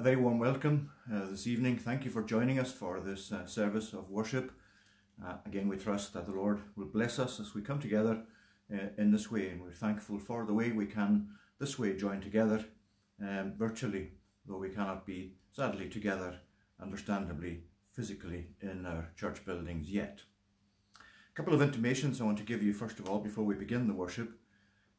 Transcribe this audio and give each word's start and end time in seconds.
A 0.00 0.02
very 0.02 0.16
warm 0.16 0.38
welcome 0.38 0.88
uh, 1.14 1.26
this 1.30 1.46
evening. 1.46 1.76
Thank 1.76 2.06
you 2.06 2.10
for 2.10 2.22
joining 2.22 2.58
us 2.58 2.72
for 2.72 3.00
this 3.00 3.30
uh, 3.30 3.44
service 3.44 3.92
of 3.92 4.08
worship. 4.08 4.50
Uh, 5.22 5.34
again, 5.44 5.68
we 5.68 5.76
trust 5.76 6.14
that 6.14 6.24
the 6.24 6.32
Lord 6.32 6.62
will 6.74 6.86
bless 6.86 7.18
us 7.18 7.38
as 7.38 7.54
we 7.54 7.60
come 7.60 7.78
together 7.78 8.22
uh, 8.72 8.78
in 8.96 9.10
this 9.10 9.30
way, 9.30 9.50
and 9.50 9.60
we're 9.60 9.72
thankful 9.72 10.18
for 10.18 10.46
the 10.46 10.54
way 10.54 10.72
we 10.72 10.86
can 10.86 11.28
this 11.58 11.78
way 11.78 11.98
join 11.98 12.22
together 12.22 12.64
um, 13.20 13.52
virtually, 13.58 14.12
though 14.46 14.56
we 14.56 14.70
cannot 14.70 15.04
be 15.04 15.34
sadly 15.52 15.90
together, 15.90 16.38
understandably, 16.80 17.64
physically 17.92 18.46
in 18.62 18.86
our 18.86 19.10
church 19.18 19.44
buildings 19.44 19.90
yet. 19.90 20.22
A 20.96 21.34
couple 21.34 21.52
of 21.52 21.60
intimations 21.60 22.22
I 22.22 22.24
want 22.24 22.38
to 22.38 22.44
give 22.44 22.62
you 22.62 22.72
first 22.72 23.00
of 23.00 23.06
all 23.06 23.18
before 23.18 23.44
we 23.44 23.54
begin 23.54 23.86
the 23.86 23.92
worship. 23.92 24.32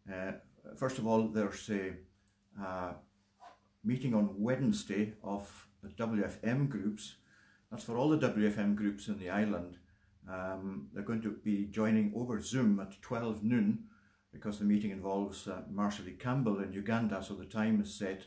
Uh, 0.07 0.33
first 0.77 0.99
of 0.99 1.07
all, 1.07 1.27
there's 1.27 1.67
a 1.71 1.93
uh, 2.63 2.93
meeting 3.83 4.13
on 4.13 4.35
Wednesday 4.37 5.13
of 5.23 5.67
the 5.81 5.89
WFM 5.89 6.69
groups. 6.69 7.15
That's 7.69 7.83
for 7.83 7.97
all 7.97 8.09
the 8.09 8.17
WFM 8.17 8.75
groups 8.75 9.07
in 9.07 9.17
the 9.17 9.29
island. 9.29 9.77
Um, 10.29 10.89
they're 10.93 11.03
going 11.03 11.21
to 11.23 11.31
be 11.43 11.65
joining 11.65 12.13
over 12.15 12.39
Zoom 12.41 12.79
at 12.79 13.01
12 13.01 13.43
noon 13.43 13.85
because 14.31 14.59
the 14.59 14.65
meeting 14.65 14.91
involves 14.91 15.47
uh. 15.47 15.61
Campbell 16.19 16.59
in 16.59 16.73
Uganda, 16.73 17.23
so 17.23 17.33
the 17.33 17.45
time 17.45 17.81
is 17.81 17.93
set 17.93 18.25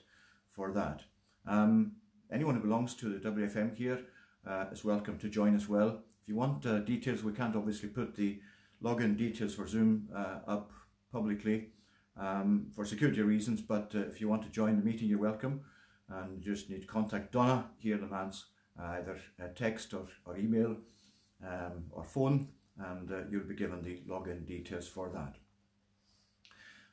for 0.50 0.72
that. 0.72 1.02
Um, 1.46 1.92
anyone 2.32 2.56
who 2.56 2.60
belongs 2.60 2.94
to 2.94 3.08
the 3.08 3.30
WFM 3.30 3.76
here 3.76 4.00
uh, 4.46 4.66
is 4.72 4.84
welcome 4.84 5.18
to 5.18 5.28
join 5.28 5.54
as 5.54 5.68
well. 5.68 6.02
If 6.22 6.28
you 6.28 6.34
want 6.34 6.66
uh, 6.66 6.80
details, 6.80 7.22
we 7.22 7.32
can't 7.32 7.56
obviously 7.56 7.90
put 7.90 8.16
the 8.16 8.40
login 8.82 9.16
details 9.16 9.54
for 9.54 9.66
Zoom 9.66 10.08
uh, 10.14 10.38
up 10.46 10.72
publicly 11.12 11.73
um, 12.16 12.66
for 12.74 12.84
security 12.84 13.22
reasons, 13.22 13.60
but 13.60 13.92
uh, 13.94 14.00
if 14.00 14.20
you 14.20 14.28
want 14.28 14.42
to 14.42 14.48
join 14.48 14.76
the 14.76 14.84
meeting, 14.84 15.08
you're 15.08 15.18
welcome. 15.18 15.62
And 16.08 16.44
you 16.44 16.54
just 16.54 16.70
need 16.70 16.82
to 16.82 16.86
contact 16.86 17.32
Donna 17.32 17.70
here 17.78 17.96
in 17.96 18.10
Lance, 18.10 18.46
uh, 18.78 18.86
either 18.98 19.18
text 19.54 19.94
or, 19.94 20.06
or 20.26 20.36
email 20.36 20.76
um, 21.42 21.84
or 21.90 22.04
phone, 22.04 22.48
and 22.78 23.10
uh, 23.10 23.20
you'll 23.30 23.44
be 23.44 23.54
given 23.54 23.82
the 23.82 24.02
login 24.08 24.46
details 24.46 24.86
for 24.86 25.10
that. 25.10 25.36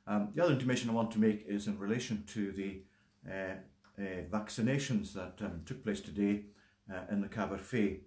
Um, 0.08 0.30
the 0.34 0.44
other 0.44 0.54
intimation 0.54 0.90
I 0.90 0.94
want 0.94 1.12
to 1.12 1.20
make 1.20 1.45
is 1.48 1.67
in 1.67 1.78
relation 1.78 2.23
to 2.28 2.52
the 2.52 2.82
uh, 3.30 3.56
uh, 4.00 4.23
vaccinations 4.32 5.14
that 5.14 5.45
um, 5.45 5.62
took 5.66 5.84
place 5.84 6.02
today 6.02 6.45
in 7.10 7.22
the 7.22 7.28
Caberfeidh. 7.28 8.00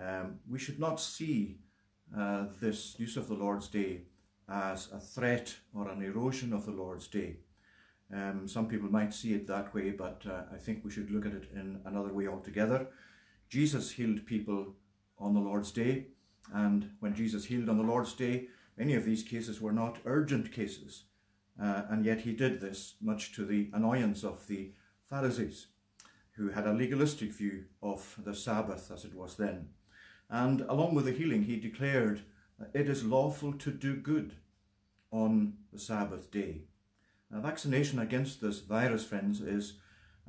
Um, 0.00 0.40
we 0.48 0.58
should 0.58 0.80
not 0.80 1.00
see 1.00 1.58
this 2.60 2.98
use 2.98 3.16
of 3.16 3.28
the 3.28 3.34
Lord's 3.34 3.68
Day 3.68 4.02
as 4.48 4.90
a 4.92 5.00
threat 5.00 5.54
or 5.74 5.90
an 5.90 6.02
erosion 6.02 6.52
of 6.52 6.66
the 6.66 6.72
Lord's 6.72 7.08
Day. 7.08 7.36
Um, 8.12 8.46
some 8.46 8.68
people 8.68 8.90
might 8.90 9.14
see 9.14 9.32
it 9.34 9.46
that 9.46 9.74
way, 9.74 9.90
but 9.90 10.22
uh, 10.28 10.42
I 10.52 10.56
think 10.58 10.84
we 10.84 10.90
should 10.90 11.10
look 11.10 11.26
at 11.26 11.32
it 11.32 11.48
in 11.54 11.80
another 11.84 12.12
way 12.12 12.28
altogether. 12.28 12.88
Jesus 13.48 13.92
healed 13.92 14.26
people 14.26 14.74
on 15.18 15.34
the 15.34 15.40
Lord's 15.40 15.70
Day, 15.70 16.08
and 16.52 16.90
when 17.00 17.14
Jesus 17.14 17.46
healed 17.46 17.68
on 17.68 17.78
the 17.78 17.84
Lord's 17.84 18.12
Day, 18.12 18.48
many 18.76 18.94
of 18.94 19.04
these 19.04 19.22
cases 19.22 19.60
were 19.60 19.72
not 19.72 19.98
urgent 20.04 20.52
cases, 20.52 21.04
uh, 21.60 21.82
and 21.88 22.04
yet 22.04 22.22
he 22.22 22.34
did 22.34 22.60
this 22.60 22.94
much 23.00 23.32
to 23.34 23.44
the 23.44 23.70
annoyance 23.72 24.22
of 24.22 24.46
the 24.48 24.72
Pharisees, 25.08 25.68
who 26.32 26.50
had 26.50 26.66
a 26.66 26.72
legalistic 26.72 27.32
view 27.32 27.64
of 27.82 28.16
the 28.24 28.34
Sabbath 28.34 28.90
as 28.90 29.04
it 29.04 29.14
was 29.14 29.36
then. 29.36 29.68
And 30.28 30.62
along 30.62 30.94
with 30.94 31.04
the 31.04 31.12
healing, 31.12 31.44
he 31.44 31.60
declared 31.60 32.22
it 32.72 32.88
is 32.88 33.04
lawful 33.04 33.52
to 33.52 33.70
do 33.70 33.96
good 33.96 34.34
on 35.10 35.54
the 35.72 35.78
Sabbath 35.78 36.30
day. 36.30 36.62
Now, 37.30 37.40
vaccination 37.40 37.98
against 37.98 38.40
this 38.40 38.60
virus, 38.60 39.04
friends, 39.04 39.40
is 39.40 39.78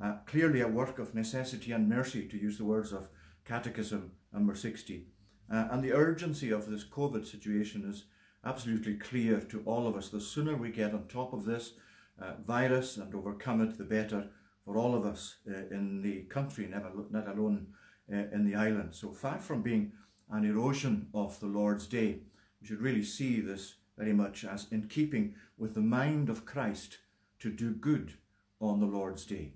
uh, 0.02 0.16
clearly 0.26 0.60
a 0.60 0.68
work 0.68 0.98
of 0.98 1.14
necessity 1.14 1.72
and 1.72 1.88
mercy, 1.88 2.26
to 2.28 2.36
use 2.36 2.58
the 2.58 2.64
words 2.64 2.92
of 2.92 3.08
Catechism 3.44 4.12
number 4.32 4.54
60. 4.54 5.06
Uh, 5.50 5.68
and 5.70 5.82
the 5.82 5.92
urgency 5.92 6.50
of 6.50 6.68
this 6.68 6.84
COVID 6.84 7.26
situation 7.26 7.88
is 7.88 8.04
absolutely 8.44 8.94
clear 8.94 9.40
to 9.40 9.62
all 9.64 9.86
of 9.86 9.96
us. 9.96 10.08
The 10.08 10.20
sooner 10.20 10.56
we 10.56 10.70
get 10.70 10.92
on 10.92 11.06
top 11.06 11.32
of 11.32 11.44
this 11.44 11.72
uh, 12.20 12.34
virus 12.44 12.96
and 12.96 13.14
overcome 13.14 13.60
it, 13.60 13.78
the 13.78 13.84
better 13.84 14.28
for 14.64 14.76
all 14.76 14.94
of 14.94 15.04
us 15.04 15.36
uh, 15.48 15.74
in 15.74 16.02
the 16.02 16.22
country, 16.22 16.68
not 16.68 17.28
alone 17.28 17.68
uh, 18.12 18.16
in 18.32 18.44
the 18.44 18.56
island. 18.56 18.94
So 18.94 19.12
far 19.12 19.38
from 19.38 19.62
being 19.62 19.92
an 20.30 20.44
erosion 20.44 21.08
of 21.14 21.38
the 21.40 21.46
Lord's 21.46 21.86
day. 21.86 22.20
We 22.60 22.66
should 22.66 22.80
really 22.80 23.04
see 23.04 23.40
this 23.40 23.76
very 23.96 24.12
much 24.12 24.44
as 24.44 24.66
in 24.70 24.88
keeping 24.88 25.34
with 25.56 25.74
the 25.74 25.80
mind 25.80 26.28
of 26.28 26.44
Christ 26.44 26.98
to 27.40 27.50
do 27.50 27.72
good 27.72 28.14
on 28.60 28.80
the 28.80 28.86
Lord's 28.86 29.24
day. 29.24 29.54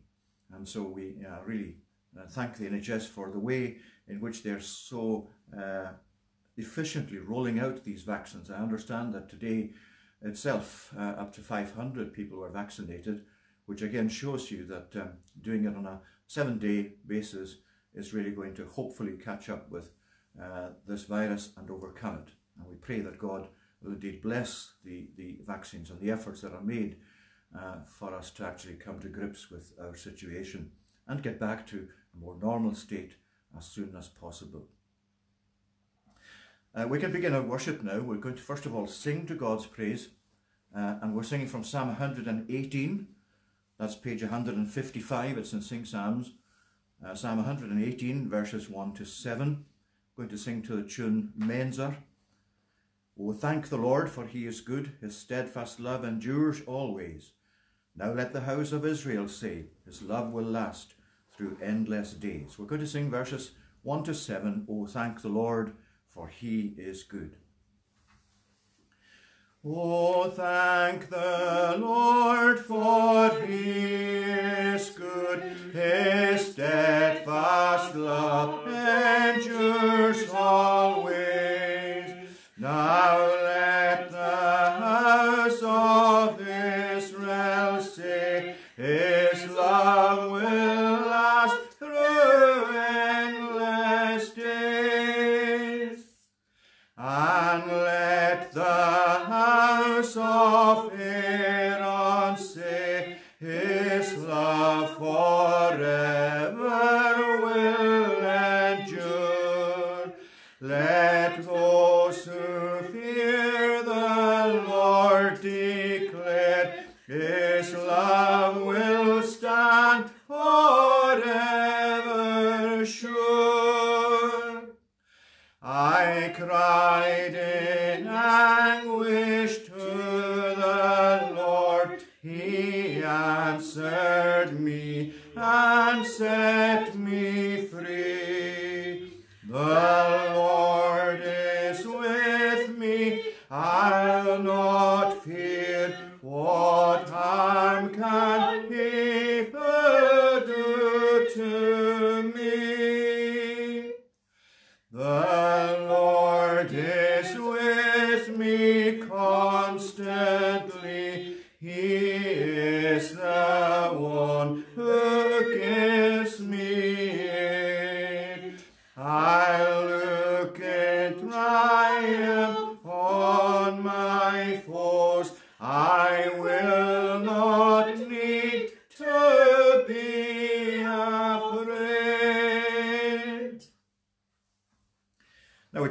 And 0.53 0.67
so 0.69 0.83
we 0.83 1.17
uh, 1.27 1.43
really 1.45 1.77
uh, 2.19 2.27
thank 2.29 2.57
the 2.57 2.67
NHS 2.67 3.07
for 3.07 3.31
the 3.31 3.39
way 3.39 3.77
in 4.09 4.21
which 4.21 4.43
they're 4.43 4.61
so 4.61 5.29
uh, 5.57 5.89
efficiently 6.57 7.19
rolling 7.19 7.59
out 7.59 7.85
these 7.85 8.03
vaccines. 8.03 8.51
I 8.51 8.57
understand 8.57 9.15
that 9.15 9.29
today 9.29 9.71
itself, 10.23 10.93
uh, 10.99 11.03
up 11.03 11.33
to 11.35 11.41
500 11.41 12.13
people 12.13 12.39
were 12.39 12.51
vaccinated, 12.51 13.25
which 13.67 13.83
again 13.83 14.09
shows 14.09 14.51
you 14.51 14.65
that 14.67 15.01
um, 15.01 15.11
doing 15.41 15.65
it 15.65 15.77
on 15.77 15.87
a 15.87 16.01
seven 16.27 16.59
day 16.59 16.93
basis 17.07 17.57
is 17.95 18.15
really 18.15 18.31
going 18.31 18.55
to 18.55 18.67
hopefully 18.67 19.13
catch 19.13 19.49
up 19.49 19.71
with 19.71 19.91
uh, 20.41 20.71
this 20.87 21.05
virus 21.05 21.51
and 21.57 21.71
overcome 21.71 22.25
it. 22.27 22.33
And 22.59 22.69
we 22.69 22.77
pray 22.77 23.01
that 23.01 23.19
God 23.19 23.49
will 23.83 23.93
indeed 23.93 24.23
bless 24.23 24.73
the, 24.85 25.09
the 25.17 25.39
vaccines 25.47 25.91
and 25.91 26.01
the 26.01 26.11
efforts 26.11 26.41
that 26.41 26.53
are 26.53 26.63
made 26.63 26.97
uh, 27.59 27.77
for 27.87 28.15
us 28.15 28.31
to 28.31 28.45
actually 28.45 28.75
come 28.75 28.99
to 29.01 29.09
grips 29.09 29.51
with 29.51 29.73
our 29.81 29.95
situation 29.95 30.71
and 31.09 31.23
get 31.23 31.41
back 31.41 31.67
to 31.67 31.89
a 32.15 32.25
more 32.25 32.37
normal 32.41 32.75
state 32.75 33.15
as 33.57 33.67
soon 33.67 33.95
as 33.99 34.09
possible. 34.09 34.67
Uh, 36.75 36.87
we 36.87 37.01
can 37.01 37.11
begin 37.11 37.35
our 37.35 37.43
worship 37.43 37.83
now. 37.83 37.99
We're 37.99 38.17
going 38.17 38.37
to 38.37 38.43
first 38.43 38.67
of 38.67 38.75
all 38.75 38.87
sing 38.87 39.27
to 39.27 39.35
God's 39.35 39.67
praise, 39.67 40.11
uh, 40.77 40.97
and 41.03 41.15
we're 41.15 41.25
singing 41.25 41.49
from 41.49 41.65
Psalm 41.65 41.89
118. 41.89 43.09
That's 43.79 43.97
page 43.97 44.23
155. 44.23 45.39
It's 45.39 45.53
in 45.53 45.63
Sing 45.63 45.85
Psalms. 45.85 46.35
Uh, 47.05 47.15
Psalm 47.15 47.39
118, 47.39 48.29
verses 48.29 48.69
1 48.69 48.93
to 48.93 49.05
7 49.05 49.65
going 50.17 50.29
to 50.29 50.39
sing 50.39 50.63
to 50.63 50.77
the 50.77 50.89
tune 50.89 51.33
Mainzer. 51.39 51.97
Oh, 53.19 53.33
thank 53.33 53.69
the 53.69 53.77
Lord, 53.77 54.11
for 54.11 54.27
he 54.27 54.47
is 54.47 54.61
good, 54.61 54.93
his 55.01 55.17
steadfast 55.17 55.79
love 55.81 56.05
endures 56.05 56.63
always. 56.67 57.33
Now 57.95 58.13
let 58.13 58.33
the 58.33 58.43
house 58.43 58.73
of 58.73 58.87
Israel 58.87 59.29
say, 59.29 59.67
his 59.85 60.01
love 60.03 60.33
will 60.33 60.45
last 60.45 60.95
through 61.37 61.59
endless 61.63 62.13
days. 62.13 62.59
We're 62.59 62.67
going 62.67 62.81
to 62.81 62.87
sing 62.87 63.11
verses 63.11 63.53
1 63.83 64.05
to 64.05 64.15
7. 64.15 64.67
Oh, 64.69 64.87
thank 64.87 65.23
the 65.23 65.29
Lord, 65.29 65.73
for 66.09 66.29
he 66.29 66.75
is 66.79 67.03
good. 67.03 67.37
Oh, 69.63 70.31
thank 70.31 71.11
the 71.11 71.77
Lord, 71.79 72.61
for 72.61 73.31
he 73.47 74.23
is 74.23 74.89
good. 74.91 75.43
His 75.75 76.53
steadfast 76.53 77.95
love 77.95 78.30
endures 80.01 80.30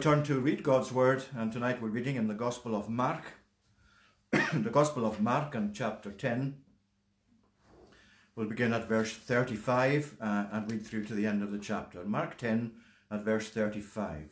turn 0.10 0.24
to 0.24 0.40
read 0.40 0.64
God's 0.64 0.92
Word, 0.92 1.24
and 1.38 1.52
tonight 1.52 1.84
we're 1.84 1.90
reading 1.90 2.16
in 2.16 2.28
the 2.28 2.34
Gospel 2.34 2.76
of 2.76 2.90
Mark, 2.90 3.34
the 4.32 4.72
Gospel 4.72 5.06
of 5.06 5.22
Mark 5.22 5.54
and 5.54 5.72
chapter 5.72 6.10
10. 6.10 6.56
We'll 8.36 8.48
begin 8.48 8.74
at 8.74 8.88
verse 8.88 9.14
35 9.14 10.18
uh, 10.20 10.46
and 10.52 10.72
read 10.72 10.84
through 10.84 11.06
to 11.06 11.14
the 11.14 11.28
end 11.28 11.44
of 11.44 11.52
the 11.52 11.60
chapter. 11.60 12.04
Mark 12.06 12.40
10 12.40 12.72
at 13.12 13.24
verse 13.24 13.50
35. 13.50 14.32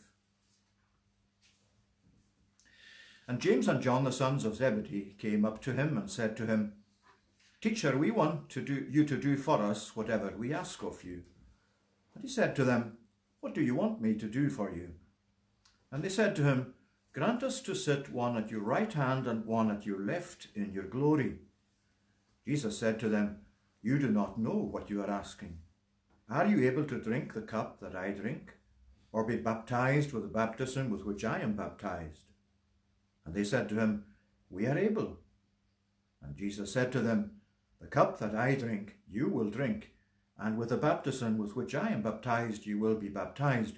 And 3.27 3.39
James 3.39 3.67
and 3.67 3.79
John, 3.79 4.03
the 4.03 4.11
sons 4.11 4.45
of 4.45 4.55
Zebedee, 4.55 5.13
came 5.19 5.45
up 5.45 5.61
to 5.61 5.73
him 5.73 5.95
and 5.95 6.09
said 6.09 6.35
to 6.37 6.47
him, 6.47 6.73
Teacher, 7.61 7.95
we 7.95 8.09
want 8.09 8.49
to 8.49 8.61
do, 8.61 8.87
you 8.89 9.05
to 9.05 9.15
do 9.15 9.37
for 9.37 9.61
us 9.61 9.95
whatever 9.95 10.33
we 10.35 10.55
ask 10.55 10.81
of 10.81 11.03
you. 11.03 11.21
And 12.15 12.23
he 12.23 12.29
said 12.29 12.55
to 12.55 12.63
them, 12.63 12.97
What 13.41 13.53
do 13.53 13.61
you 13.61 13.75
want 13.75 14.01
me 14.01 14.15
to 14.15 14.25
do 14.25 14.49
for 14.49 14.71
you? 14.71 14.93
And 15.91 16.03
they 16.03 16.09
said 16.09 16.35
to 16.35 16.43
him, 16.43 16.73
Grant 17.13 17.41
us 17.41 17.61
to 17.61 17.73
sit 17.73 18.11
one 18.11 18.37
at 18.37 18.51
your 18.51 18.61
right 18.61 18.91
hand 18.91 19.25
and 19.25 19.45
one 19.45 19.71
at 19.71 19.85
your 19.85 19.99
left 19.99 20.49
in 20.53 20.71
your 20.73 20.83
glory. 20.83 21.39
Jesus 22.45 22.77
said 22.77 22.99
to 22.99 23.09
them, 23.09 23.39
You 23.81 23.97
do 23.97 24.09
not 24.09 24.39
know 24.39 24.55
what 24.71 24.89
you 24.89 25.01
are 25.01 25.09
asking. 25.09 25.59
Are 26.29 26.45
you 26.45 26.67
able 26.67 26.83
to 26.85 27.01
drink 27.01 27.33
the 27.33 27.41
cup 27.41 27.79
that 27.79 27.95
I 27.95 28.11
drink, 28.11 28.53
or 29.11 29.23
be 29.23 29.37
baptized 29.37 30.11
with 30.11 30.23
the 30.23 30.29
baptism 30.29 30.89
with 30.89 31.05
which 31.05 31.23
I 31.23 31.39
am 31.39 31.55
baptized? 31.55 32.25
And 33.25 33.33
they 33.33 33.43
said 33.43 33.67
to 33.69 33.75
him, 33.75 34.05
We 34.49 34.67
are 34.67 34.77
able. 34.77 35.17
And 36.21 36.35
Jesus 36.35 36.71
said 36.71 36.91
to 36.91 36.99
them, 36.99 37.31
The 37.81 37.87
cup 37.87 38.19
that 38.19 38.35
I 38.35 38.55
drink, 38.55 38.97
you 39.09 39.29
will 39.29 39.49
drink, 39.49 39.91
and 40.37 40.57
with 40.57 40.69
the 40.69 40.77
baptism 40.77 41.37
with 41.37 41.55
which 41.55 41.73
I 41.73 41.89
am 41.89 42.01
baptized, 42.01 42.65
you 42.65 42.77
will 42.77 42.95
be 42.95 43.09
baptized. 43.09 43.77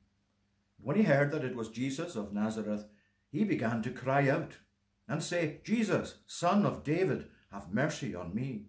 When 0.83 0.95
he 0.95 1.03
heard 1.03 1.31
that 1.31 1.43
it 1.43 1.55
was 1.55 1.69
Jesus 1.69 2.15
of 2.15 2.33
Nazareth, 2.33 2.85
he 3.29 3.43
began 3.43 3.81
to 3.83 3.91
cry 3.91 4.29
out 4.29 4.57
and 5.07 5.23
say, 5.23 5.59
Jesus, 5.63 6.15
son 6.25 6.65
of 6.65 6.83
David, 6.83 7.27
have 7.51 7.73
mercy 7.73 8.15
on 8.15 8.33
me. 8.33 8.65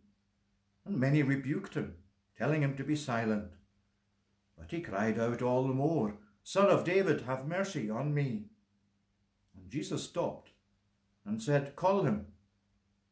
And 0.84 0.98
many 0.98 1.22
rebuked 1.22 1.74
him, 1.74 1.94
telling 2.36 2.62
him 2.62 2.76
to 2.76 2.84
be 2.84 2.96
silent. 2.96 3.52
But 4.58 4.70
he 4.70 4.80
cried 4.80 5.18
out 5.18 5.42
all 5.42 5.66
the 5.66 5.74
more, 5.74 6.14
Son 6.44 6.68
of 6.68 6.84
David, 6.84 7.22
have 7.22 7.46
mercy 7.46 7.88
on 7.88 8.12
me. 8.12 8.46
And 9.56 9.70
Jesus 9.70 10.02
stopped 10.02 10.50
and 11.24 11.40
said, 11.40 11.76
Call 11.76 12.02
him. 12.02 12.26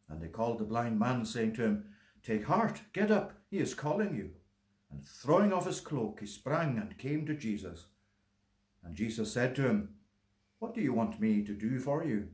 And 0.09 0.21
they 0.21 0.29
called 0.29 0.59
the 0.59 0.65
blind 0.65 0.99
man, 0.99 1.25
saying 1.25 1.55
to 1.55 1.63
him, 1.63 1.85
Take 2.25 2.47
heart, 2.47 2.83
get 2.93 3.11
up, 3.11 3.35
he 3.49 3.59
is 3.59 3.75
calling 3.75 4.17
you. 4.17 4.31
And 4.91 5.07
throwing 5.07 5.53
off 5.53 5.67
his 5.67 5.81
cloak, 5.81 6.19
he 6.21 6.27
sprang 6.27 6.77
and 6.77 6.99
came 6.99 7.25
to 7.27 7.35
Jesus. 7.35 7.87
And 8.85 8.95
Jesus 8.95 9.33
said 9.33 9.55
to 9.57 9.63
him, 9.63 9.95
What 10.59 10.75
do 10.75 10.81
you 10.81 10.93
want 10.93 11.21
me 11.21 11.43
to 11.45 11.53
do 11.53 11.79
for 11.79 12.05
you? 12.05 12.29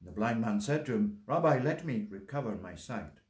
And 0.00 0.08
the 0.08 0.12
blind 0.12 0.40
man 0.40 0.60
said 0.60 0.86
to 0.86 0.94
him, 0.94 1.18
Rabbi, 1.26 1.60
let 1.62 1.84
me 1.84 2.06
recover 2.10 2.56
my 2.56 2.74
sight. 2.74 3.20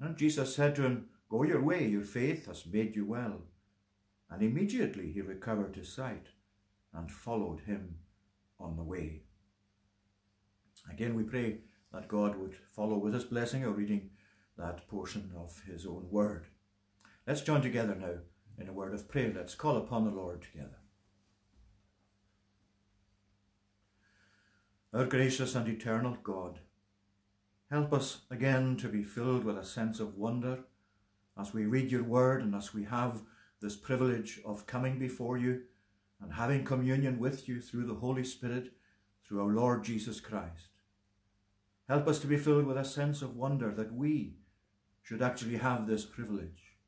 And 0.00 0.16
Jesus 0.16 0.54
said 0.54 0.74
to 0.76 0.82
him, 0.82 1.06
Go 1.28 1.42
your 1.42 1.62
way, 1.62 1.86
your 1.86 2.02
faith 2.02 2.46
has 2.46 2.66
made 2.66 2.96
you 2.96 3.04
well. 3.04 3.42
And 4.30 4.42
immediately 4.42 5.12
he 5.12 5.20
recovered 5.20 5.76
his 5.76 5.92
sight 5.92 6.28
and 6.92 7.10
followed 7.10 7.60
him 7.60 7.96
on 8.58 8.76
the 8.76 8.82
way. 8.82 9.22
Again, 10.90 11.14
we 11.14 11.22
pray 11.22 11.58
that 11.92 12.08
God 12.08 12.36
would 12.36 12.56
follow 12.74 12.98
with 12.98 13.14
his 13.14 13.24
blessing 13.24 13.64
our 13.64 13.70
reading 13.70 14.10
that 14.56 14.88
portion 14.88 15.30
of 15.36 15.62
his 15.66 15.86
own 15.86 16.08
word. 16.10 16.46
Let's 17.26 17.42
join 17.42 17.62
together 17.62 17.94
now 17.94 18.14
in 18.58 18.68
a 18.68 18.72
word 18.72 18.94
of 18.94 19.08
prayer. 19.08 19.32
Let's 19.34 19.54
call 19.54 19.76
upon 19.76 20.04
the 20.04 20.10
Lord 20.10 20.42
together. 20.42 20.77
Our 24.94 25.04
gracious 25.04 25.54
and 25.54 25.68
eternal 25.68 26.16
God, 26.22 26.60
help 27.70 27.92
us 27.92 28.22
again 28.30 28.78
to 28.78 28.88
be 28.88 29.02
filled 29.02 29.44
with 29.44 29.58
a 29.58 29.64
sense 29.64 30.00
of 30.00 30.16
wonder 30.16 30.60
as 31.38 31.52
we 31.52 31.66
read 31.66 31.92
your 31.92 32.04
word 32.04 32.40
and 32.40 32.54
as 32.54 32.72
we 32.72 32.84
have 32.84 33.20
this 33.60 33.76
privilege 33.76 34.40
of 34.46 34.66
coming 34.66 34.98
before 34.98 35.36
you 35.36 35.64
and 36.22 36.32
having 36.32 36.64
communion 36.64 37.18
with 37.18 37.46
you 37.50 37.60
through 37.60 37.84
the 37.84 37.96
Holy 37.96 38.24
Spirit, 38.24 38.72
through 39.26 39.42
our 39.42 39.52
Lord 39.52 39.84
Jesus 39.84 40.20
Christ. 40.20 40.68
Help 41.86 42.08
us 42.08 42.18
to 42.20 42.26
be 42.26 42.38
filled 42.38 42.64
with 42.64 42.78
a 42.78 42.84
sense 42.84 43.20
of 43.20 43.36
wonder 43.36 43.70
that 43.74 43.92
we 43.92 44.36
should 45.02 45.20
actually 45.20 45.58
have 45.58 45.86
this 45.86 46.06
privilege, 46.06 46.78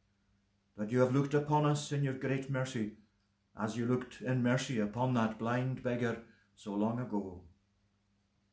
that 0.78 0.90
you 0.90 1.00
have 1.00 1.14
looked 1.14 1.34
upon 1.34 1.66
us 1.66 1.92
in 1.92 2.02
your 2.02 2.14
great 2.14 2.48
mercy 2.48 2.92
as 3.60 3.76
you 3.76 3.84
looked 3.84 4.22
in 4.22 4.42
mercy 4.42 4.80
upon 4.80 5.12
that 5.12 5.38
blind 5.38 5.82
beggar 5.82 6.22
so 6.56 6.72
long 6.72 6.98
ago. 6.98 7.42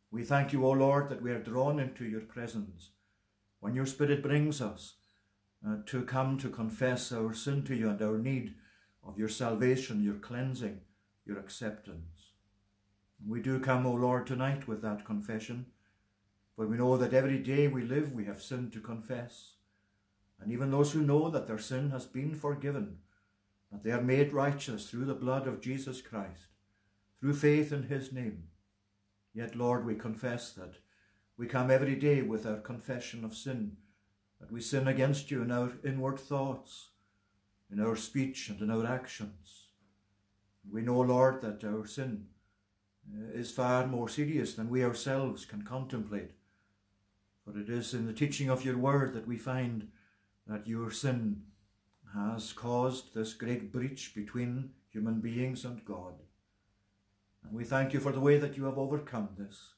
We 0.10 0.24
thank 0.24 0.54
you, 0.54 0.66
O 0.66 0.72
Lord, 0.72 1.10
that 1.10 1.22
we 1.22 1.32
are 1.32 1.42
drawn 1.42 1.80
into 1.80 2.06
your 2.06 2.22
presence 2.22 2.92
when 3.60 3.76
your 3.76 3.86
Spirit 3.86 4.24
brings 4.24 4.62
us 4.62 4.96
uh, 5.68 5.78
to 5.88 6.04
come 6.04 6.38
to 6.38 6.50
confess 6.50 7.12
our 7.12 7.34
sin 7.34 7.64
to 7.64 7.76
you 7.76 7.90
and 7.90 8.02
our 8.02 8.18
need 8.18 8.56
of 9.06 9.18
your 9.18 9.30
salvation, 9.30 10.04
your 10.04 10.16
cleansing, 10.16 10.80
your 11.26 11.40
acceptance. 11.40 12.32
We 13.26 13.42
do 13.42 13.60
come, 13.60 13.86
O 13.86 13.94
Lord, 13.94 14.28
tonight 14.28 14.68
with 14.68 14.82
that 14.84 15.06
confession, 15.06 15.68
for 16.56 16.68
we 16.68 16.78
know 16.78 16.98
that 16.98 17.14
every 17.14 17.40
day 17.40 17.68
we 17.68 17.84
live 17.84 18.14
we 18.14 18.26
have 18.26 18.42
sin 18.42 18.70
to 18.72 18.80
confess. 18.80 19.56
And 20.40 20.52
even 20.52 20.72
those 20.72 20.92
who 20.92 21.02
know 21.02 21.30
that 21.30 21.48
their 21.48 21.58
sin 21.58 21.90
has 21.90 22.06
been 22.06 22.36
forgiven, 22.36 23.00
that 23.72 23.84
they 23.84 23.92
are 23.92 24.02
made 24.02 24.34
righteous 24.34 24.90
through 24.90 25.06
the 25.06 25.16
blood 25.16 25.48
of 25.48 25.62
Jesus 25.62 26.02
Christ, 26.02 26.48
through 27.20 27.34
faith 27.34 27.74
in 27.74 27.84
his 27.84 28.14
name. 28.14 28.44
Yet, 29.34 29.56
Lord, 29.56 29.86
we 29.86 29.96
confess 29.96 30.52
that 30.54 30.76
we 31.38 31.48
come 31.48 31.70
every 31.70 31.96
day 31.96 32.22
with 32.22 32.46
our 32.46 32.58
confession 32.58 33.24
of 33.24 33.36
sin 33.36 33.78
that 34.40 34.52
we 34.52 34.62
sin 34.62 34.88
against 34.88 35.32
you 35.32 35.42
in 35.42 35.52
our 35.52 35.74
inward 35.84 36.20
thoughts, 36.20 36.90
in 37.72 37.80
our 37.80 37.96
speech, 37.96 38.50
and 38.50 38.62
in 38.62 38.70
our 38.70 38.86
actions. 38.86 39.68
We 40.70 40.82
know, 40.82 41.00
Lord, 41.00 41.42
that 41.42 41.64
our 41.64 41.86
sin 41.86 42.28
uh, 43.12 43.32
is 43.34 43.52
far 43.52 43.88
more 43.88 44.10
serious 44.10 44.54
than 44.54 44.70
we 44.70 44.84
ourselves 44.84 45.46
can 45.46 45.64
contemplate. 45.64 46.32
For 47.44 47.58
it 47.58 47.70
is 47.70 47.94
in 47.94 48.06
the 48.06 48.14
teaching 48.14 48.50
of 48.50 48.66
your 48.66 48.78
word 48.78 49.14
that 49.14 49.28
we 49.28 49.38
find 49.38 49.90
that 50.46 50.68
your 50.68 50.92
sin 50.92 51.44
has 52.14 52.54
caused 52.54 53.14
this 53.14 53.34
great 53.34 53.72
breach 53.72 54.14
between 54.14 54.72
human 54.90 55.20
beings 55.20 55.66
and 55.66 55.84
God. 55.84 56.16
And 57.44 57.54
we 57.54 57.64
thank 57.64 57.94
you 57.94 58.00
for 58.00 58.12
the 58.12 58.20
way 58.20 58.38
that 58.38 58.58
you 58.58 58.66
have 58.66 58.78
overcome 58.78 59.30
this, 59.38 59.74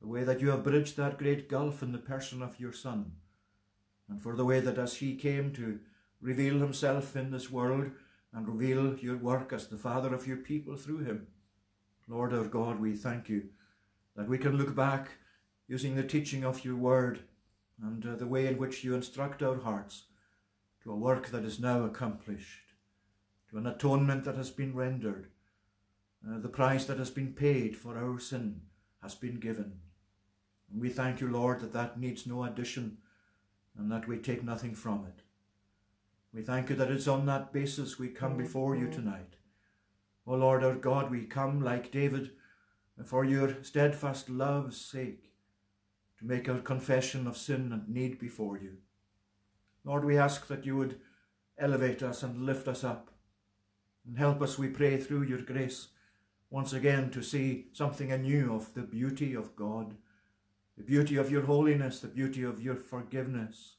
the 0.00 0.08
way 0.08 0.24
that 0.24 0.40
you 0.40 0.50
have 0.50 0.64
bridged 0.64 0.96
that 0.96 1.18
great 1.18 1.48
gulf 1.48 1.82
in 1.82 1.92
the 1.92 1.98
person 1.98 2.42
of 2.42 2.60
your 2.60 2.72
Son 2.72 3.12
and 4.10 4.20
for 4.20 4.34
the 4.34 4.44
way 4.44 4.60
that 4.60 4.78
as 4.78 4.96
he 4.96 5.14
came 5.14 5.52
to 5.52 5.78
reveal 6.20 6.58
himself 6.58 7.16
in 7.16 7.30
this 7.30 7.50
world 7.50 7.90
and 8.32 8.48
reveal 8.48 8.98
your 8.98 9.16
work 9.16 9.52
as 9.52 9.68
the 9.68 9.76
Father 9.76 10.12
of 10.12 10.26
your 10.26 10.36
people 10.36 10.76
through 10.76 11.04
him. 11.04 11.28
Lord 12.08 12.34
our 12.34 12.44
God, 12.44 12.80
we 12.80 12.96
thank 12.96 13.28
you 13.28 13.44
that 14.16 14.28
we 14.28 14.36
can 14.36 14.58
look 14.58 14.74
back 14.74 15.10
using 15.68 15.94
the 15.94 16.02
teaching 16.02 16.44
of 16.44 16.64
your 16.64 16.74
word 16.74 17.20
and 17.80 18.04
uh, 18.04 18.16
the 18.16 18.26
way 18.26 18.48
in 18.48 18.58
which 18.58 18.82
you 18.82 18.94
instruct 18.94 19.42
our 19.42 19.60
hearts 19.60 20.06
to 20.82 20.90
a 20.90 20.96
work 20.96 21.28
that 21.28 21.44
is 21.44 21.60
now 21.60 21.84
accomplished, 21.84 22.74
to 23.48 23.58
an 23.58 23.66
atonement 23.66 24.24
that 24.24 24.34
has 24.34 24.50
been 24.50 24.74
rendered, 24.74 25.28
uh, 26.26 26.38
the 26.38 26.48
price 26.48 26.84
that 26.84 26.98
has 26.98 27.10
been 27.10 27.32
paid 27.32 27.76
for 27.76 27.96
our 27.96 28.18
sin 28.18 28.62
has 29.02 29.14
been 29.14 29.40
given. 29.40 29.80
And 30.70 30.80
we 30.80 30.88
thank 30.90 31.20
you, 31.20 31.28
Lord, 31.28 31.60
that 31.60 31.72
that 31.72 31.98
needs 31.98 32.26
no 32.26 32.44
addition 32.44 32.98
and 33.76 33.90
that 33.90 34.06
we 34.06 34.18
take 34.18 34.44
nothing 34.44 34.74
from 34.74 35.06
it. 35.06 35.22
We 36.32 36.42
thank 36.42 36.70
you 36.70 36.76
that 36.76 36.90
it's 36.90 37.08
on 37.08 37.26
that 37.26 37.52
basis 37.52 37.98
we 37.98 38.08
come 38.08 38.36
before 38.36 38.76
you 38.76 38.88
tonight. 38.88 39.36
O 40.26 40.34
Lord 40.34 40.62
our 40.62 40.74
God, 40.74 41.10
we 41.10 41.24
come 41.24 41.60
like 41.60 41.90
David 41.90 42.30
for 43.04 43.24
your 43.24 43.62
steadfast 43.62 44.28
love's 44.28 44.80
sake 44.80 45.32
to 46.18 46.26
make 46.26 46.48
our 46.48 46.58
confession 46.58 47.26
of 47.26 47.36
sin 47.36 47.72
and 47.72 47.88
need 47.88 48.18
before 48.18 48.58
you. 48.58 48.76
Lord, 49.84 50.04
we 50.04 50.18
ask 50.18 50.46
that 50.48 50.66
you 50.66 50.76
would 50.76 51.00
elevate 51.58 52.02
us 52.02 52.22
and 52.22 52.44
lift 52.44 52.68
us 52.68 52.84
up 52.84 53.10
and 54.06 54.18
help 54.18 54.42
us, 54.42 54.58
we 54.58 54.68
pray, 54.68 54.98
through 54.98 55.22
your 55.22 55.40
grace 55.40 55.88
once 56.50 56.72
again 56.72 57.10
to 57.10 57.22
see 57.22 57.66
something 57.72 58.10
anew 58.10 58.52
of 58.52 58.74
the 58.74 58.82
beauty 58.82 59.34
of 59.34 59.54
God, 59.54 59.94
the 60.76 60.82
beauty 60.82 61.16
of 61.16 61.30
your 61.30 61.42
holiness, 61.42 62.00
the 62.00 62.08
beauty 62.08 62.42
of 62.42 62.60
your 62.60 62.74
forgiveness, 62.74 63.76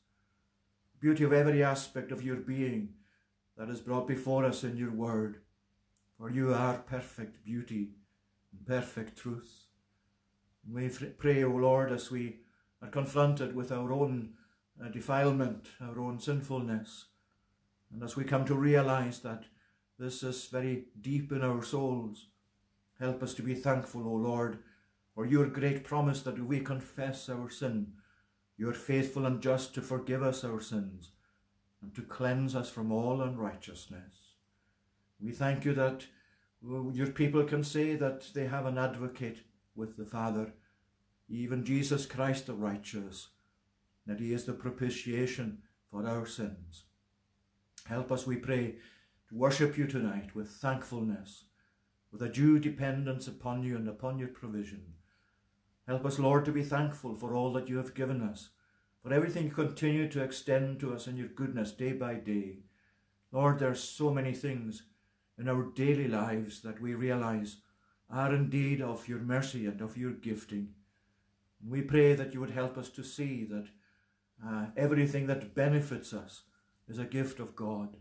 the 0.94 1.00
beauty 1.00 1.24
of 1.26 1.34
every 1.34 1.62
aspect 1.62 2.12
of 2.12 2.24
your 2.24 2.38
being 2.38 2.94
that 3.58 3.70
is 3.70 3.82
brought 3.82 4.08
before 4.08 4.46
us 4.46 4.64
in 4.64 4.78
your 4.78 4.92
word. 4.92 5.42
For 6.18 6.30
you 6.30 6.54
are 6.54 6.78
perfect 6.78 7.44
beauty 7.44 7.90
and 8.52 8.66
perfect 8.66 9.18
truth. 9.18 9.66
We 10.72 10.90
pray, 10.90 11.44
O 11.44 11.50
Lord, 11.50 11.92
as 11.92 12.10
we 12.10 12.38
are 12.82 12.90
confronted 12.90 13.56
with 13.56 13.72
our 13.72 13.92
own 13.92 14.34
uh, 14.82 14.90
defilement, 14.90 15.68
our 15.82 16.00
own 16.00 16.20
sinfulness, 16.20 17.06
and 17.92 18.02
as 18.04 18.16
we 18.16 18.24
come 18.24 18.46
to 18.46 18.56
realize 18.56 19.20
that 19.20 19.44
this 20.00 20.24
is 20.24 20.46
very 20.48 20.86
deep 21.00 21.32
in 21.32 21.44
our 21.44 21.64
souls, 21.64 22.28
help 23.02 23.24
us 23.24 23.34
to 23.34 23.42
be 23.42 23.56
thankful, 23.56 24.08
O 24.08 24.14
Lord, 24.14 24.60
for 25.16 25.26
your 25.26 25.48
great 25.48 25.84
promise 25.84 26.22
that 26.22 26.40
we 26.40 26.60
confess 26.60 27.28
our 27.30 27.50
sin, 27.50 27.94
you 28.58 28.70
are 28.70 28.74
faithful 28.74 29.26
and 29.26 29.42
just 29.42 29.74
to 29.74 29.82
forgive 29.82 30.22
us 30.22 30.44
our 30.44 30.62
sins 30.62 31.12
and 31.82 31.94
to 31.96 32.02
cleanse 32.02 32.56
us 32.56 32.70
from 32.70 32.92
all 32.92 33.22
unrighteousness. 33.22 34.36
We 35.20 35.32
thank 35.32 35.66
you 35.66 35.74
that 35.74 36.06
uh, 36.64 36.90
your 36.92 37.08
people 37.08 37.44
can 37.44 37.64
say 37.64 37.96
that 37.96 38.34
they 38.34 38.46
have 38.46 38.66
an 38.66 38.78
advocate 38.78 39.40
with 39.76 39.98
the 39.98 40.06
Father, 40.06 40.54
even 41.28 41.66
Jesus 41.66 42.06
Christ 42.06 42.46
the 42.46 42.54
righteous, 42.54 43.30
that 44.06 44.20
he 44.20 44.32
is 44.32 44.46
the 44.46 44.54
propitiation 44.54 45.60
for 45.90 46.08
our 46.08 46.26
sins. 46.26 46.84
Help 47.86 48.12
us, 48.12 48.28
we 48.28 48.36
pray, 48.36 48.76
to 49.30 49.36
worship 49.36 49.78
you 49.78 49.88
tonight 49.88 50.36
with 50.36 50.50
thankfulness, 50.50 51.46
with 52.12 52.22
a 52.22 52.30
due 52.30 52.60
dependence 52.60 53.28
upon 53.28 53.64
you 53.64 53.76
and 53.76 53.88
upon 53.88 54.20
your 54.20 54.28
provision. 54.28 54.94
Help 55.88 56.06
us, 56.06 56.20
Lord, 56.20 56.46
to 56.46 56.52
be 56.52 56.64
thankful 56.64 57.16
for 57.16 57.34
all 57.34 57.52
that 57.54 57.70
you 57.70 57.78
have 57.78 57.96
given 57.96 58.22
us, 58.22 58.50
for 59.02 59.14
everything 59.14 59.46
you 59.46 59.52
continue 59.52 60.08
to 60.10 60.24
extend 60.24 60.80
to 60.80 60.94
us 60.94 61.08
in 61.08 61.18
your 61.18 61.28
goodness 61.28 61.72
day 61.72 61.94
by 61.94 62.16
day. 62.16 62.60
Lord, 63.32 63.60
there 63.60 63.72
are 63.72 63.76
so 63.76 64.12
many 64.12 64.34
things 64.34 64.84
in 65.40 65.48
our 65.48 65.64
daily 65.64 66.08
lives 66.08 66.62
that 66.62 66.82
we 66.82 66.94
realize 66.94 67.58
are 68.10 68.34
indeed 68.34 68.82
of 68.82 69.08
your 69.08 69.20
mercy 69.20 69.66
and 69.66 69.82
of 69.82 69.98
your 69.98 70.12
gifting. 70.12 70.70
We 71.68 71.82
pray 71.82 72.14
that 72.14 72.34
you 72.34 72.40
would 72.42 72.52
help 72.52 72.78
us 72.78 72.90
to 72.90 73.04
see 73.04 73.46
that 73.46 73.68
uh, 74.46 74.66
everything 74.76 75.28
that 75.28 75.56
benefits 75.56 76.14
us 76.14 76.44
is 76.88 77.00
a 77.00 77.06
gift 77.06 77.40
of 77.40 77.56
God, 77.56 77.98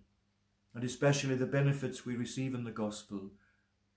and 0.75 0.83
especially 0.83 1.37
the 1.37 1.47
benefits 1.47 2.05
we 2.05 2.17
receive 2.17 2.55
in 2.55 2.64
the 2.64 2.71
gospel. 2.71 3.31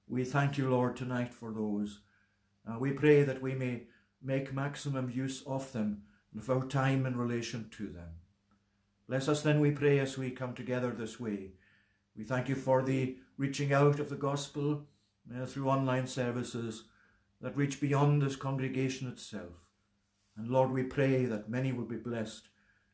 We 0.08 0.24
thank 0.24 0.58
you, 0.58 0.70
Lord, 0.70 0.96
tonight 0.96 1.34
for 1.34 1.52
those. 1.52 2.02
Uh, 2.70 2.78
we 2.80 2.92
pray 2.92 3.24
that 3.24 3.42
we 3.42 3.56
may 3.56 3.84
make 4.22 4.54
maximum 4.54 5.10
use 5.10 5.44
of 5.48 5.72
them 5.72 6.04
and 6.32 6.42
of 6.42 6.50
our 6.50 6.66
time 6.66 7.06
in 7.06 7.18
relation 7.18 7.70
to 7.78 7.88
them. 7.88 8.10
Bless 9.08 9.28
us 9.28 9.42
then, 9.42 9.60
we 9.60 9.72
pray, 9.72 10.00
as 10.00 10.18
we 10.18 10.32
come 10.32 10.54
together 10.54 10.92
this 10.92 11.20
way. 11.20 11.52
We 12.16 12.24
thank 12.24 12.48
you 12.48 12.56
for 12.56 12.82
the 12.82 13.18
reaching 13.38 13.74
out 13.74 14.00
of 14.00 14.10
the 14.10 14.16
gospel 14.16 14.88
uh, 15.34 15.46
through 15.46 15.70
online 15.70 16.08
services 16.08 16.84
that 17.42 17.58
reach 17.58 17.82
beyond 17.82 18.22
this 18.22 18.36
congregation 18.36 19.08
itself. 19.08 19.68
And 20.38 20.50
Lord, 20.50 20.72
we 20.72 20.84
pray 20.84 21.26
that 21.26 21.50
many 21.50 21.72
will 21.72 21.86
be 21.86 21.98
blessed 21.98 22.48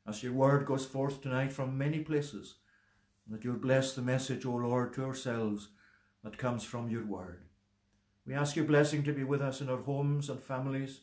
as 0.08 0.24
your 0.24 0.34
word 0.34 0.66
goes 0.66 0.86
forth 0.86 1.22
tonight 1.22 1.52
from 1.52 1.78
many 1.78 2.00
places, 2.00 2.56
that 3.28 3.44
you'll 3.44 3.58
bless 3.58 3.94
the 3.94 4.02
message, 4.02 4.46
O 4.46 4.54
Lord, 4.54 4.94
to 4.94 5.06
ourselves 5.06 5.70
that 6.24 6.38
comes 6.38 6.64
from 6.64 6.90
your 6.90 7.06
word. 7.06 7.44
We 8.26 8.34
ask 8.34 8.56
your 8.56 8.66
blessing 8.66 9.04
to 9.04 9.14
be 9.14 9.24
with 9.24 9.42
us 9.42 9.62
in 9.62 9.70
our 9.70 9.82
homes 9.82 10.30
and 10.30 10.42
families, 10.42 11.02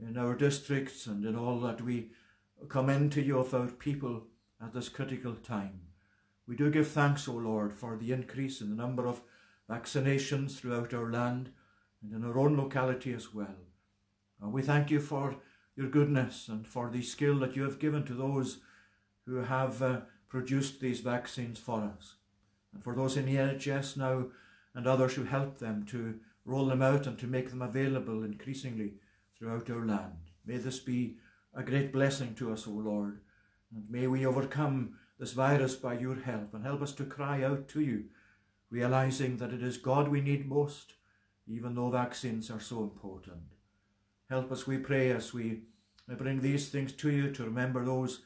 in 0.00 0.16
our 0.16 0.34
districts, 0.34 1.06
and 1.06 1.24
in 1.24 1.36
all 1.36 1.60
that 1.60 1.80
we 1.80 2.10
come 2.68 2.90
into 2.90 3.22
you 3.22 3.38
of 3.38 3.54
our 3.54 3.68
people 3.68 4.24
at 4.60 4.72
this 4.72 4.88
critical 4.88 5.34
time. 5.34 5.80
We 6.46 6.56
do 6.56 6.70
give 6.70 6.88
thanks, 6.88 7.28
O 7.28 7.32
Lord, 7.32 7.72
for 7.72 7.96
the 7.96 8.12
increase 8.12 8.60
in 8.60 8.70
the 8.70 8.82
number 8.82 9.06
of 9.06 9.20
vaccinations 9.70 10.58
throughout 10.58 10.94
our 10.94 11.10
land 11.10 11.50
and 12.02 12.12
in 12.12 12.24
our 12.24 12.38
own 12.38 12.56
locality 12.56 13.12
as 13.12 13.34
well. 13.34 13.56
And 14.40 14.52
we 14.52 14.62
thank 14.62 14.90
you 14.90 15.00
for 15.00 15.36
your 15.76 15.88
goodness 15.88 16.48
and 16.48 16.66
for 16.66 16.90
the 16.90 17.02
skill 17.02 17.38
that 17.40 17.54
you 17.54 17.62
have 17.64 17.78
given 17.78 18.04
to 18.06 18.14
those 18.14 18.58
who 19.26 19.36
have 19.36 19.82
uh, 19.82 20.00
produced 20.28 20.80
these 20.80 21.00
vaccines 21.00 21.58
for 21.58 21.82
us. 21.82 22.14
And 22.72 22.82
for 22.82 22.94
those 22.94 23.16
in 23.16 23.26
the 23.26 23.36
NHS 23.36 23.96
now 23.96 24.26
and 24.74 24.86
others 24.86 25.14
who 25.14 25.24
help 25.24 25.58
them 25.58 25.84
to 25.86 26.20
roll 26.44 26.66
them 26.66 26.82
out 26.82 27.06
and 27.06 27.18
to 27.18 27.26
make 27.26 27.50
them 27.50 27.62
available 27.62 28.24
increasingly 28.24 28.94
throughout 29.38 29.68
our 29.70 29.84
land. 29.84 30.30
May 30.46 30.56
this 30.56 30.78
be 30.78 31.16
a 31.54 31.62
great 31.62 31.92
blessing 31.92 32.34
to 32.36 32.52
us, 32.52 32.66
O 32.66 32.70
Lord, 32.70 33.20
and 33.74 33.90
may 33.90 34.06
we 34.06 34.24
overcome 34.24 34.94
this 35.18 35.32
virus 35.32 35.74
by 35.74 35.98
your 35.98 36.16
help 36.16 36.54
and 36.54 36.64
help 36.64 36.80
us 36.80 36.92
to 36.92 37.04
cry 37.04 37.42
out 37.42 37.68
to 37.68 37.80
you, 37.80 38.04
realizing 38.70 39.36
that 39.38 39.52
it 39.52 39.62
is 39.62 39.76
God 39.76 40.08
we 40.08 40.20
need 40.20 40.48
most, 40.48 40.94
even 41.46 41.74
though 41.74 41.90
vaccines 41.90 42.50
are 42.50 42.60
so 42.60 42.82
important. 42.82 43.42
Help 44.30 44.52
us, 44.52 44.66
we 44.66 44.78
pray, 44.78 45.10
as 45.10 45.34
we 45.34 45.62
bring 46.06 46.40
these 46.40 46.68
things 46.68 46.92
to 46.92 47.10
you 47.10 47.32
to 47.32 47.44
remember 47.44 47.84
those 47.84 48.20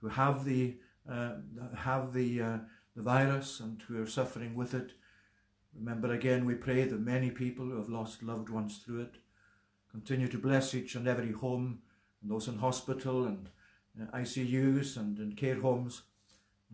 who 0.00 0.08
have 0.08 0.44
the 0.44 0.76
uh, 1.10 1.34
have 1.76 2.12
the 2.12 2.42
uh, 2.42 2.58
the 2.96 3.02
virus 3.02 3.60
and 3.60 3.82
who 3.82 4.02
are 4.02 4.06
suffering 4.06 4.54
with 4.54 4.72
it. 4.72 4.92
Remember 5.74 6.12
again, 6.12 6.46
we 6.46 6.54
pray 6.54 6.84
that 6.84 6.98
many 6.98 7.30
people 7.30 7.66
who 7.66 7.76
have 7.76 7.90
lost 7.90 8.22
loved 8.22 8.48
ones 8.48 8.78
through 8.78 9.02
it 9.02 9.16
continue 9.90 10.28
to 10.28 10.38
bless 10.38 10.74
each 10.74 10.94
and 10.94 11.06
every 11.06 11.32
home 11.32 11.80
and 12.22 12.30
those 12.30 12.48
in 12.48 12.58
hospital 12.58 13.26
and 13.26 13.50
uh, 14.00 14.16
ICUs 14.16 14.96
and 14.96 15.18
in 15.18 15.32
care 15.32 15.60
homes. 15.60 16.02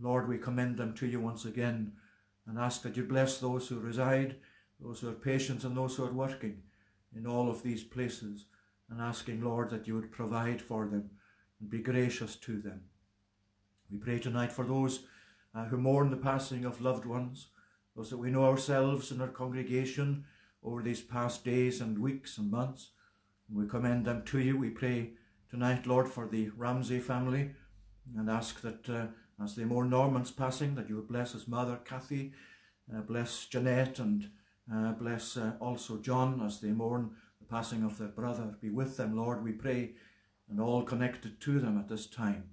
Lord, 0.00 0.28
we 0.28 0.38
commend 0.38 0.76
them 0.76 0.94
to 0.94 1.06
you 1.06 1.20
once 1.20 1.44
again 1.44 1.92
and 2.46 2.58
ask 2.58 2.82
that 2.82 2.96
you 2.96 3.02
bless 3.02 3.38
those 3.38 3.68
who 3.68 3.80
reside, 3.80 4.36
those 4.80 5.00
who 5.00 5.08
are 5.08 5.14
patients, 5.14 5.64
and 5.64 5.76
those 5.76 5.96
who 5.96 6.04
are 6.04 6.12
working 6.12 6.62
in 7.14 7.26
all 7.26 7.50
of 7.50 7.62
these 7.62 7.84
places, 7.84 8.46
and 8.88 9.00
asking, 9.00 9.42
Lord, 9.42 9.70
that 9.70 9.86
you 9.86 9.94
would 9.94 10.10
provide 10.10 10.60
for 10.60 10.86
them 10.86 11.10
and 11.60 11.68
be 11.70 11.78
gracious 11.78 12.36
to 12.36 12.60
them. 12.60 12.82
We 13.90 13.98
pray 13.98 14.18
tonight 14.18 14.52
for 14.52 14.64
those 14.64 15.04
uh, 15.54 15.66
who 15.66 15.76
mourn 15.76 16.10
the 16.10 16.16
passing 16.16 16.64
of 16.64 16.80
loved 16.80 17.04
ones, 17.04 17.48
those 17.94 18.10
that 18.10 18.18
we 18.18 18.30
know 18.30 18.44
ourselves 18.44 19.10
in 19.10 19.20
our 19.20 19.28
congregation 19.28 20.24
over 20.62 20.82
these 20.82 21.02
past 21.02 21.44
days 21.44 21.80
and 21.80 21.98
weeks 21.98 22.38
and 22.38 22.50
months. 22.50 22.90
And 23.48 23.58
we 23.58 23.68
commend 23.68 24.06
them 24.06 24.24
to 24.26 24.38
you. 24.38 24.56
We 24.56 24.70
pray 24.70 25.12
tonight, 25.50 25.86
Lord, 25.86 26.08
for 26.08 26.26
the 26.26 26.50
Ramsey 26.56 27.00
family 27.00 27.50
and 28.16 28.30
ask 28.30 28.60
that 28.62 28.88
uh, 28.88 29.06
as 29.42 29.54
they 29.54 29.64
mourn 29.64 29.90
Norman's 29.90 30.30
passing, 30.30 30.74
that 30.74 30.88
you 30.88 30.96
would 30.96 31.08
bless 31.08 31.32
his 31.32 31.48
mother, 31.48 31.78
Kathy, 31.84 32.32
uh, 32.94 33.00
bless 33.00 33.46
Jeanette, 33.46 33.98
and 33.98 34.30
uh, 34.72 34.92
bless 34.92 35.36
uh, 35.36 35.52
also 35.60 35.98
John 35.98 36.40
as 36.44 36.60
they 36.60 36.70
mourn 36.70 37.10
the 37.40 37.46
passing 37.46 37.82
of 37.82 37.98
their 37.98 38.08
brother. 38.08 38.54
Be 38.60 38.70
with 38.70 38.96
them, 38.96 39.16
Lord, 39.16 39.42
we 39.42 39.52
pray, 39.52 39.92
and 40.48 40.60
all 40.60 40.82
connected 40.82 41.40
to 41.40 41.60
them 41.60 41.78
at 41.78 41.88
this 41.88 42.06
time. 42.06 42.50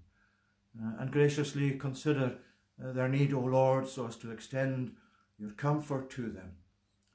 Uh, 0.80 0.94
and 1.00 1.12
graciously 1.12 1.72
consider 1.72 2.38
their 2.80 3.10
need, 3.10 3.34
O 3.34 3.42
Lord, 3.42 3.88
so 3.88 4.08
as 4.08 4.16
to 4.18 4.32
extend 4.32 4.96
your 5.38 5.52
comfort 5.52 6.10
to 6.12 6.30
them. 6.30 6.54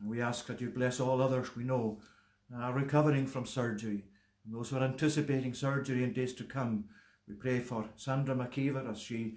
And 0.00 0.08
we 0.08 0.20
ask 0.20 0.46
that 0.46 0.60
you 0.60 0.70
bless 0.70 1.00
all 1.00 1.22
others 1.22 1.56
we 1.56 1.64
know 1.64 2.00
are 2.54 2.72
recovering 2.72 3.26
from 3.26 3.46
surgery, 3.46 4.04
and 4.44 4.54
those 4.54 4.70
who 4.70 4.76
are 4.76 4.84
anticipating 4.84 5.54
surgery 5.54 6.04
in 6.04 6.12
days 6.12 6.34
to 6.34 6.44
come. 6.44 6.84
We 7.26 7.34
pray 7.34 7.60
for 7.60 7.86
Sandra 7.96 8.34
McKeever 8.34 8.90
as 8.90 9.00
she 9.00 9.36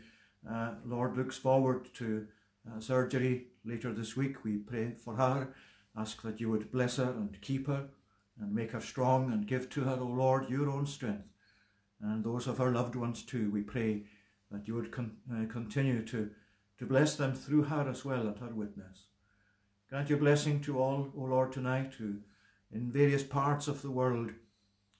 uh, 0.50 0.72
Lord 0.86 1.18
looks 1.18 1.38
forward 1.38 1.94
to 1.96 2.28
uh, 2.70 2.80
surgery 2.80 3.48
later 3.66 3.94
this 3.94 4.16
week. 4.16 4.44
We 4.44 4.58
pray 4.58 4.92
for 4.92 5.16
her, 5.16 5.54
ask 5.96 6.22
that 6.22 6.40
you 6.40 6.50
would 6.50 6.72
bless 6.72 6.98
her 6.98 7.12
and 7.12 7.40
keep 7.42 7.68
her 7.68 7.86
and 8.40 8.54
make 8.54 8.72
her 8.72 8.82
strong 8.82 9.32
and 9.32 9.48
give 9.48 9.70
to 9.72 9.82
her, 9.82 9.98
O 10.00 10.06
Lord, 10.06 10.50
your 10.50 10.70
own 10.70 10.86
strength. 10.86 11.28
And 12.02 12.24
those 12.24 12.46
of 12.48 12.60
her 12.60 12.72
loved 12.72 12.96
ones 12.96 13.24
too, 13.24 13.50
we 13.50 13.62
pray 13.62 14.04
that 14.52 14.68
you 14.68 14.76
would 14.76 14.92
con- 14.92 15.18
uh, 15.32 15.52
continue 15.52 16.04
to, 16.06 16.30
to 16.80 16.86
bless 16.86 17.16
them 17.16 17.34
through 17.34 17.64
her 17.64 17.88
as 17.90 18.06
well 18.06 18.28
and 18.28 18.38
her 18.40 18.54
witness. 18.54 19.08
Grant 19.90 20.10
your 20.10 20.20
blessing 20.20 20.62
to 20.62 20.80
all, 20.80 21.12
O 21.18 21.22
Lord, 21.22 21.52
tonight 21.52 21.94
who 21.98 22.18
in 22.72 22.92
various 22.92 23.24
parts 23.24 23.68
of 23.68 23.82
the 23.82 23.92
world 23.92 24.32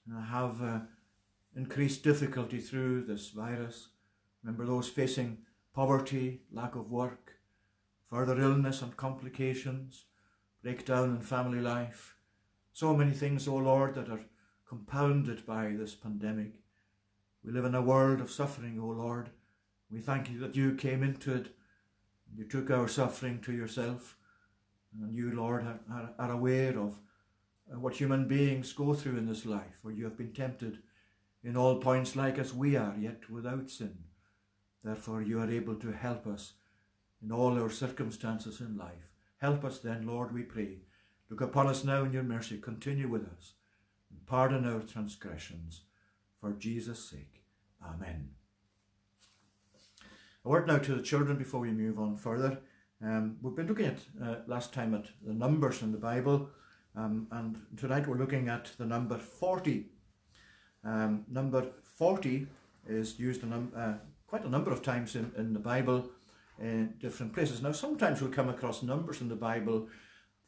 uh, 0.10 0.22
have 0.22 0.62
uh, 0.62 0.80
increased 1.56 2.04
difficulty 2.04 2.60
through 2.60 3.04
this 3.04 3.30
virus. 3.30 3.90
Remember 4.44 4.66
those 4.66 4.88
facing 4.88 5.40
poverty, 5.74 6.42
lack 6.52 6.76
of 6.76 6.90
work, 6.90 7.34
further 8.10 8.40
illness 8.40 8.82
and 8.82 8.96
complications, 8.96 10.06
breakdown 10.64 11.16
in 11.16 11.22
family 11.22 11.60
life. 11.60 12.16
So 12.72 12.96
many 12.96 13.12
things, 13.12 13.48
O 13.48 13.56
Lord, 13.56 13.96
that 13.96 14.10
are 14.10 14.22
compounded 14.68 15.46
by 15.46 15.74
this 15.78 15.96
pandemic. 15.96 16.62
We 17.44 17.52
live 17.52 17.66
in 17.66 17.76
a 17.76 17.82
world 17.82 18.22
of 18.22 18.32
suffering, 18.32 18.80
O 18.80 18.88
Lord. 18.88 19.30
We 19.92 20.00
thank 20.00 20.30
you 20.30 20.40
that 20.40 20.56
you 20.56 20.76
came 20.76 21.04
into 21.04 21.34
it. 21.34 21.48
You 22.36 22.46
took 22.46 22.70
our 22.70 22.88
suffering 22.88 23.40
to 23.42 23.54
yourself. 23.54 24.18
And 25.02 25.14
you, 25.14 25.32
Lord, 25.32 25.66
are, 25.92 26.14
are 26.18 26.32
aware 26.32 26.78
of 26.78 27.00
uh, 27.72 27.80
what 27.80 27.96
human 27.96 28.28
beings 28.28 28.74
go 28.74 28.94
through 28.94 29.18
in 29.18 29.28
this 29.28 29.46
life, 29.46 29.80
for 29.82 29.92
you 29.92 30.06
have 30.06 30.18
been 30.18 30.34
tempted 30.34 30.80
in 31.44 31.56
all 31.56 31.80
points 31.80 32.16
like 32.16 32.38
as 32.38 32.54
we 32.54 32.76
are, 32.76 32.96
yet 32.98 33.30
without 33.30 33.70
sin. 33.70 33.98
Therefore, 34.84 35.22
you 35.22 35.40
are 35.40 35.50
able 35.50 35.76
to 35.76 35.92
help 35.92 36.26
us 36.28 36.54
in 37.22 37.32
all 37.32 37.62
our 37.62 37.70
circumstances 37.70 38.60
in 38.62 38.78
life. 38.78 39.14
Help 39.38 39.64
us 39.64 39.80
then, 39.80 40.08
Lord, 40.08 40.34
we 40.34 40.44
pray. 40.44 40.80
Look 41.30 41.42
upon 41.42 41.68
us 41.68 41.84
now 41.84 42.04
in 42.04 42.14
your 42.14 42.24
mercy. 42.24 42.58
Continue 42.58 43.08
with 43.08 43.24
us. 43.24 43.54
And 44.10 44.26
pardon 44.26 44.66
our 44.66 44.82
transgressions. 44.82 45.82
For 46.40 46.54
Jesus' 46.54 47.10
sake. 47.10 47.44
Amen. 47.84 48.37
A 50.48 50.50
word 50.50 50.66
now 50.66 50.78
to 50.78 50.96
the 50.96 51.02
children 51.02 51.38
before 51.38 51.60
we 51.60 51.72
move 51.72 52.00
on 52.00 52.16
further. 52.16 52.60
Um, 53.04 53.36
we've 53.42 53.54
been 53.54 53.68
looking 53.68 53.88
at 53.88 54.00
uh, 54.24 54.36
last 54.48 54.74
time 54.74 54.94
at 54.94 55.08
the 55.22 55.34
numbers 55.34 55.82
in 55.82 55.92
the 55.92 55.98
Bible, 55.98 56.50
um, 56.96 57.28
and 57.32 57.58
tonight 57.76 58.08
we're 58.08 58.16
looking 58.16 58.48
at 58.48 58.72
the 58.78 58.86
number 58.86 59.18
40. 59.18 59.88
Um, 60.86 61.26
number 61.28 61.68
40 61.98 62.48
is 62.88 63.20
used 63.20 63.44
a 63.44 63.48
num- 63.48 63.74
uh, 63.76 63.96
quite 64.26 64.46
a 64.46 64.50
number 64.50 64.72
of 64.72 64.82
times 64.82 65.18
in, 65.18 65.34
in 65.36 65.52
the 65.52 65.60
Bible 65.60 66.12
in 66.62 66.94
different 66.98 67.34
places. 67.34 67.62
Now, 67.62 67.74
sometimes 67.74 68.22
we'll 68.22 68.32
come 68.32 68.48
across 68.48 68.82
numbers 68.82 69.20
in 69.20 69.28
the 69.28 69.36
Bible 69.36 69.90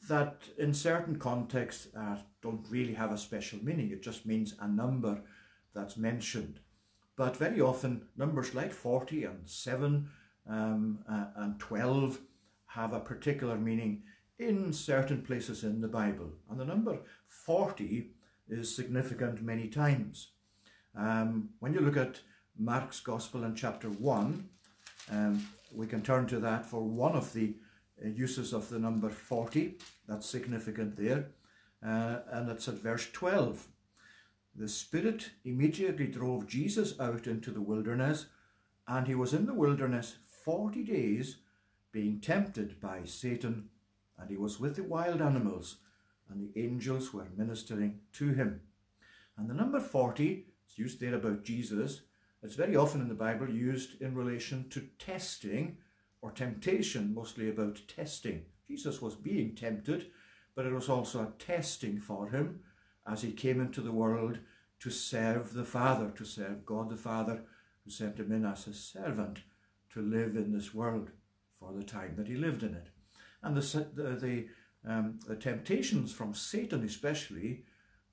that, 0.08 0.44
in 0.58 0.74
certain 0.74 1.18
contexts, 1.18 1.90
uh, 1.94 2.20
don't 2.42 2.66
really 2.70 2.94
have 2.94 3.12
a 3.12 3.18
special 3.18 3.60
meaning. 3.62 3.92
It 3.92 4.02
just 4.02 4.26
means 4.26 4.56
a 4.62 4.68
number 4.70 5.24
that's 5.76 5.98
mentioned. 5.98 6.62
But 7.20 7.36
very 7.36 7.60
often, 7.60 8.04
numbers 8.16 8.56
like 8.56 8.72
40 8.72 9.26
and 9.26 9.40
7 9.46 10.08
um, 10.50 11.00
uh, 11.06 11.26
and 11.36 11.60
12 11.60 12.18
have 12.68 12.94
a 12.94 13.02
particular 13.02 13.58
meaning 13.58 14.04
in 14.38 14.72
certain 14.72 15.22
places 15.22 15.66
in 15.66 15.82
the 15.82 15.90
Bible. 15.90 16.32
And 16.50 16.58
the 16.58 16.64
number 16.64 17.00
40 17.28 18.12
is 18.48 18.74
significant 18.74 19.42
many 19.42 19.68
times. 19.68 20.30
Um, 20.96 21.50
when 21.60 21.74
you 21.74 21.82
look 21.82 21.98
at 21.98 22.22
Mark's 22.58 23.02
Gospel 23.02 23.44
in 23.44 23.54
chapter 23.54 23.90
1, 23.90 24.50
um, 25.12 25.46
we 25.76 25.88
can 25.88 26.02
turn 26.02 26.26
to 26.28 26.40
that 26.40 26.66
for 26.66 26.82
one 26.82 27.18
of 27.18 27.34
the 27.34 27.54
uh, 28.02 28.08
uses 28.08 28.54
of 28.54 28.70
the 28.70 28.80
number 28.80 29.10
40. 29.10 29.78
That's 30.08 30.26
significant 30.26 30.96
there. 30.96 31.32
Uh, 31.86 32.20
and 32.32 32.50
it's 32.50 32.70
at 32.70 32.76
verse 32.76 33.10
12. 33.12 33.68
The 34.60 34.68
Spirit 34.68 35.30
immediately 35.46 36.08
drove 36.08 36.46
Jesus 36.46 37.00
out 37.00 37.28
into 37.28 37.50
the 37.50 37.62
wilderness, 37.62 38.26
and 38.90 39.08
he 39.08 39.16
was 39.16 39.34
in 39.34 39.46
the 39.46 39.54
wilderness 39.54 40.18
40 40.44 40.84
days, 40.84 41.38
being 41.94 42.20
tempted 42.20 42.82
by 42.82 43.06
Satan, 43.06 43.70
and 44.18 44.30
he 44.30 44.36
was 44.36 44.60
with 44.60 44.76
the 44.76 44.84
wild 44.84 45.22
animals, 45.22 45.78
and 46.28 46.42
the 46.42 46.62
angels 46.62 47.14
were 47.14 47.30
ministering 47.38 48.02
to 48.12 48.34
him. 48.34 48.60
And 49.38 49.50
the 49.50 49.54
number 49.54 49.80
40 49.80 50.48
is 50.70 50.78
used 50.78 51.00
there 51.00 51.16
about 51.16 51.46
Jesus. 51.46 52.02
It's 52.44 52.56
very 52.56 52.76
often 52.76 53.00
in 53.00 53.08
the 53.08 53.16
Bible 53.16 53.50
used 53.50 54.02
in 54.02 54.14
relation 54.14 54.68
to 54.72 54.90
testing 55.00 55.78
or 56.22 56.32
temptation, 56.32 57.14
mostly 57.14 57.50
about 57.50 57.80
testing. 57.88 58.44
Jesus 58.68 59.02
was 59.02 59.16
being 59.16 59.56
tempted, 59.56 60.08
but 60.54 60.66
it 60.66 60.74
was 60.74 60.90
also 60.90 61.22
a 61.22 61.42
testing 61.42 61.98
for 61.98 62.28
him 62.32 62.60
as 63.10 63.22
he 63.22 63.32
came 63.32 63.60
into 63.60 63.82
the 63.82 63.92
world 63.92 64.40
to 64.80 64.90
serve 64.90 65.54
the 65.54 65.66
Father, 65.66 66.12
to 66.16 66.26
serve 66.26 66.66
God 66.66 66.90
the 66.90 66.98
Father, 66.98 67.42
who 67.84 67.92
sent 67.92 68.20
him 68.20 68.32
in 68.32 68.46
as 68.46 68.68
a 68.68 68.74
servant 68.74 69.40
to 69.94 70.02
live 70.02 70.36
in 70.36 70.54
this 70.54 70.74
world 70.74 71.10
for 71.60 71.74
the 71.74 71.84
time 71.84 72.14
that 72.16 72.28
he 72.28 72.36
lived 72.36 72.64
in 72.64 72.76
it. 72.76 72.88
And 73.42 73.58
the, 73.58 73.88
the, 73.94 74.04
the, 74.16 74.48
um, 74.90 75.20
the 75.28 75.36
temptations 75.36 76.14
from 76.14 76.34
Satan, 76.34 76.84
especially, 76.84 77.64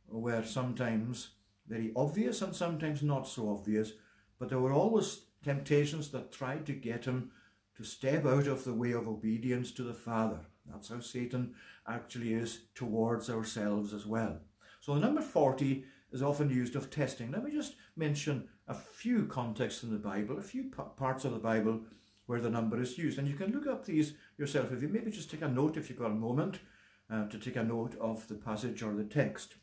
were 0.09 0.45
sometimes 0.45 1.31
very 1.69 1.93
obvious 1.95 2.43
and 2.43 2.55
sometimes 2.55 3.03
not 3.03 3.29
so 3.29 3.51
obvious, 3.51 3.93
but 4.39 4.49
there 4.49 4.61
were 4.61 4.73
always 4.73 5.23
temptations 5.45 6.11
that 6.11 6.33
tried 6.33 6.65
to 6.67 6.73
get 6.73 7.05
him 7.05 7.31
to 7.77 7.85
step 7.85 8.25
out 8.25 8.47
of 8.47 8.65
the 8.65 8.73
way 8.73 8.93
of 8.93 9.07
obedience 9.07 9.71
to 9.73 9.83
the 9.83 9.95
Father. 9.95 10.41
That's 10.65 10.89
how 10.89 11.01
Satan 11.01 11.55
actually 11.87 12.33
is 12.35 12.61
towards 12.75 13.29
ourselves 13.31 13.93
as 13.93 14.07
well. 14.07 14.41
So 14.87 14.94
the 14.94 15.01
number 15.01 15.20
40 15.20 15.85
is 16.12 16.22
often 16.22 16.49
used 16.49 16.77
of 16.77 16.90
testing. 16.90 17.33
Let 17.33 17.42
me 17.42 17.51
just 17.51 17.75
mention 17.96 18.46
a 18.68 18.75
few 18.75 19.27
contexts 19.27 19.83
in 19.83 19.90
the 19.90 19.99
Bible, 19.99 20.38
a 20.38 20.42
few 20.42 20.70
parts 20.96 21.25
of 21.25 21.33
the 21.33 21.40
Bible 21.40 21.81
where 22.27 22.40
the 22.40 22.51
number 22.51 22.81
is 22.81 22.96
used. 22.96 23.18
And 23.18 23.27
you 23.27 23.35
can 23.35 23.51
look 23.51 23.66
up 23.66 23.85
these 23.85 24.14
yourself. 24.38 24.70
If 24.70 24.83
you 24.83 24.87
maybe 24.87 25.11
just 25.11 25.29
take 25.29 25.42
a 25.42 25.49
note, 25.49 25.77
if 25.77 25.90
you've 25.90 25.99
got 25.99 26.12
a 26.12 26.14
moment, 26.14 26.61
uh, 27.11 27.27
to 27.27 27.37
take 27.37 27.57
a 27.57 27.64
note 27.64 27.96
of 28.01 28.29
the 28.29 28.37
passage 28.37 28.81
or 28.81 28.94
the 28.94 29.03
text. 29.03 29.57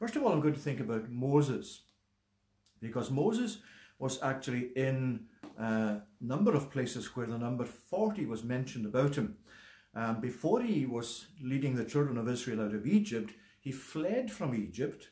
First 0.00 0.16
of 0.16 0.24
all, 0.24 0.32
I'm 0.32 0.40
going 0.40 0.54
to 0.54 0.58
think 0.58 0.80
about 0.80 1.12
Moses, 1.12 1.82
because 2.80 3.08
Moses 3.08 3.58
was 4.00 4.20
actually 4.20 4.70
in 4.74 5.26
a 5.56 6.00
number 6.20 6.56
of 6.56 6.72
places 6.72 7.14
where 7.14 7.26
the 7.26 7.38
number 7.38 7.64
40 7.64 8.26
was 8.26 8.42
mentioned 8.42 8.86
about 8.86 9.14
him. 9.14 9.36
Um, 9.94 10.20
before 10.20 10.60
he 10.60 10.86
was 10.86 11.26
leading 11.40 11.76
the 11.76 11.84
children 11.84 12.18
of 12.18 12.28
Israel 12.28 12.62
out 12.62 12.74
of 12.74 12.84
Egypt, 12.84 13.32
he 13.66 13.72
fled 13.72 14.30
from 14.30 14.54
Egypt 14.54 15.08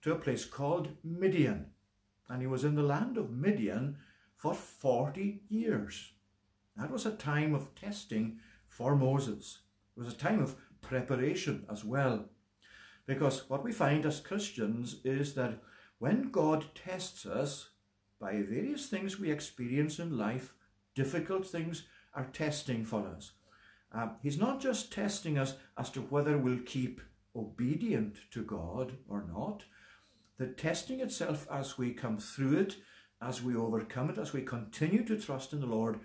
to 0.00 0.12
a 0.12 0.18
place 0.18 0.46
called 0.46 0.96
Midian. 1.04 1.66
And 2.26 2.40
he 2.40 2.46
was 2.46 2.64
in 2.64 2.74
the 2.74 2.82
land 2.82 3.18
of 3.18 3.30
Midian 3.30 3.98
for 4.34 4.54
40 4.54 5.42
years. 5.50 6.12
That 6.74 6.90
was 6.90 7.04
a 7.04 7.10
time 7.10 7.54
of 7.54 7.74
testing 7.74 8.38
for 8.66 8.96
Moses. 8.96 9.58
It 9.94 10.00
was 10.00 10.10
a 10.10 10.16
time 10.16 10.42
of 10.42 10.56
preparation 10.80 11.66
as 11.70 11.84
well. 11.84 12.30
Because 13.04 13.46
what 13.50 13.62
we 13.62 13.72
find 13.72 14.06
as 14.06 14.20
Christians 14.20 14.96
is 15.04 15.34
that 15.34 15.62
when 15.98 16.30
God 16.30 16.64
tests 16.74 17.26
us 17.26 17.72
by 18.18 18.40
various 18.40 18.86
things 18.86 19.20
we 19.20 19.30
experience 19.30 19.98
in 19.98 20.16
life, 20.16 20.54
difficult 20.94 21.46
things 21.46 21.82
are 22.14 22.30
testing 22.32 22.86
for 22.86 23.06
us. 23.06 23.32
Uh, 23.94 24.08
he's 24.22 24.38
not 24.38 24.62
just 24.62 24.90
testing 24.90 25.36
us 25.36 25.56
as 25.76 25.90
to 25.90 26.00
whether 26.00 26.38
we'll 26.38 26.60
keep 26.64 27.02
obedient 27.34 28.16
to 28.32 28.42
God 28.42 28.98
or 29.08 29.24
not. 29.32 29.64
The 30.38 30.46
testing 30.46 31.00
itself 31.00 31.46
as 31.50 31.78
we 31.78 31.92
come 31.92 32.18
through 32.18 32.58
it, 32.58 32.76
as 33.20 33.42
we 33.42 33.54
overcome 33.54 34.10
it, 34.10 34.18
as 34.18 34.32
we 34.32 34.42
continue 34.42 35.04
to 35.04 35.18
trust 35.18 35.52
in 35.52 35.60
the 35.60 35.66
Lord, 35.66 36.00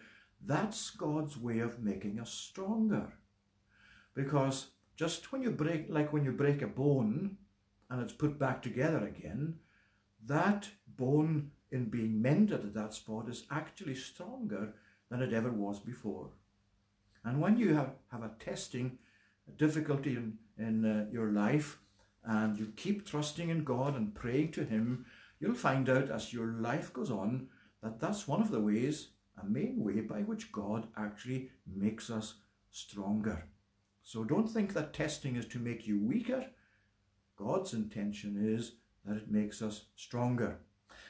that's 0.45 0.91
God's 0.91 1.37
way 1.37 1.59
of 1.59 1.83
making 1.83 2.19
us 2.19 2.31
stronger. 2.31 3.13
Because 4.13 4.67
just 4.95 5.31
when 5.31 5.41
you 5.41 5.51
break, 5.51 5.87
like 5.89 6.13
when 6.13 6.23
you 6.23 6.31
break 6.31 6.61
a 6.61 6.67
bone 6.67 7.37
and 7.89 8.01
it's 8.01 8.13
put 8.13 8.37
back 8.37 8.61
together 8.61 9.05
again, 9.05 9.55
that 10.25 10.69
bone 10.87 11.51
in 11.71 11.85
being 11.85 12.21
mended 12.21 12.65
at 12.65 12.73
that 12.73 12.93
spot 12.93 13.29
is 13.29 13.45
actually 13.51 13.95
stronger 13.95 14.73
than 15.09 15.21
it 15.21 15.33
ever 15.33 15.51
was 15.51 15.79
before. 15.79 16.29
And 17.23 17.41
when 17.41 17.57
you 17.57 17.73
have, 17.75 17.91
have 18.11 18.23
a 18.23 18.31
testing, 18.39 18.99
a 19.47 19.51
difficulty 19.51 20.15
in, 20.15 20.37
in 20.57 20.85
uh, 20.85 21.05
your 21.11 21.31
life, 21.31 21.79
and 22.23 22.57
you 22.57 22.73
keep 22.75 23.05
trusting 23.05 23.49
in 23.49 23.63
God 23.63 23.95
and 23.95 24.13
praying 24.13 24.51
to 24.53 24.65
Him, 24.65 25.05
you'll 25.39 25.55
find 25.55 25.89
out 25.89 26.09
as 26.09 26.33
your 26.33 26.47
life 26.47 26.91
goes 26.93 27.11
on 27.11 27.47
that 27.81 27.99
that's 27.99 28.27
one 28.27 28.41
of 28.41 28.51
the 28.51 28.59
ways, 28.59 29.09
a 29.41 29.45
main 29.45 29.83
way 29.83 30.01
by 30.01 30.21
which 30.21 30.51
God 30.51 30.87
actually 30.97 31.49
makes 31.65 32.09
us 32.09 32.35
stronger. 32.71 33.45
So 34.03 34.23
don't 34.23 34.47
think 34.47 34.73
that 34.73 34.93
testing 34.93 35.35
is 35.35 35.45
to 35.47 35.59
make 35.59 35.85
you 35.85 35.99
weaker. 35.99 36.45
God's 37.35 37.73
intention 37.73 38.37
is 38.41 38.73
that 39.05 39.17
it 39.17 39.31
makes 39.31 39.61
us 39.61 39.85
stronger. 39.95 40.57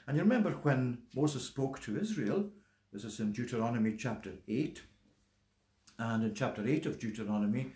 And 0.07 0.17
you 0.17 0.23
remember 0.23 0.51
when 0.51 0.99
Moses 1.15 1.43
spoke 1.43 1.79
to 1.81 1.99
Israel, 1.99 2.49
this 2.91 3.03
is 3.03 3.19
in 3.19 3.31
Deuteronomy 3.31 3.95
chapter 3.97 4.31
8, 4.47 4.81
And 5.99 6.23
in 6.23 6.33
chapter 6.33 6.65
8 6.65 6.85
of 6.85 6.99
Deuteronomy, 6.99 7.73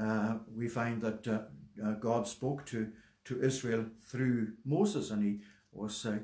uh, 0.00 0.38
we 0.54 0.68
find 0.68 1.00
that 1.02 1.26
uh, 1.26 1.40
uh, 1.84 1.92
God 1.92 2.26
spoke 2.26 2.66
to, 2.66 2.90
to 3.24 3.42
Israel 3.42 3.86
through 4.08 4.52
Moses, 4.64 5.10
and 5.10 5.22
he 5.22 5.40
was 5.72 6.04
uh, 6.06 6.18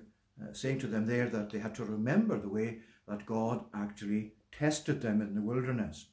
saying 0.52 0.80
to 0.80 0.86
them 0.86 1.06
there 1.06 1.28
that 1.28 1.50
they 1.50 1.58
had 1.58 1.74
to 1.76 1.84
remember 1.84 2.38
the 2.38 2.48
way 2.48 2.80
that 3.08 3.26
God 3.26 3.64
actually 3.74 4.32
tested 4.50 5.00
them 5.00 5.20
in 5.20 5.34
the 5.34 5.40
wilderness. 5.40 6.06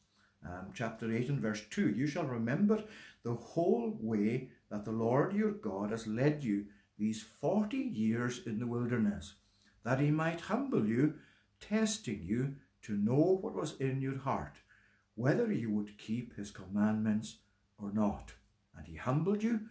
Um, 0.45 0.71
chapter 0.73 1.13
8 1.13 1.29
and 1.29 1.41
verse 1.41 1.63
2 1.69 1.89
You 1.89 2.07
shall 2.07 2.25
remember 2.25 2.83
the 3.23 3.33
whole 3.33 3.97
way 3.99 4.49
that 4.71 4.85
the 4.85 4.91
Lord 4.91 5.33
your 5.33 5.51
God 5.51 5.91
has 5.91 6.07
led 6.07 6.43
you 6.43 6.65
these 6.97 7.21
40 7.23 7.77
years 7.77 8.41
in 8.45 8.59
the 8.59 8.67
wilderness, 8.67 9.35
that 9.83 9.99
he 9.99 10.11
might 10.11 10.41
humble 10.41 10.85
you, 10.85 11.15
testing 11.59 12.23
you 12.23 12.55
to 12.83 12.93
know 12.93 13.39
what 13.41 13.55
was 13.55 13.75
in 13.79 14.01
your 14.01 14.17
heart, 14.17 14.57
whether 15.15 15.51
you 15.51 15.71
would 15.71 15.97
keep 15.97 16.35
his 16.35 16.51
commandments 16.51 17.39
or 17.81 17.91
not. 17.91 18.33
And 18.75 18.87
he 18.87 18.95
humbled 18.95 19.43
you 19.43 19.61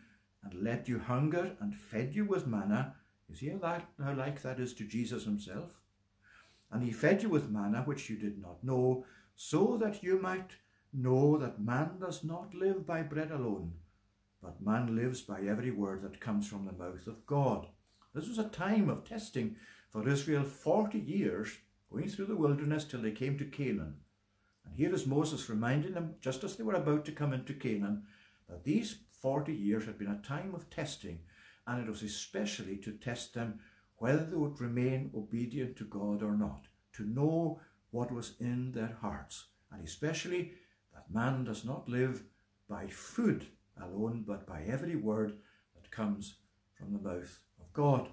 and 0.43 0.63
let 0.63 0.89
you 0.89 0.99
hunger 0.99 1.57
and 1.61 1.75
fed 1.75 2.15
you 2.15 2.25
with 2.25 2.47
manna. 2.47 2.95
You 3.29 3.35
see 3.35 3.49
how, 3.51 3.59
that, 3.59 3.89
how 4.03 4.15
like 4.15 4.43
that 4.43 4.61
is 4.61 4.75
to 4.75 4.85
Jesus 4.85 5.25
himself? 5.25 5.81
And 6.71 6.83
he 6.83 6.93
fed 6.93 7.23
you 7.23 7.29
with 7.29 7.51
manna 7.51 7.83
which 7.83 8.11
you 8.11 8.17
did 8.17 8.41
not 8.41 8.63
know, 8.63 9.05
so 9.37 9.77
that 9.79 10.03
you 10.03 10.21
might 10.21 10.57
know 10.93 11.39
that 11.39 11.61
man 11.61 11.99
does 12.01 12.25
not 12.25 12.55
live 12.55 12.87
by 12.87 13.03
bread 13.03 13.31
alone, 13.31 13.73
but 14.43 14.61
man 14.65 14.97
lives 14.97 15.21
by 15.21 15.41
every 15.41 15.71
word 15.71 16.03
that 16.03 16.21
comes 16.21 16.47
from 16.47 16.67
the 16.67 16.73
mouth 16.73 17.07
of 17.07 17.27
God. 17.27 17.67
This 18.15 18.29
was 18.29 18.39
a 18.39 18.45
time 18.45 18.89
of 18.89 19.05
testing 19.05 19.57
for 19.91 20.09
Israel, 20.09 20.45
40 20.45 20.99
years, 20.99 21.59
going 21.91 22.09
through 22.09 22.27
the 22.27 22.37
wilderness 22.37 22.85
till 22.85 23.01
they 23.01 23.13
came 23.13 23.39
to 23.39 23.45
Canaan. 23.45 23.97
And 24.69 24.77
here 24.77 24.95
is 24.95 25.07
Moses 25.07 25.49
reminding 25.49 25.95
them, 25.95 26.17
just 26.21 26.45
as 26.45 26.57
they 26.57 26.65
were 26.65 26.75
about 26.75 27.05
to 27.07 27.13
come 27.13 27.33
into 27.33 27.55
Canaan, 27.55 28.05
that 28.49 28.65
these 28.65 28.99
40 29.21 29.53
years 29.53 29.87
had 29.87 29.99
been 29.99 30.11
a 30.11 30.23
time 30.27 30.55
of 30.55 30.71
testing, 30.71 31.21
and 31.67 31.83
it 31.83 31.89
was 31.89 32.03
especially 32.03 32.77
to 32.79 32.93
test 32.93 33.35
them 33.35 33.61
whether 33.97 34.25
they 34.25 34.37
would 34.37 34.61
remain 34.61 35.11
obedient 35.17 35.77
to 35.77 35.85
God 35.85 36.23
or 36.23 36.37
not, 36.37 36.67
to 36.93 37.05
know 37.05 37.61
what 37.91 38.13
was 38.13 38.35
in 38.39 38.73
their 38.73 38.97
hearts, 39.01 39.47
and 39.73 39.85
especially 39.85 40.53
that 40.95 41.13
man 41.13 41.45
does 41.45 41.65
not 41.65 41.89
live 41.89 42.23
by 42.69 42.87
food 42.87 43.47
alone, 43.83 44.25
but 44.27 44.47
by 44.47 44.63
every 44.63 44.95
word 44.95 45.39
that 45.75 45.91
comes 45.91 46.37
from 46.75 46.93
the 46.93 46.99
mouth 46.99 47.41
of 47.61 47.73
God. 47.73 48.09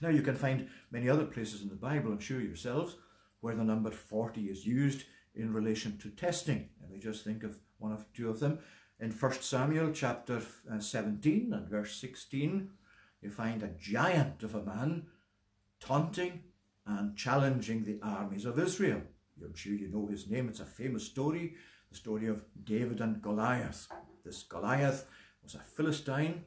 Now, 0.00 0.08
you 0.08 0.22
can 0.22 0.34
find 0.34 0.68
many 0.90 1.08
other 1.08 1.26
places 1.26 1.62
in 1.62 1.68
the 1.68 1.74
Bible, 1.74 2.10
I'm 2.10 2.18
sure 2.18 2.40
yourselves, 2.40 2.96
where 3.40 3.54
the 3.54 3.64
number 3.64 3.90
40 3.90 4.42
is 4.42 4.66
used 4.66 5.04
in 5.34 5.52
relation 5.52 5.98
to 5.98 6.10
testing. 6.10 6.68
Let 6.80 6.90
me 6.90 6.98
just 6.98 7.24
think 7.24 7.42
of 7.42 7.58
one 7.78 7.92
of 7.92 8.04
two 8.12 8.28
of 8.28 8.40
them. 8.40 8.58
In 9.00 9.10
1 9.10 9.32
Samuel 9.40 9.90
chapter 9.92 10.40
uh, 10.70 10.78
17 10.78 11.52
and 11.52 11.68
verse 11.68 11.96
16, 12.00 12.70
you 13.20 13.30
find 13.30 13.62
a 13.62 13.74
giant 13.78 14.42
of 14.42 14.54
a 14.54 14.62
man 14.62 15.06
taunting 15.80 16.42
and 16.86 17.16
challenging 17.16 17.84
the 17.84 17.98
armies 18.02 18.44
of 18.44 18.58
Israel. 18.58 19.02
I'm 19.42 19.54
sure 19.54 19.74
you 19.74 19.88
know 19.88 20.06
his 20.06 20.28
name. 20.28 20.48
It's 20.48 20.60
a 20.60 20.64
famous 20.64 21.04
story, 21.04 21.54
the 21.90 21.96
story 21.96 22.28
of 22.28 22.44
David 22.62 23.00
and 23.00 23.20
Goliath. 23.22 23.88
This 24.24 24.42
Goliath 24.44 25.06
was 25.42 25.54
a 25.54 25.58
Philistine, 25.58 26.44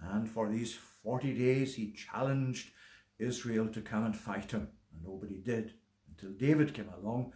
and 0.00 0.28
for 0.28 0.48
these 0.48 0.74
40 0.74 1.34
days 1.34 1.74
he 1.74 1.92
challenged 1.92 2.70
Israel 3.18 3.68
to 3.68 3.82
come 3.82 4.04
and 4.04 4.16
fight 4.16 4.52
him, 4.52 4.68
and 4.92 5.02
nobody 5.02 5.38
did 5.38 5.74
until 6.08 6.30
David 6.30 6.72
came 6.72 6.88
along. 6.88 7.32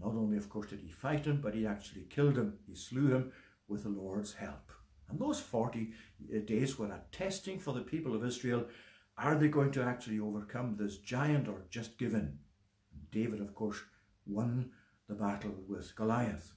Not 0.00 0.14
only, 0.14 0.36
of 0.36 0.48
course, 0.48 0.70
did 0.70 0.80
he 0.80 0.90
fight 0.90 1.24
him, 1.24 1.40
but 1.40 1.54
he 1.54 1.66
actually 1.66 2.06
killed 2.08 2.36
him. 2.36 2.58
He 2.66 2.74
slew 2.74 3.08
him 3.08 3.32
with 3.68 3.82
the 3.82 3.88
Lord's 3.88 4.34
help. 4.34 4.72
And 5.08 5.18
those 5.18 5.40
40 5.40 5.92
uh, 6.34 6.38
days 6.44 6.78
were 6.78 6.86
a 6.86 7.00
testing 7.12 7.58
for 7.58 7.72
the 7.72 7.80
people 7.80 8.14
of 8.14 8.24
Israel. 8.24 8.66
Are 9.16 9.36
they 9.36 9.48
going 9.48 9.70
to 9.72 9.82
actually 9.82 10.20
overcome 10.20 10.76
this 10.76 10.98
giant 10.98 11.48
or 11.48 11.62
just 11.70 11.98
give 11.98 12.12
in? 12.12 12.38
And 12.92 13.10
David, 13.10 13.40
of 13.40 13.54
course, 13.54 13.78
won 14.26 14.70
the 15.08 15.14
battle 15.14 15.54
with 15.68 15.94
Goliath. 15.94 16.52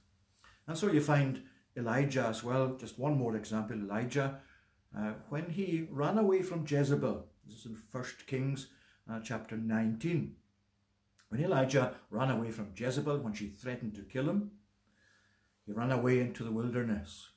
And 0.66 0.76
so 0.76 0.90
you 0.90 1.00
find 1.00 1.42
Elijah 1.76 2.26
as 2.26 2.42
well. 2.42 2.76
Just 2.76 2.98
one 2.98 3.16
more 3.16 3.36
example 3.36 3.76
Elijah, 3.76 4.40
uh, 4.96 5.12
when 5.28 5.50
he 5.50 5.86
ran 5.90 6.18
away 6.18 6.42
from 6.42 6.66
Jezebel, 6.66 7.26
this 7.46 7.60
is 7.60 7.66
in 7.66 7.78
1 7.90 8.04
Kings 8.26 8.68
uh, 9.10 9.20
chapter 9.22 9.56
19. 9.56 10.34
When 11.30 11.44
Elijah 11.44 11.94
ran 12.10 12.28
away 12.28 12.50
from 12.50 12.72
Jezebel, 12.76 13.18
when 13.18 13.34
she 13.34 13.46
threatened 13.46 13.94
to 13.94 14.02
kill 14.02 14.28
him, 14.28 14.50
he 15.64 15.72
ran 15.72 15.92
away 15.92 16.18
into 16.18 16.42
the 16.42 16.50
wilderness. 16.50 17.30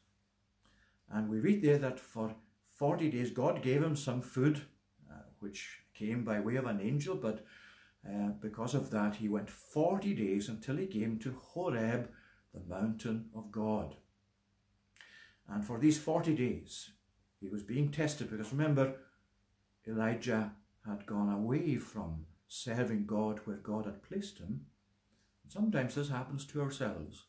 And 1.12 1.30
we 1.30 1.40
read 1.40 1.62
there 1.62 1.78
that 1.78 2.00
for 2.00 2.36
40 2.76 3.12
days 3.12 3.30
God 3.30 3.62
gave 3.62 3.84
him 3.84 3.96
some 3.96 4.22
food, 4.22 4.62
uh, 5.12 5.22
which 5.40 5.84
came 5.94 6.24
by 6.24 6.40
way 6.40 6.56
of 6.56 6.66
an 6.66 6.82
angel, 6.82 7.16
but 7.16 7.46
uh, 8.04 8.30
because 8.42 8.74
of 8.74 8.90
that, 8.90 9.18
he 9.18 9.30
went 9.30 9.52
40 9.52 10.16
days 10.16 10.50
until 10.50 10.78
he 10.78 10.88
came 10.88 11.20
to 11.20 11.38
Horeb, 11.40 12.10
the 12.52 12.62
mountain 12.68 13.30
of 13.36 13.52
God. 13.52 13.96
And 15.48 15.64
for 15.64 15.78
these 15.78 16.00
40 16.00 16.34
days, 16.34 16.90
he 17.40 17.48
was 17.48 17.62
being 17.62 17.92
tested 17.92 18.32
because 18.32 18.52
remember, 18.52 18.96
Elijah 19.88 20.54
had 20.84 21.06
gone 21.06 21.32
away 21.32 21.76
from 21.76 22.26
serving 22.56 23.04
God 23.08 23.40
where 23.46 23.58
God 23.58 23.86
had 23.86 24.04
placed 24.04 24.38
him. 24.38 24.68
And 25.44 25.52
sometimes 25.52 25.96
this 25.96 26.10
happens 26.10 26.46
to 26.46 26.62
ourselves. 26.62 27.24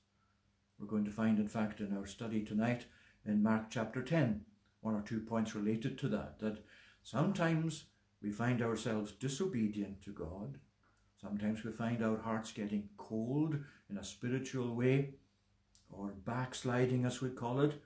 We're 0.78 0.86
going 0.86 1.06
to 1.06 1.10
find, 1.10 1.38
in 1.38 1.48
fact, 1.48 1.80
in 1.80 1.96
our 1.96 2.04
study 2.04 2.42
tonight 2.42 2.84
in 3.24 3.42
Mark 3.42 3.70
chapter 3.70 4.02
10, 4.02 4.42
one 4.82 4.94
or 4.94 5.00
two 5.00 5.20
points 5.20 5.54
related 5.54 5.96
to 5.98 6.08
that, 6.08 6.40
that 6.40 6.62
sometimes 7.02 7.84
we 8.22 8.32
find 8.32 8.60
ourselves 8.60 9.12
disobedient 9.12 10.02
to 10.02 10.10
God. 10.10 10.58
Sometimes 11.18 11.64
we 11.64 11.72
find 11.72 12.04
our 12.04 12.18
hearts 12.18 12.52
getting 12.52 12.90
cold 12.98 13.56
in 13.88 13.96
a 13.96 14.04
spiritual 14.04 14.74
way, 14.74 15.14
or 15.90 16.08
backsliding, 16.26 17.06
as 17.06 17.22
we 17.22 17.30
call 17.30 17.60
it. 17.60 17.80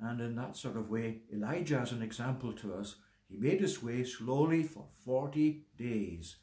And 0.00 0.22
in 0.22 0.36
that 0.36 0.56
sort 0.56 0.78
of 0.78 0.88
way, 0.88 1.20
Elijah 1.30 1.82
is 1.82 1.92
an 1.92 2.02
example 2.02 2.54
to 2.54 2.74
us. 2.74 2.96
He 3.28 3.36
made 3.36 3.60
his 3.60 3.82
way 3.82 4.04
slowly 4.04 4.62
for 4.62 4.86
40 5.04 5.66
days 5.76 6.36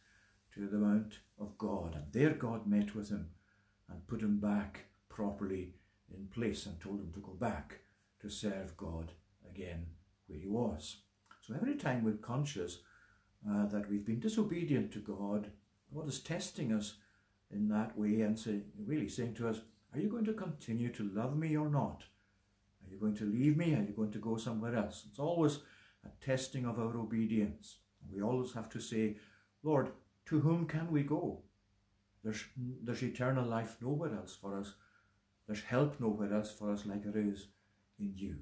to 0.53 0.67
the 0.67 0.77
Mount 0.77 1.19
of 1.39 1.57
God. 1.57 1.95
And 1.95 2.05
there 2.11 2.33
God 2.33 2.67
met 2.67 2.95
with 2.95 3.09
him 3.09 3.29
and 3.89 4.07
put 4.07 4.21
him 4.21 4.39
back 4.39 4.85
properly 5.09 5.73
in 6.13 6.27
place 6.27 6.65
and 6.65 6.79
told 6.79 6.99
him 6.99 7.11
to 7.13 7.19
go 7.19 7.33
back 7.33 7.79
to 8.21 8.29
serve 8.29 8.75
God 8.77 9.11
again 9.49 9.87
where 10.27 10.39
he 10.39 10.47
was. 10.47 10.97
So 11.41 11.55
every 11.55 11.75
time 11.75 12.03
we're 12.03 12.13
conscious 12.13 12.79
uh, 13.49 13.65
that 13.67 13.89
we've 13.89 14.05
been 14.05 14.19
disobedient 14.19 14.91
to 14.93 14.99
God, 14.99 15.51
God 15.93 16.07
is 16.07 16.19
testing 16.19 16.71
us 16.71 16.95
in 17.51 17.67
that 17.69 17.97
way 17.97 18.21
and 18.21 18.39
really 18.85 19.09
saying 19.09 19.33
to 19.35 19.47
us, 19.47 19.61
Are 19.93 19.99
you 19.99 20.09
going 20.09 20.25
to 20.25 20.33
continue 20.33 20.91
to 20.93 21.09
love 21.13 21.37
me 21.37 21.57
or 21.57 21.69
not? 21.69 22.03
Are 22.83 22.91
you 22.91 22.99
going 22.99 23.15
to 23.15 23.25
leave 23.25 23.57
me? 23.57 23.73
Are 23.73 23.83
you 23.83 23.93
going 23.95 24.11
to 24.11 24.19
go 24.19 24.37
somewhere 24.37 24.75
else? 24.75 25.05
It's 25.09 25.19
always 25.19 25.59
a 26.05 26.25
testing 26.25 26.65
of 26.65 26.79
our 26.79 26.97
obedience. 26.97 27.77
We 28.11 28.21
always 28.21 28.53
have 28.53 28.69
to 28.69 28.79
say, 28.79 29.17
Lord, 29.63 29.91
to 30.29 30.39
whom 30.39 30.65
can 30.65 30.91
we 30.91 31.03
go? 31.03 31.41
There's, 32.23 32.43
there's 32.83 33.03
eternal 33.03 33.45
life 33.45 33.77
nowhere 33.81 34.15
else 34.15 34.37
for 34.39 34.53
us. 34.53 34.73
There's 35.47 35.63
help 35.63 35.99
nowhere 35.99 36.33
else 36.33 36.51
for 36.51 36.71
us 36.71 36.85
like 36.85 37.03
there 37.03 37.21
is 37.21 37.47
in 37.99 38.13
you. 38.15 38.35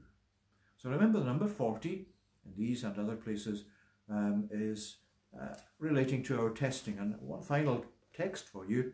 So 0.77 0.89
remember 0.89 1.19
the 1.19 1.25
number 1.25 1.47
40 1.47 2.07
in 2.45 2.53
these 2.57 2.83
and 2.83 2.97
other 2.97 3.15
places 3.15 3.65
um, 4.09 4.49
is 4.51 4.97
uh, 5.39 5.55
relating 5.79 6.23
to 6.23 6.39
our 6.39 6.49
testing. 6.49 6.97
And 6.99 7.15
one 7.19 7.41
final 7.41 7.85
text 8.13 8.49
for 8.49 8.65
you 8.65 8.93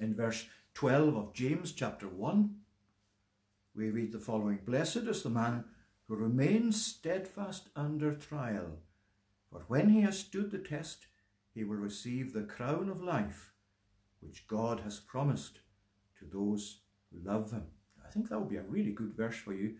in 0.00 0.14
verse 0.14 0.46
12 0.74 1.16
of 1.16 1.32
James 1.32 1.72
chapter 1.72 2.08
1 2.08 2.56
we 3.74 3.90
read 3.90 4.12
the 4.12 4.20
following 4.20 4.60
Blessed 4.64 4.98
is 4.98 5.22
the 5.22 5.30
man 5.30 5.64
who 6.06 6.14
remains 6.14 6.84
steadfast 6.84 7.70
under 7.74 8.14
trial, 8.14 8.78
for 9.50 9.64
when 9.66 9.88
he 9.88 10.02
has 10.02 10.18
stood 10.18 10.50
the 10.50 10.58
test, 10.58 11.06
he 11.54 11.64
will 11.64 11.76
receive 11.76 12.32
the 12.32 12.42
crown 12.42 12.88
of 12.88 13.02
life 13.02 13.52
which 14.20 14.46
God 14.46 14.80
has 14.80 14.98
promised 15.00 15.60
to 16.18 16.24
those 16.24 16.80
who 17.10 17.28
love 17.28 17.50
him. 17.50 17.64
I 18.04 18.10
think 18.10 18.28
that 18.28 18.38
would 18.38 18.48
be 18.48 18.56
a 18.56 18.62
really 18.62 18.92
good 18.92 19.14
verse 19.14 19.36
for 19.36 19.52
you 19.52 19.74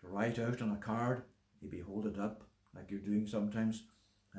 to 0.00 0.08
write 0.08 0.38
out 0.38 0.62
on 0.62 0.72
a 0.72 0.76
card, 0.76 1.22
maybe 1.60 1.80
hold 1.80 2.06
it 2.06 2.18
up 2.18 2.44
like 2.74 2.90
you're 2.90 3.00
doing 3.00 3.26
sometimes 3.26 3.84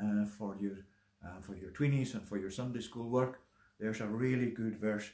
uh, 0.02 0.26
for 0.26 0.58
your 0.60 0.86
uh, 1.24 1.40
for 1.40 1.56
your 1.56 1.72
tweenies 1.72 2.14
and 2.16 2.28
for 2.28 2.38
your 2.38 2.52
Sunday 2.52 2.82
school 2.82 3.10
work. 3.10 3.42
There's 3.80 4.02
a 4.02 4.08
really 4.08 4.48
good 4.48 4.76
verse 4.76 5.10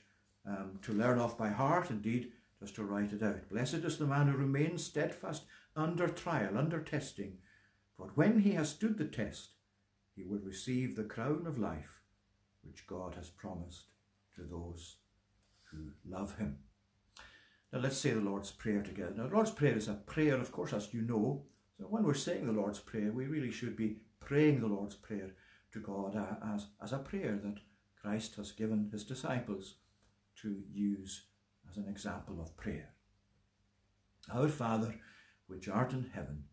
um, 0.45 0.79
to 0.82 0.93
learn 0.93 1.19
off 1.19 1.38
by 1.38 1.49
heart. 1.49 1.91
Indeed, 1.91 2.32
just 2.60 2.75
to 2.75 2.84
write 2.84 3.13
it 3.13 3.23
out. 3.23 3.47
Blessed 3.49 3.86
is 3.86 3.97
the 3.97 4.08
man 4.08 4.27
who 4.27 4.38
remains 4.38 4.84
steadfast 4.84 5.43
under 5.75 6.08
trial, 6.08 6.58
under 6.58 6.82
testing, 6.82 7.38
for 7.95 8.12
when 8.15 8.39
he 8.39 8.51
has 8.53 8.69
stood 8.69 8.97
the 8.97 9.05
test, 9.05 9.49
he 10.19 10.25
will 10.25 10.39
receive 10.39 10.95
the 10.95 11.03
crown 11.03 11.45
of 11.47 11.58
life 11.58 12.01
which 12.63 12.86
God 12.88 13.15
has 13.15 13.29
promised 13.29 13.86
to 14.36 14.41
those 14.41 14.97
who 15.71 15.91
love 16.05 16.38
him. 16.38 16.58
Now 17.71 17.79
let's 17.79 17.97
say 17.97 18.12
the 18.12 18.19
Lord's 18.19 18.51
Prayer 18.51 18.82
together. 18.82 19.13
Now, 19.15 19.27
the 19.27 19.36
Lord's 19.36 19.51
Prayer 19.51 19.77
is 19.77 19.88
a 19.88 19.93
prayer, 19.93 20.36
of 20.36 20.51
course, 20.51 20.73
as 20.73 20.93
you 20.93 21.03
know. 21.03 21.43
So 21.77 21.86
when 21.86 22.03
we're 22.03 22.15
saying 22.15 22.45
the 22.45 22.51
Lord's 22.51 22.79
Prayer, 22.79 23.13
we 23.13 23.27
really 23.27 23.51
should 23.51 23.77
be 23.77 23.97
praying 24.19 24.60
the 24.60 24.67
Lord's 24.67 24.95
Prayer 24.95 25.36
to 25.71 25.79
God 25.79 26.21
as, 26.53 26.65
as 26.84 26.91
a 26.91 26.97
prayer 26.97 27.39
that 27.41 27.62
Christ 28.01 28.36
has 28.36 28.51
given 28.51 28.89
his 28.91 29.05
disciples 29.05 29.75
to 30.41 30.63
use 30.69 31.27
as 31.69 31.77
an 31.77 31.88
example 31.88 32.41
of 32.41 32.58
prayer. 32.58 32.89
Our 34.34 34.49
Father, 34.49 34.95
which 35.47 35.69
art 35.69 35.93
in 35.93 36.10
heaven, 36.13 36.43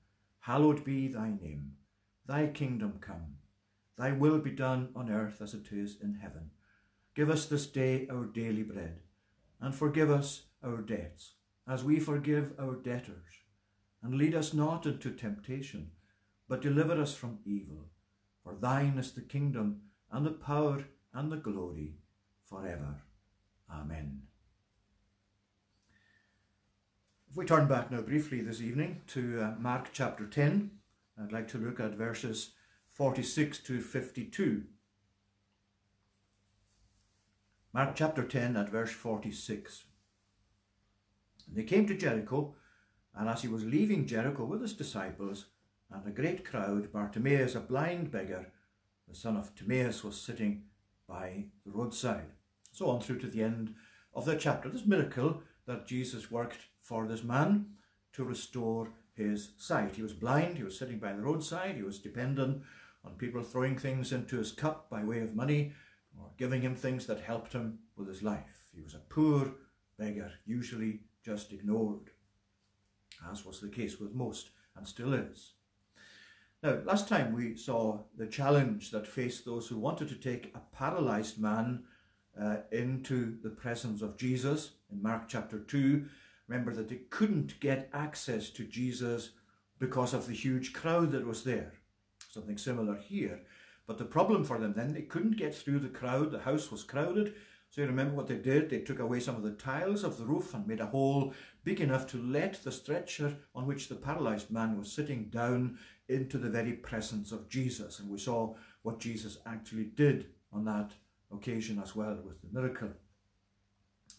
hallowed 0.41 0.85
be 0.85 1.09
thy 1.09 1.31
name. 1.31 1.73
Thy 2.27 2.47
kingdom 2.47 2.99
come. 3.01 3.37
Thy 3.97 4.13
will 4.13 4.39
be 4.39 4.51
done 4.51 4.91
on 4.95 5.11
earth 5.11 5.41
as 5.41 5.55
it 5.55 5.69
is 5.73 5.97
in 6.03 6.15
heaven. 6.15 6.51
Give 7.15 7.31
us 7.31 7.47
this 7.47 7.67
day 7.67 8.07
our 8.11 8.27
daily 8.27 8.63
bread, 8.63 9.01
and 9.61 9.75
forgive 9.75 10.11
us 10.11 10.43
our 10.63 10.83
debts, 10.83 11.33
as 11.67 11.83
we 11.83 11.99
forgive 11.99 12.53
our 12.59 12.75
debtors. 12.75 13.41
And 14.03 14.15
lead 14.15 14.35
us 14.35 14.53
not 14.53 14.85
into 14.85 15.11
temptation, 15.11 15.93
but 16.49 16.61
deliver 16.61 17.01
us 17.01 17.15
from 17.15 17.39
evil. 17.45 17.87
For 18.45 18.55
thine 18.55 18.99
is 18.99 19.13
the 19.13 19.23
kingdom, 19.23 19.81
and 20.13 20.27
the 20.27 20.31
power, 20.31 20.85
and 21.15 21.33
the 21.33 21.37
glory, 21.37 21.95
for 22.45 22.67
ever. 22.67 23.03
Amen. 23.73 24.23
If 27.31 27.37
we 27.37 27.47
turn 27.47 27.67
back 27.67 27.91
now 27.91 28.03
briefly 28.03 28.43
this 28.43 28.61
evening 28.61 29.01
to 29.09 29.43
uh, 29.43 29.55
Mark 29.59 29.89
chapter 29.93 30.27
10, 30.27 30.71
I'd 31.21 31.33
like 31.33 31.49
to 31.49 31.59
look 31.59 31.81
at 31.81 31.95
verses 31.95 32.53
46 32.97 33.59
to 33.59 33.83
52. 33.83 34.63
Mark 37.75 37.95
chapter 37.95 38.25
10 38.25 38.57
at 38.57 38.71
verse 38.71 38.91
46. 38.91 39.85
And 41.47 41.57
they 41.59 41.65
came 41.65 41.87
to 41.89 41.95
Jericho, 41.95 42.55
and 43.15 43.29
as 43.29 43.43
he 43.43 43.49
was 43.49 43.67
leaving 43.67 44.07
Jericho 44.07 44.47
with 44.47 44.63
his 44.63 44.73
disciples 44.73 45.45
and 45.93 46.07
a 46.07 46.11
great 46.11 46.43
crowd, 46.43 46.91
Bartimaeus, 46.91 47.55
a 47.55 47.61
blind 47.61 48.11
beggar, 48.11 48.51
the 49.07 49.15
son 49.15 49.37
of 49.37 49.55
Timaeus, 49.55 50.03
was 50.03 50.19
sitting 50.19 50.63
by 51.07 51.45
the 51.67 51.73
roadside. 51.73 52.33
So 52.73 52.89
on 52.89 53.01
through 53.01 53.19
to 53.19 53.27
the 53.27 53.43
end 53.43 53.75
of 54.15 54.25
the 54.25 54.37
chapter. 54.37 54.71
This 54.71 54.87
miracle 54.87 55.43
that 55.67 55.87
Jesus 55.87 56.31
worked 56.31 56.61
for 56.81 57.07
this 57.07 57.23
man 57.23 57.67
to 58.15 58.25
restore 58.25 58.89
his 59.13 59.51
sight. 59.59 59.97
He 59.97 60.03
was 60.03 60.15
blind, 60.15 60.57
he 60.57 60.65
was 60.65 60.79
sitting 60.79 60.99
by 60.99 61.13
the 61.13 61.21
roadside, 61.21 61.77
he 61.77 61.83
was 61.83 61.99
dependent 61.99 62.63
on 63.07 63.15
people 63.15 63.43
throwing 63.43 63.79
things 63.79 64.13
into 64.13 64.37
his 64.37 64.53
cup 64.53 64.91
by 64.91 65.05
way 65.05 65.21
of 65.21 65.35
money 65.35 65.73
or 66.19 66.31
giving 66.37 66.63
him 66.63 66.75
things 66.75 67.07
that 67.07 67.21
helped 67.21 67.53
him 67.53 67.79
with 67.97 68.09
his 68.09 68.23
life. 68.23 68.71
He 68.75 68.83
was 68.83 68.95
a 68.95 68.99
poor 68.99 69.53
beggar, 69.99 70.33
usually 70.45 71.01
just 71.25 71.53
ignored, 71.53 72.11
as 73.31 73.45
was 73.45 73.61
the 73.61 73.69
case 73.69 73.99
with 73.99 74.15
most 74.15 74.51
and 74.77 74.87
still 74.87 75.15
is. 75.15 75.53
Now, 76.63 76.79
last 76.85 77.09
time 77.09 77.35
we 77.35 77.57
saw 77.57 78.01
the 78.17 78.27
challenge 78.27 78.91
that 78.91 79.07
faced 79.07 79.45
those 79.45 79.69
who 79.69 79.79
wanted 79.79 80.09
to 80.09 80.15
take 80.17 80.53
a 80.55 80.77
paralyzed 80.77 81.39
man 81.39 81.85
uh, 82.41 82.57
into 82.73 83.39
the 83.43 83.51
presence 83.51 84.03
of 84.03 84.17
Jesus 84.17 84.73
in 84.91 85.03
Mark 85.03 85.29
chapter 85.29 85.59
2. 85.59 86.07
Remember 86.49 86.75
that 86.75 86.89
they 86.89 87.01
couldn't 87.11 87.61
get 87.61 87.89
access 87.93 88.51
to 88.51 88.65
Jesus 88.65 89.31
because 89.79 90.15
of 90.15 90.27
the 90.27 90.35
huge 90.35 90.73
crowd 90.73 91.13
that 91.13 91.27
was 91.27 91.45
there. 91.45 91.73
Something 92.37 92.59
similar 92.59 92.97
here. 92.97 93.41
But 93.87 93.97
the 93.97 94.05
problem 94.05 94.45
for 94.45 94.59
them 94.59 94.75
then, 94.77 94.93
they 94.93 95.01
couldn't 95.01 95.39
get 95.39 95.55
through 95.55 95.79
the 95.79 95.89
crowd. 95.89 96.31
The 96.31 96.41
house 96.41 96.71
was 96.71 96.85
crowded. 96.85 97.33
So 97.71 97.81
you 97.81 97.87
remember 97.87 98.15
what 98.15 98.27
they 98.27 98.37
did? 98.37 98.69
They 98.69 98.81
took 98.81 98.99
away 98.99 99.21
some 99.21 99.37
of 99.37 99.43
the 99.43 99.53
tiles 99.53 100.05
of 100.05 100.19
the 100.19 100.27
roof 100.27 100.53
and 100.53 100.67
made 100.67 100.81
a 100.81 100.87
hole 100.87 101.33
big 101.65 101.81
enough 101.81 102.07
to 102.09 102.19
let 102.19 102.63
the 102.63 102.71
stretcher 102.71 103.39
on 103.55 103.67
which 103.67 103.89
the 103.89 103.95
paralyzed 103.95 104.51
man 104.51 104.77
was 104.77 104.93
sitting 104.93 105.31
down 105.31 105.79
into 106.11 106.37
the 106.37 106.51
very 106.51 106.75
presence 106.75 107.33
of 107.33 107.49
Jesus. 107.49 108.01
And 108.01 108.11
we 108.11 108.19
saw 108.19 108.55
what 108.83 109.01
Jesus 109.01 109.39
actually 109.47 109.85
did 109.85 110.27
on 110.53 110.67
that 110.67 110.93
occasion 111.33 111.81
as 111.83 111.97
well 111.97 112.19
with 112.23 112.43
the 112.43 112.49
miracle. 112.53 112.91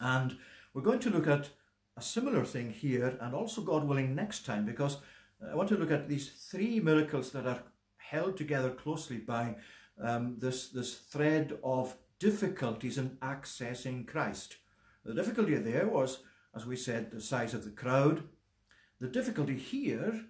And 0.00 0.36
we're 0.74 0.82
going 0.82 0.98
to 1.00 1.10
look 1.10 1.28
at 1.28 1.50
a 1.96 2.02
similar 2.02 2.44
thing 2.44 2.72
here 2.72 3.16
and 3.20 3.32
also, 3.32 3.60
God 3.62 3.84
willing, 3.84 4.16
next 4.16 4.44
time 4.44 4.66
because 4.66 4.96
uh, 5.40 5.52
I 5.52 5.54
want 5.54 5.68
to 5.68 5.76
look 5.76 5.92
at 5.92 6.08
these 6.08 6.30
three 6.50 6.80
miracles 6.80 7.30
that 7.30 7.46
are 7.46 7.62
held 8.10 8.36
together 8.36 8.70
closely 8.70 9.18
by 9.18 9.56
um, 10.02 10.36
this, 10.38 10.68
this 10.68 10.94
thread 10.94 11.58
of 11.62 11.96
difficulties 12.18 12.98
in 12.98 13.10
accessing 13.22 14.06
Christ. 14.06 14.56
The 15.04 15.14
difficulty 15.14 15.54
there 15.56 15.86
was, 15.86 16.20
as 16.54 16.66
we 16.66 16.76
said, 16.76 17.10
the 17.10 17.20
size 17.20 17.54
of 17.54 17.64
the 17.64 17.70
crowd. 17.70 18.24
The 19.00 19.08
difficulty 19.08 19.56
here 19.56 20.24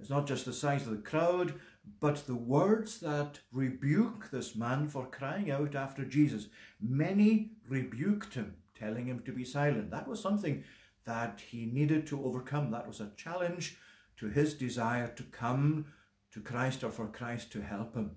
is 0.00 0.10
not 0.10 0.26
just 0.26 0.44
the 0.44 0.52
size 0.52 0.86
of 0.86 0.92
the 0.92 1.02
crowd, 1.10 1.54
but 2.00 2.26
the 2.26 2.34
words 2.34 3.00
that 3.00 3.40
rebuke 3.52 4.30
this 4.30 4.56
man 4.56 4.88
for 4.88 5.06
crying 5.06 5.50
out 5.50 5.74
after 5.74 6.04
Jesus. 6.04 6.48
Many 6.80 7.52
rebuked 7.68 8.34
him, 8.34 8.54
telling 8.78 9.06
him 9.06 9.20
to 9.20 9.32
be 9.32 9.44
silent. 9.44 9.90
That 9.90 10.08
was 10.08 10.20
something 10.20 10.64
that 11.04 11.42
he 11.48 11.66
needed 11.66 12.06
to 12.06 12.24
overcome. 12.24 12.70
That 12.70 12.86
was 12.86 13.00
a 13.00 13.12
challenge 13.16 13.76
to 14.16 14.28
his 14.28 14.54
desire 14.54 15.08
to 15.08 15.22
come 15.24 15.86
to 16.34 16.40
Christ 16.40 16.84
or 16.84 16.90
for 16.90 17.06
Christ 17.06 17.52
to 17.52 17.62
help 17.62 17.94
him. 17.94 18.16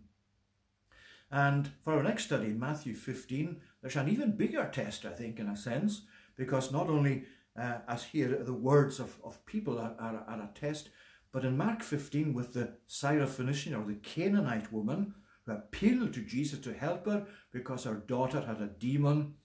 And 1.32 1.72
for 1.84 1.94
our 1.94 2.04
next 2.04 2.26
study 2.26 2.48
Matthew 2.48 2.94
15, 2.94 3.62
there's 3.82 3.96
an 3.96 4.10
even 4.10 4.36
bigger 4.36 4.70
test, 4.72 5.06
I 5.06 5.12
think, 5.12 5.40
in 5.40 5.48
a 5.48 5.56
sense, 5.56 6.02
because 6.36 6.72
not 6.72 6.90
only 6.90 7.26
uh, 7.58 7.80
as 7.88 8.06
here 8.06 8.44
the 8.44 8.54
words 8.54 9.00
of, 9.00 9.18
of 9.24 9.46
people 9.46 9.80
are, 9.80 9.96
are, 10.00 10.24
are 10.28 10.42
a 10.42 10.50
test, 10.60 10.90
but 11.32 11.46
in 11.46 11.58
Mark 11.58 11.84
15, 11.84 12.34
with 12.34 12.54
the 12.54 12.74
Syrophoenician 12.90 13.78
or 13.78 13.86
the 13.86 13.96
Canaanite 13.96 14.72
woman 14.72 15.14
who 15.46 15.52
appealed 15.52 16.14
to 16.14 16.22
Jesus 16.22 16.60
to 16.60 16.74
help 16.74 17.06
her 17.06 17.28
because 17.52 17.84
her 17.84 17.96
daughter 17.96 18.42
had 18.42 18.62
a 18.62 18.68
demon, 18.68 19.36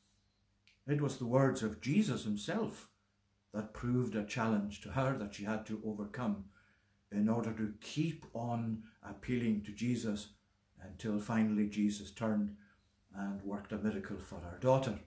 it 0.86 1.00
was 1.00 1.18
the 1.18 1.26
words 1.26 1.62
of 1.62 1.80
Jesus 1.80 2.24
himself 2.24 2.88
that 3.52 3.74
proved 3.74 4.14
a 4.14 4.24
challenge 4.24 4.80
to 4.80 4.90
her 4.90 5.16
that 5.18 5.34
she 5.34 5.44
had 5.44 5.66
to 5.66 5.82
overcome 5.84 6.46
in 7.12 7.28
order 7.28 7.52
to 7.52 7.74
keep 7.80 8.24
on 8.34 8.82
appealing 9.02 9.62
to 9.62 9.72
Jesus 9.72 10.28
until 10.82 11.18
finally 11.18 11.66
Jesus 11.66 12.10
turned 12.10 12.56
and 13.14 13.42
worked 13.42 13.72
a 13.72 13.78
miracle 13.78 14.18
for 14.18 14.36
our 14.36 14.58
daughter. 14.58 14.98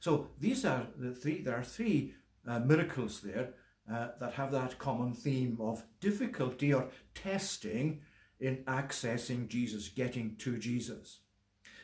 So 0.00 0.28
these 0.40 0.64
are 0.64 0.86
the 0.96 1.14
three, 1.14 1.40
there 1.40 1.58
are 1.58 1.64
three 1.64 2.14
uh, 2.46 2.60
miracles 2.60 3.20
there 3.20 3.54
uh, 3.92 4.08
that 4.20 4.34
have 4.34 4.52
that 4.52 4.78
common 4.78 5.14
theme 5.14 5.58
of 5.60 5.84
difficulty 6.00 6.72
or 6.72 6.88
testing 7.14 8.00
in 8.40 8.58
accessing 8.66 9.48
Jesus, 9.48 9.88
getting 9.88 10.36
to 10.36 10.58
Jesus. 10.58 11.20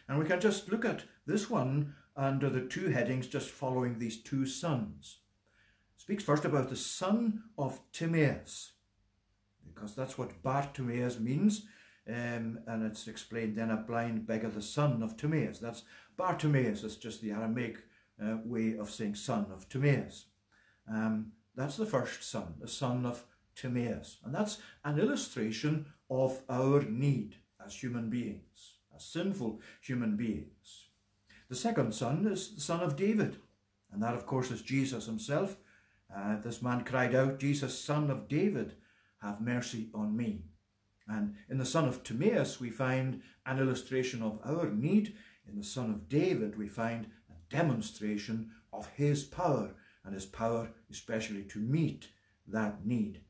And 0.08 0.18
we 0.18 0.26
can 0.26 0.40
just 0.40 0.70
look 0.70 0.84
at 0.84 1.04
this 1.26 1.48
one 1.48 1.94
under 2.16 2.48
the 2.48 2.60
two 2.60 2.88
headings 2.88 3.26
just 3.26 3.50
following 3.50 3.98
these 3.98 4.22
two 4.22 4.46
sons. 4.46 5.18
It 5.96 6.00
speaks 6.00 6.22
first 6.22 6.44
about 6.44 6.68
the 6.68 6.76
son 6.76 7.44
of 7.58 7.80
Timaeus, 7.92 8.72
because 9.74 9.94
that's 9.94 10.16
what 10.16 10.42
Bartimaeus 10.42 11.18
means. 11.18 11.66
Um, 12.06 12.58
and 12.66 12.84
it's 12.84 13.08
explained 13.08 13.56
then 13.56 13.70
a 13.70 13.76
blind 13.76 14.26
beggar, 14.26 14.50
the 14.50 14.62
son 14.62 15.02
of 15.02 15.16
Timaeus. 15.16 15.58
That's 15.58 15.84
Bartimaeus, 16.16 16.84
it's 16.84 16.96
just 16.96 17.22
the 17.22 17.32
Aramaic 17.32 17.78
uh, 18.22 18.37
way 18.44 18.76
of 18.76 18.90
saying 18.90 19.14
son 19.14 19.46
of 19.52 19.68
Timaeus. 19.68 20.26
Um, 20.90 21.32
that's 21.56 21.76
the 21.76 21.87
first 21.87 22.22
son, 22.22 22.54
the 22.60 22.68
son 22.68 23.06
of 23.06 23.24
Timaeus. 23.56 24.18
And 24.24 24.34
that's 24.34 24.58
an 24.84 24.98
illustration 24.98 25.87
of 26.10 26.42
our 26.48 26.82
need 26.82 27.37
as 27.64 27.74
human 27.74 28.10
beings, 28.10 28.74
as 28.94 29.04
sinful 29.04 29.60
human 29.80 30.16
beings. 30.16 30.88
The 31.48 31.56
second 31.56 31.94
son 31.94 32.26
is 32.26 32.54
the 32.54 32.60
son 32.60 32.80
of 32.80 32.96
David. 32.96 33.37
And 33.92 34.02
that, 34.02 34.14
of 34.14 34.26
course, 34.26 34.50
is 34.50 34.62
Jesus 34.62 35.06
himself. 35.06 35.56
Uh, 36.14 36.37
this 36.40 36.60
man 36.60 36.84
cried 36.84 37.14
out, 37.14 37.38
Jesus, 37.38 37.78
son 37.78 38.10
of 38.10 38.28
David, 38.28 38.74
have 39.24 39.40
mercy 39.40 39.88
on 39.94 40.16
me. 40.16 40.42
And 41.08 41.34
in 41.50 41.58
the 41.58 41.66
son 41.66 41.87
of 41.87 42.02
Timaeus, 42.02 42.60
we 42.60 42.70
find 42.70 43.22
an 43.46 43.58
illustration 43.58 44.22
of 44.22 44.38
our 44.44 44.70
need. 44.70 45.14
In 45.48 45.56
the 45.56 45.64
son 45.64 45.90
of 45.90 46.08
David, 46.08 46.56
we 46.56 46.68
find 46.68 47.06
a 47.30 47.54
demonstration 47.54 48.50
of 48.72 48.88
his 48.96 49.24
power 49.24 49.74
and 50.04 50.14
his 50.14 50.26
power 50.26 50.70
especially 50.90 51.42
to 51.44 51.58
meet 51.58 52.08
that 52.46 52.84
need 52.87 53.20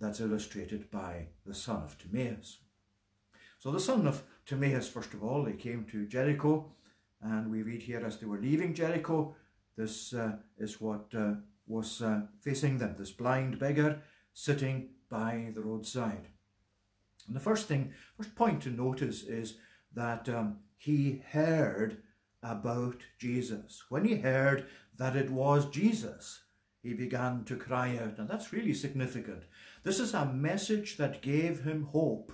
that's 0.00 0.20
illustrated 0.20 0.90
by 0.90 1.26
the 1.44 1.54
son 1.54 1.82
of 1.82 1.98
Timaeus. 1.98 2.58
So 3.58 3.72
the 3.72 3.80
son 3.80 4.06
of 4.06 4.22
Timaeus, 4.46 4.88
first 4.88 5.12
of 5.14 5.24
all, 5.24 5.42
they 5.42 5.54
came 5.54 5.84
to 5.86 6.06
Jericho, 6.06 6.72
and 7.20 7.50
we 7.50 7.62
read 7.62 7.82
here 7.82 8.04
as 8.06 8.18
they 8.18 8.26
were 8.26 8.40
leaving 8.40 8.74
Jericho, 8.74 9.34
this 9.76 10.14
uh, 10.14 10.36
is 10.58 10.80
what 10.80 11.06
uh, 11.16 11.34
was 11.66 12.00
uh, 12.00 12.22
facing 12.40 12.78
them, 12.78 12.94
this 12.98 13.10
blind 13.10 13.58
beggar 13.58 14.02
sitting 14.32 14.90
by 15.10 15.50
the 15.54 15.62
roadside. 15.62 16.28
And 17.26 17.36
the 17.36 17.40
first 17.40 17.68
thing, 17.68 17.92
first 18.16 18.34
point 18.34 18.62
to 18.62 18.70
notice 18.70 19.22
is 19.22 19.56
that 19.94 20.28
um, 20.28 20.58
he 20.76 21.22
heard 21.30 22.02
about 22.42 23.02
Jesus. 23.18 23.84
When 23.88 24.04
he 24.04 24.16
heard 24.16 24.66
that 24.96 25.16
it 25.16 25.30
was 25.30 25.70
Jesus, 25.70 26.42
he 26.82 26.94
began 26.94 27.44
to 27.44 27.56
cry 27.56 27.98
out. 27.98 28.18
And 28.18 28.28
that's 28.28 28.52
really 28.52 28.74
significant. 28.74 29.44
This 29.82 30.00
is 30.00 30.14
a 30.14 30.26
message 30.26 30.96
that 30.96 31.22
gave 31.22 31.64
him 31.64 31.88
hope. 31.92 32.32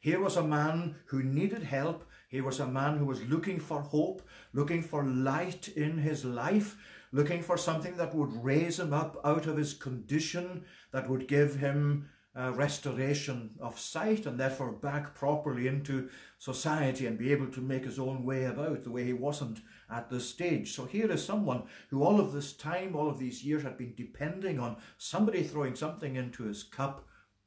Here 0.00 0.20
was 0.20 0.36
a 0.36 0.44
man 0.44 0.96
who 1.06 1.22
needed 1.22 1.62
help. 1.62 2.05
Here 2.28 2.44
was 2.44 2.60
a 2.60 2.66
man 2.66 2.98
who 2.98 3.04
was 3.04 3.22
looking 3.22 3.60
for 3.60 3.80
hope, 3.80 4.22
looking 4.52 4.82
for 4.82 5.04
light 5.04 5.68
in 5.68 5.98
his 5.98 6.24
life, 6.24 6.76
looking 7.12 7.42
for 7.42 7.56
something 7.56 7.96
that 7.96 8.14
would 8.14 8.44
raise 8.44 8.80
him 8.80 8.92
up 8.92 9.16
out 9.24 9.46
of 9.46 9.56
his 9.56 9.74
condition, 9.74 10.64
that 10.92 11.08
would 11.08 11.28
give 11.28 11.56
him 11.56 12.08
uh, 12.36 12.52
restoration 12.52 13.50
of 13.60 13.78
sight 13.78 14.26
and 14.26 14.38
therefore 14.38 14.72
back 14.72 15.14
properly 15.14 15.66
into 15.66 16.10
society 16.38 17.06
and 17.06 17.16
be 17.16 17.32
able 17.32 17.46
to 17.46 17.60
make 17.60 17.84
his 17.84 17.98
own 17.98 18.24
way 18.24 18.44
about 18.44 18.84
the 18.84 18.90
way 18.90 19.04
he 19.04 19.12
wasn't 19.12 19.60
at 19.90 20.10
this 20.10 20.28
stage. 20.28 20.72
So 20.72 20.84
here 20.84 21.10
is 21.10 21.24
someone 21.24 21.62
who 21.88 22.02
all 22.02 22.20
of 22.20 22.32
this 22.32 22.52
time, 22.52 22.94
all 22.94 23.08
of 23.08 23.18
these 23.18 23.42
years 23.42 23.62
had 23.62 23.78
been 23.78 23.94
depending 23.96 24.58
on 24.60 24.76
somebody 24.98 25.42
throwing 25.42 25.74
something 25.74 26.16
into 26.16 26.42
his 26.42 26.62
cup. 26.62 27.06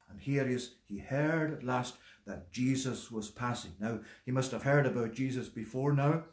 And 0.09 0.19
here 0.19 0.47
is, 0.47 0.71
he 0.87 0.97
heard 0.97 1.53
at 1.53 1.63
last 1.63 1.95
that 2.29 2.51
Jesus 2.51 3.09
was 3.09 3.29
passing. 3.29 3.71
Now, 3.79 3.99
he 4.23 4.31
must 4.31 4.51
have 4.51 4.61
heard 4.61 4.85
about 4.85 5.13
Jesus 5.13 5.49
before 5.49 5.93
now, 5.93 6.25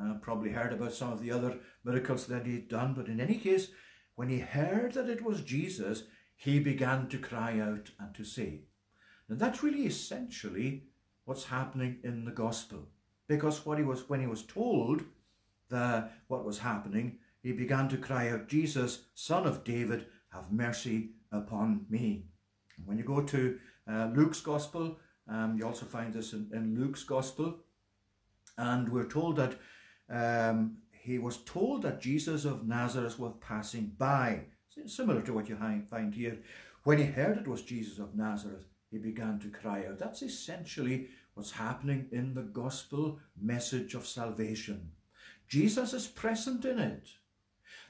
uh, 0.00 0.14
probably 0.22 0.50
heard 0.50 0.72
about 0.72 0.92
some 0.92 1.12
of 1.12 1.20
the 1.20 1.32
other 1.32 1.58
miracles 1.84 2.26
that 2.28 2.46
he'd 2.46 2.68
done, 2.68 2.94
but 2.94 3.08
in 3.08 3.20
any 3.20 3.34
case, 3.34 3.68
when 4.14 4.28
he 4.28 4.38
heard 4.38 4.92
that 4.92 5.10
it 5.10 5.22
was 5.22 5.40
Jesus, 5.42 6.04
he 6.36 6.60
began 6.60 7.08
to 7.08 7.18
cry 7.18 7.58
out 7.58 7.90
and 7.98 8.14
to 8.14 8.24
say. 8.24 8.60
And 9.28 9.40
that's 9.40 9.64
really 9.64 9.84
essentially 9.84 10.84
what's 11.24 11.44
happening 11.44 11.98
in 12.04 12.24
the 12.24 12.30
gospel. 12.30 12.88
Because 13.26 13.66
what 13.66 13.78
he 13.78 13.84
was 13.84 14.08
when 14.08 14.20
he 14.20 14.26
was 14.26 14.44
told 14.44 15.02
the, 15.70 16.08
what 16.28 16.44
was 16.44 16.60
happening, 16.60 17.18
he 17.42 17.50
began 17.50 17.88
to 17.88 17.96
cry 17.96 18.30
out, 18.30 18.46
Jesus, 18.46 19.06
son 19.14 19.46
of 19.46 19.64
David, 19.64 20.06
have 20.32 20.52
mercy 20.52 21.14
upon 21.32 21.86
me. 21.90 22.26
When 22.84 22.96
you 22.96 23.04
go 23.04 23.22
to 23.22 23.58
uh, 23.90 24.10
Luke's 24.14 24.40
gospel, 24.40 24.98
um, 25.28 25.56
you 25.56 25.66
also 25.66 25.86
find 25.86 26.12
this 26.12 26.32
in, 26.32 26.50
in, 26.52 26.78
Luke's 26.78 27.04
gospel, 27.04 27.58
and 28.58 28.88
we're 28.88 29.08
told 29.08 29.36
that 29.36 29.58
um, 30.10 30.78
he 30.90 31.18
was 31.18 31.38
told 31.38 31.82
that 31.82 32.00
Jesus 32.00 32.44
of 32.44 32.66
Nazareth 32.66 33.18
was 33.18 33.34
passing 33.40 33.92
by 33.96 34.42
similar 34.86 35.22
to 35.22 35.32
what 35.32 35.48
you 35.48 35.56
find 35.88 36.14
here. 36.14 36.38
When 36.84 36.98
he 36.98 37.04
heard 37.04 37.38
it 37.38 37.48
was 37.48 37.62
Jesus 37.62 37.98
of 37.98 38.14
Nazareth, 38.14 38.66
he 38.90 38.98
began 38.98 39.38
to 39.40 39.48
cry 39.48 39.86
out. 39.86 39.98
That's 39.98 40.22
essentially 40.22 41.08
what's 41.34 41.52
happening 41.52 42.08
in 42.12 42.34
the 42.34 42.42
gospel 42.42 43.20
message 43.40 43.94
of 43.94 44.06
salvation. 44.06 44.90
Jesus 45.48 45.92
is 45.92 46.06
present 46.06 46.64
in 46.64 46.78
it. 46.78 47.08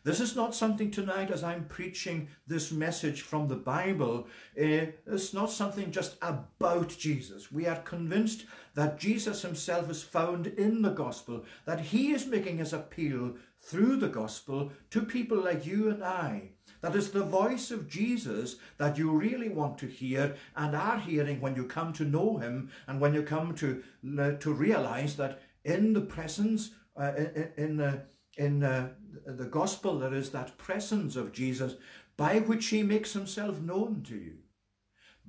This 0.05 0.19
is 0.19 0.35
not 0.35 0.55
something 0.55 0.91
tonight 0.91 1.31
as 1.31 1.45
I'm 1.45 1.67
preaching 1.67 2.29
this 2.47 2.73
message 2.73 3.23
from 3.23 3.47
the 3.47 3.57
Bible. 3.57 4.27
Uh, 4.59 4.91
it's 5.07 5.33
not 5.33 5.51
something 5.51 5.93
just 5.93 6.17
about 6.21 6.89
Jesus. 6.89 7.53
We 7.53 7.69
are 7.69 7.81
convinced 7.83 8.47
that 8.75 8.99
Jesus 8.99 9.43
himself 9.43 9.89
is 9.89 10.03
found 10.03 10.49
in 10.49 10.83
the 10.83 10.91
gospel, 10.91 11.45
that 11.67 11.81
he 11.81 12.11
is 12.11 12.27
making 12.27 12.59
his 12.59 12.73
appeal 12.73 13.37
through 13.61 13.97
the 13.97 14.09
gospel 14.09 14.73
to 14.91 15.03
people 15.03 15.39
like 15.39 15.65
you 15.65 15.89
and 15.89 16.03
I. 16.03 16.51
That 16.81 16.97
is 16.97 17.13
the 17.13 17.23
voice 17.23 17.71
of 17.71 17.89
Jesus 17.89 18.57
that 18.79 18.99
you 18.99 19.13
really 19.13 19.51
want 19.51 19.79
to 19.79 19.87
hear 19.87 20.35
and 20.57 20.75
are 20.75 20.99
hearing 20.99 21.41
when 21.41 21.55
you 21.55 21.65
come 21.65 21.93
to 21.93 22.05
know 22.05 22.39
him 22.39 22.71
and 22.89 23.01
when 23.01 23.15
you 23.15 23.23
come 23.23 23.55
to, 23.55 23.85
uh, 24.19 24.33
to 24.33 24.53
realize 24.53 25.17
that 25.17 25.41
in 25.65 25.93
the 25.93 26.01
presence, 26.01 26.73
uh, 27.01 27.13
in, 27.17 27.51
in, 27.57 27.81
uh, 27.81 28.01
in 28.37 28.63
uh, 28.63 28.91
the 29.27 29.45
gospel, 29.45 29.99
there 29.99 30.15
is 30.15 30.31
that 30.31 30.59
presence 30.59 31.17
of 31.17 31.33
Jesus 31.33 31.75
by 32.17 32.39
which 32.39 32.67
he 32.67 32.83
makes 32.83 33.13
himself 33.13 33.61
known 33.61 34.03
to 34.03 34.15
you, 34.15 34.39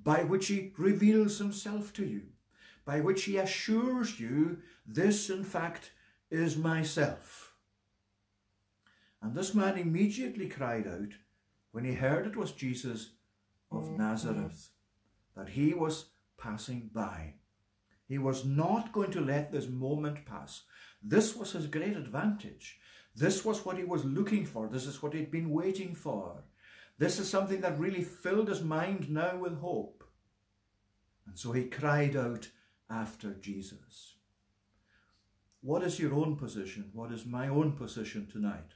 by 0.02 0.24
which 0.24 0.48
he 0.48 0.74
reveals 0.78 1.38
himself 1.38 1.94
to 1.94 2.06
you, 2.06 2.24
by 2.86 3.00
which 3.00 3.24
he 3.24 3.38
assures 3.38 4.20
you, 4.20 4.60
this 4.86 5.30
in 5.30 5.44
fact 5.44 5.92
is 6.30 6.58
myself. 6.58 7.54
And 9.22 9.34
this 9.34 9.56
man 9.56 9.78
immediately 9.78 10.50
cried 10.50 10.86
out, 10.88 11.14
when 11.72 11.86
he 11.86 11.94
heard 11.94 12.28
it 12.28 12.36
was 12.36 12.52
Jesus 12.52 13.12
of 13.72 13.86
mm-hmm. 13.86 13.98
Nazareth, 13.98 14.70
that 15.36 15.50
he 15.50 15.74
was 15.74 16.08
passing 16.38 16.90
by. 16.94 17.36
He 18.08 18.18
was 18.18 18.44
not 18.46 18.92
going 18.92 19.12
to 19.12 19.22
let 19.22 19.52
this 19.52 19.68
moment 19.68 20.26
pass. 20.26 20.64
This 21.02 21.36
was 21.36 21.54
his 21.54 21.68
great 21.68 21.96
advantage. 21.96 22.78
This 23.16 23.46
was 23.46 23.64
what 23.64 23.78
he 23.78 23.84
was 23.84 24.06
looking 24.06 24.46
for. 24.46 24.68
This 24.68 24.86
is 24.86 25.02
what 25.02 25.14
he'd 25.14 25.32
been 25.32 25.52
waiting 25.52 25.94
for. 25.94 26.44
This 26.98 27.20
is 27.20 27.30
something 27.30 27.62
that 27.62 27.80
really 27.80 28.02
filled 28.04 28.48
his 28.48 28.62
mind 28.62 29.10
now 29.10 29.38
with 29.38 29.60
hope. 29.60 30.04
And 31.28 31.38
so 31.38 31.52
he 31.52 31.66
cried 31.66 32.16
out 32.16 32.50
after 32.90 33.34
Jesus. 33.34 34.16
What 35.62 35.84
is 35.84 36.00
your 36.00 36.14
own 36.14 36.36
position? 36.36 36.90
What 36.94 37.12
is 37.12 37.26
my 37.26 37.48
own 37.48 37.74
position 37.74 38.28
tonight? 38.32 38.74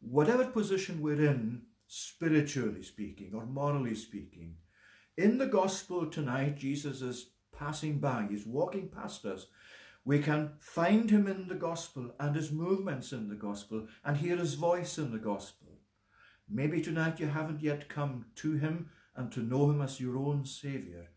Whatever 0.00 0.46
position 0.46 1.00
we're 1.00 1.24
in, 1.26 1.62
spiritually 1.86 2.82
speaking 2.82 3.32
or 3.34 3.46
morally 3.46 3.94
speaking. 3.94 4.56
In 5.16 5.38
the 5.38 5.46
gospel 5.46 6.06
tonight, 6.06 6.56
Jesus 6.56 7.00
is 7.00 7.30
passing 7.56 7.98
by, 7.98 8.26
he's 8.28 8.46
walking 8.46 8.88
past 8.88 9.24
us. 9.24 9.46
We 10.06 10.20
can 10.20 10.52
find 10.60 11.10
him 11.10 11.26
in 11.26 11.48
the 11.48 11.56
gospel 11.56 12.14
and 12.20 12.36
his 12.36 12.52
movements 12.52 13.10
in 13.10 13.28
the 13.28 13.34
gospel 13.34 13.88
and 14.04 14.16
hear 14.16 14.36
his 14.36 14.54
voice 14.54 14.98
in 14.98 15.10
the 15.10 15.18
gospel. 15.18 15.80
Maybe 16.48 16.80
tonight 16.80 17.18
you 17.18 17.26
haven't 17.26 17.60
yet 17.60 17.88
come 17.88 18.26
to 18.36 18.52
him 18.52 18.90
and 19.16 19.32
to 19.32 19.40
know 19.40 19.68
him 19.68 19.82
as 19.82 20.00
your 20.00 20.16
own 20.16 20.44
Saviour. 20.44 21.08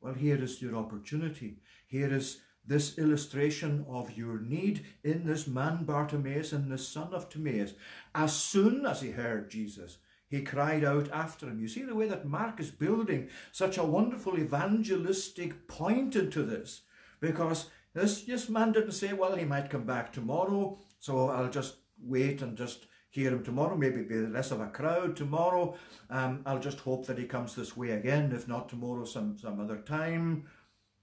Well, 0.00 0.14
here 0.14 0.42
is 0.42 0.62
your 0.62 0.74
opportunity. 0.76 1.58
Here 1.86 2.10
is 2.10 2.40
this 2.66 2.96
illustration 2.96 3.84
of 3.86 4.16
your 4.16 4.40
need 4.40 4.86
in 5.04 5.26
this 5.26 5.46
man 5.46 5.84
Bartimaeus 5.84 6.52
and 6.52 6.72
the 6.72 6.78
son 6.78 7.12
of 7.12 7.28
Timaeus. 7.28 7.74
As 8.14 8.34
soon 8.34 8.86
as 8.86 9.02
he 9.02 9.10
heard 9.10 9.50
Jesus, 9.50 9.98
he 10.26 10.40
cried 10.40 10.84
out 10.84 11.10
after 11.12 11.46
him. 11.46 11.60
You 11.60 11.68
see 11.68 11.82
the 11.82 11.94
way 11.94 12.08
that 12.08 12.24
Mark 12.26 12.60
is 12.60 12.70
building 12.70 13.28
such 13.50 13.76
a 13.76 13.84
wonderful 13.84 14.38
evangelistic 14.38 15.68
point 15.68 16.16
into 16.16 16.44
this, 16.44 16.80
because 17.20 17.66
this, 17.94 18.22
this 18.22 18.48
man 18.48 18.72
didn't 18.72 18.92
say, 18.92 19.12
well, 19.12 19.36
he 19.36 19.44
might 19.44 19.70
come 19.70 19.84
back 19.84 20.12
tomorrow, 20.12 20.78
so 20.98 21.28
I'll 21.28 21.50
just 21.50 21.76
wait 22.00 22.42
and 22.42 22.56
just 22.56 22.86
hear 23.10 23.30
him 23.30 23.44
tomorrow, 23.44 23.76
maybe 23.76 24.02
be 24.02 24.14
less 24.14 24.50
of 24.50 24.60
a 24.60 24.68
crowd 24.68 25.16
tomorrow. 25.16 25.76
Um, 26.08 26.42
I'll 26.46 26.58
just 26.58 26.80
hope 26.80 27.06
that 27.06 27.18
he 27.18 27.24
comes 27.24 27.54
this 27.54 27.76
way 27.76 27.90
again, 27.90 28.32
if 28.32 28.48
not 28.48 28.68
tomorrow, 28.68 29.04
some, 29.04 29.36
some 29.36 29.60
other 29.60 29.78
time. 29.78 30.46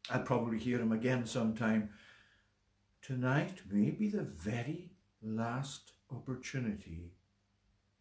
I'll 0.10 0.24
probably 0.24 0.58
hear 0.58 0.80
him 0.80 0.92
again 0.92 1.28
sometime. 1.28 1.92
Tonight 3.04 3.62
may 3.70 3.92
be 3.92 4.10
the 4.10 4.24
very 4.24 4.92
last 5.22 5.92
opportunity 6.12 7.12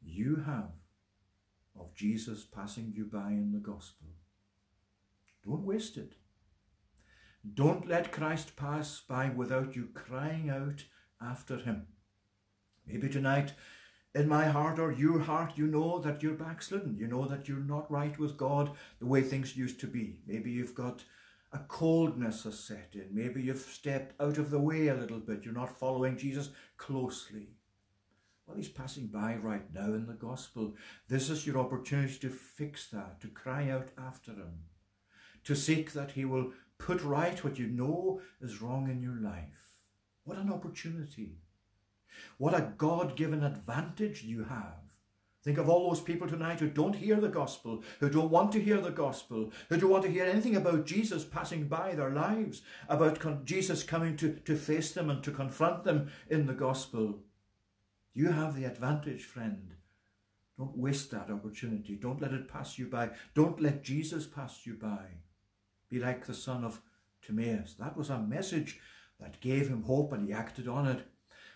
you 0.03 0.43
have 0.47 0.71
of 1.79 1.95
Jesus 1.95 2.45
passing 2.45 2.93
you 2.97 3.05
by 3.05 3.29
in 3.29 3.53
the 3.53 3.59
gospel. 3.59 4.09
Don't 5.45 5.65
waste 5.65 5.97
it. 5.99 6.15
Don't 7.55 7.89
let 7.89 8.13
Christ 8.13 8.57
pass 8.57 9.01
by 9.01 9.29
without 9.29 9.77
you 9.77 9.89
crying 9.95 10.51
out 10.51 10.85
after 11.21 11.57
him. 11.57 11.87
Maybe 12.87 13.09
tonight, 13.09 13.53
in 14.15 14.29
my 14.29 14.47
heart 14.47 14.79
or 14.79 14.91
your 14.91 15.21
heart, 15.21 15.53
you 15.57 15.67
know 15.67 15.99
that 16.01 16.23
you're 16.23 16.35
backslidden. 16.35 16.97
You 16.99 17.07
know 17.07 17.27
that 17.27 17.49
you're 17.49 17.59
not 17.59 17.91
right 17.91 18.19
with 18.19 18.37
God 18.37 18.71
the 18.99 19.07
way 19.07 19.23
things 19.23 19.57
used 19.57 19.79
to 19.81 19.87
be. 19.87 20.19
Maybe 20.27 20.51
you've 20.51 20.75
got 20.75 21.05
a 21.53 21.59
coldness 21.59 22.45
has 22.45 22.59
set 22.59 22.91
in. 22.95 23.09
Maybe 23.13 23.43
you've 23.43 23.61
stepped 23.61 24.21
out 24.21 24.39
of 24.39 24.51
the 24.51 24.59
way 24.59 24.89
a 24.89 24.95
little 24.95 25.21
bit. 25.21 25.45
You're 25.45 25.55
not 25.55 25.79
following 25.79 26.17
Jesus 26.17 26.51
closely. 26.77 27.49
Well, 28.47 28.57
he's 28.57 28.69
passing 28.69 29.07
by 29.09 29.37
right 29.37 29.73
now 29.75 29.87
in 29.87 30.07
the 30.07 30.15
gospel. 30.15 30.75
This 31.09 31.31
is 31.31 31.47
your 31.47 31.59
opportunity 31.59 32.19
to 32.19 32.31
fix 32.31 32.89
that, 32.89 33.21
to 33.21 33.29
cry 33.29 33.71
out 33.71 33.89
after 33.99 34.33
him, 34.33 34.65
to 35.45 35.55
seek 35.55 35.93
that 35.93 36.13
he 36.13 36.25
will 36.25 36.53
put 36.79 37.03
right 37.03 37.43
what 37.43 37.59
you 37.59 37.67
know 37.67 38.21
is 38.41 38.63
wrong 38.63 38.89
in 38.89 39.03
your 39.03 39.21
life. 39.21 39.77
What 40.25 40.39
an 40.39 40.53
opportunity. 40.53 41.39
What 42.37 42.55
a 42.55 42.73
God 42.77 43.17
given 43.17 43.45
advantage 43.45 44.23
you 44.23 44.45
have 44.45 44.89
Think 45.49 45.59
of 45.59 45.69
all 45.69 45.89
those 45.89 46.01
people 46.01 46.29
tonight 46.29 46.61
who 46.61 46.69
don't 46.69 46.97
hear 46.97 47.17
the 47.17 47.29
gospel, 47.29 47.83
who 48.01 48.11
don't 48.11 48.31
want 48.31 48.53
to 48.53 48.61
hear 48.61 48.81
the 48.81 48.91
gospel, 48.91 49.51
who 49.69 49.77
don't 49.79 49.91
want 49.91 50.03
to 50.05 50.11
hear 50.11 50.25
anything 50.25 50.57
about 50.57 50.85
Jesus 50.85 51.25
passing 51.25 51.69
by 51.69 51.95
their 51.95 52.11
lives, 52.11 52.63
about 52.89 53.45
Jesus 53.45 53.83
coming 53.85 54.17
to, 54.17 54.35
to 54.45 54.57
face 54.57 54.93
them 54.93 55.09
and 55.09 55.23
to 55.23 55.31
confront 55.31 55.85
them 55.85 56.11
in 56.29 56.47
the 56.47 56.55
gospel. 56.55 57.21
You 58.15 58.33
have 58.33 58.57
the 58.57 58.65
advantage, 58.65 59.25
friend. 59.25 59.75
Don't 60.59 60.77
waste 60.77 61.13
that 61.13 61.31
opportunity. 61.31 61.95
Don't 61.95 62.21
let 62.21 62.33
it 62.33 62.47
pass 62.47 62.77
you 62.77 62.87
by. 62.87 63.11
Don't 63.35 63.59
let 63.59 63.85
Jesus 63.85 64.27
pass 64.27 64.67
you 64.67 64.75
by. 64.75 65.07
Be 65.91 65.99
like 65.99 66.27
the 66.27 66.35
son 66.35 66.65
of 66.65 66.81
Timaeus. 67.23 67.75
That 67.79 67.97
was 67.97 68.11
a 68.11 68.19
message 68.19 68.81
that 69.21 69.41
gave 69.41 69.69
him 69.69 69.83
hope 69.83 70.13
and 70.13 70.27
he 70.27 70.33
acted 70.33 70.69
on 70.69 70.87
it. 70.87 71.07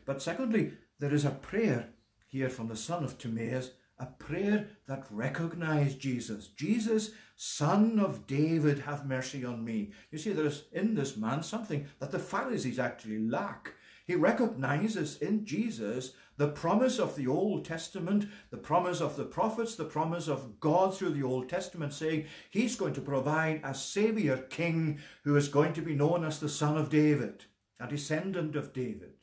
But 0.04 0.22
secondly, 0.22 0.72
there 0.98 1.14
is 1.14 1.24
a 1.24 1.30
prayer 1.30 1.90
here 2.26 2.48
from 2.48 2.68
the 2.68 2.76
son 2.76 3.04
of 3.04 3.18
Timaeus 3.18 3.70
a 4.02 4.06
prayer 4.06 4.66
that 4.88 5.06
recognized 5.10 6.00
Jesus. 6.00 6.48
Jesus, 6.48 7.12
son 7.36 8.00
of 8.00 8.26
David, 8.26 8.80
have 8.80 9.06
mercy 9.06 9.44
on 9.44 9.64
me. 9.64 9.92
You 10.10 10.18
see, 10.18 10.32
there's 10.32 10.64
in 10.72 10.94
this 10.94 11.16
man 11.16 11.44
something 11.44 11.86
that 12.00 12.10
the 12.10 12.18
Pharisees 12.18 12.80
actually 12.80 13.20
lack. 13.20 13.74
He 14.04 14.14
recognizes 14.14 15.16
in 15.18 15.44
Jesus 15.44 16.12
the 16.36 16.48
promise 16.48 16.98
of 16.98 17.14
the 17.14 17.26
Old 17.26 17.64
Testament, 17.64 18.26
the 18.50 18.56
promise 18.56 19.00
of 19.00 19.16
the 19.16 19.24
prophets, 19.24 19.76
the 19.76 19.84
promise 19.84 20.28
of 20.28 20.58
God 20.58 20.96
through 20.96 21.10
the 21.10 21.22
Old 21.22 21.48
Testament, 21.48 21.92
saying 21.92 22.26
he's 22.50 22.74
going 22.74 22.94
to 22.94 23.00
provide 23.00 23.60
a 23.62 23.74
Savior 23.74 24.38
King 24.38 24.98
who 25.24 25.36
is 25.36 25.48
going 25.48 25.72
to 25.74 25.82
be 25.82 25.94
known 25.94 26.24
as 26.24 26.40
the 26.40 26.48
Son 26.48 26.76
of 26.76 26.90
David, 26.90 27.44
a 27.78 27.86
descendant 27.86 28.56
of 28.56 28.72
David, 28.72 29.14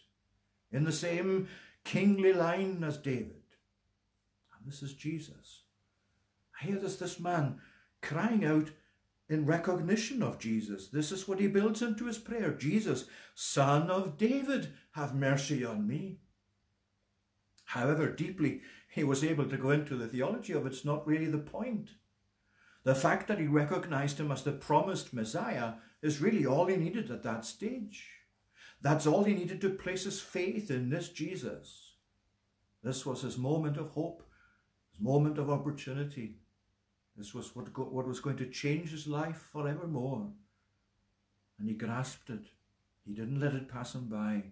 in 0.71 0.86
the 0.86 0.91
same 0.91 1.49
kingly 1.84 2.32
line 2.32 2.84
as 2.84 2.97
David. 2.97 3.43
And 4.55 4.65
this 4.65 4.82
is 4.82 4.93
Jesus. 4.93 5.63
Here 6.61 6.77
is 6.77 6.97
this 6.97 7.19
man 7.19 7.59
crying 8.01 8.45
out 8.45 8.71
in 9.30 9.45
recognition 9.45 10.23
of 10.23 10.39
Jesus. 10.39 10.88
This 10.88 11.11
is 11.11 11.27
what 11.27 11.39
he 11.39 11.47
builds 11.47 11.82
into 11.82 12.05
his 12.05 12.17
prayer 12.17 12.51
Jesus, 12.51 13.05
Son 13.36 13.89
of 13.89 14.17
David, 14.17 14.73
have 14.91 15.15
mercy 15.15 15.63
on 15.63 15.88
me. 15.88 16.17
However 17.65 18.11
deeply 18.11 18.61
he 18.89 19.03
was 19.03 19.23
able 19.23 19.45
to 19.45 19.57
go 19.57 19.69
into 19.69 19.95
the 19.95 20.07
theology 20.07 20.53
of 20.53 20.65
it's 20.65 20.84
not 20.84 21.05
really 21.05 21.27
the 21.27 21.38
point. 21.38 21.91
The 22.84 22.95
fact 22.95 23.27
that 23.27 23.39
he 23.39 23.45
recognized 23.45 24.19
him 24.19 24.32
as 24.32 24.43
the 24.43 24.51
promised 24.51 25.13
Messiah 25.13 25.73
is 26.01 26.21
really 26.21 26.45
all 26.45 26.65
he 26.65 26.75
needed 26.75 27.11
at 27.11 27.23
that 27.23 27.45
stage. 27.45 28.07
That's 28.82 29.05
all 29.05 29.25
he 29.25 29.34
needed 29.34 29.61
to 29.61 29.69
place 29.69 30.05
his 30.05 30.21
faith 30.21 30.71
in 30.71 30.89
this 30.89 31.09
Jesus. 31.09 31.93
This 32.82 33.05
was 33.05 33.21
his 33.21 33.38
moment 33.38 33.77
of 33.77 33.89
hope, 33.89 34.23
his 34.91 35.01
moment 35.01 35.38
of 35.38 35.49
opportunity. 35.49 36.38
This 37.20 37.34
was 37.34 37.53
what, 37.53 37.78
what 37.78 38.07
was 38.07 38.22
going 38.22 38.38
to 38.38 38.49
change 38.49 38.91
his 38.91 39.05
life 39.05 39.49
forevermore. 39.51 40.30
And 41.59 41.67
he 41.67 41.76
grasped 41.76 42.30
it. 42.30 42.45
He 43.05 43.13
didn't 43.13 43.41
let 43.41 43.53
it 43.53 43.67
pass 43.67 43.93
him 43.93 44.05
by. 44.05 44.43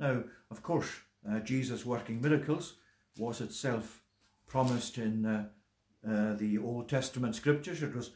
Now, 0.00 0.24
of 0.50 0.62
course, 0.64 0.90
uh, 1.28 1.38
Jesus 1.38 1.86
working 1.86 2.20
miracles 2.20 2.74
was 3.16 3.40
itself 3.40 4.02
promised 4.48 4.98
in 4.98 5.24
uh, 5.24 5.46
uh, 6.08 6.34
the 6.34 6.58
Old 6.58 6.88
Testament 6.88 7.36
scriptures. 7.36 7.84
It 7.84 7.94
was 7.94 8.10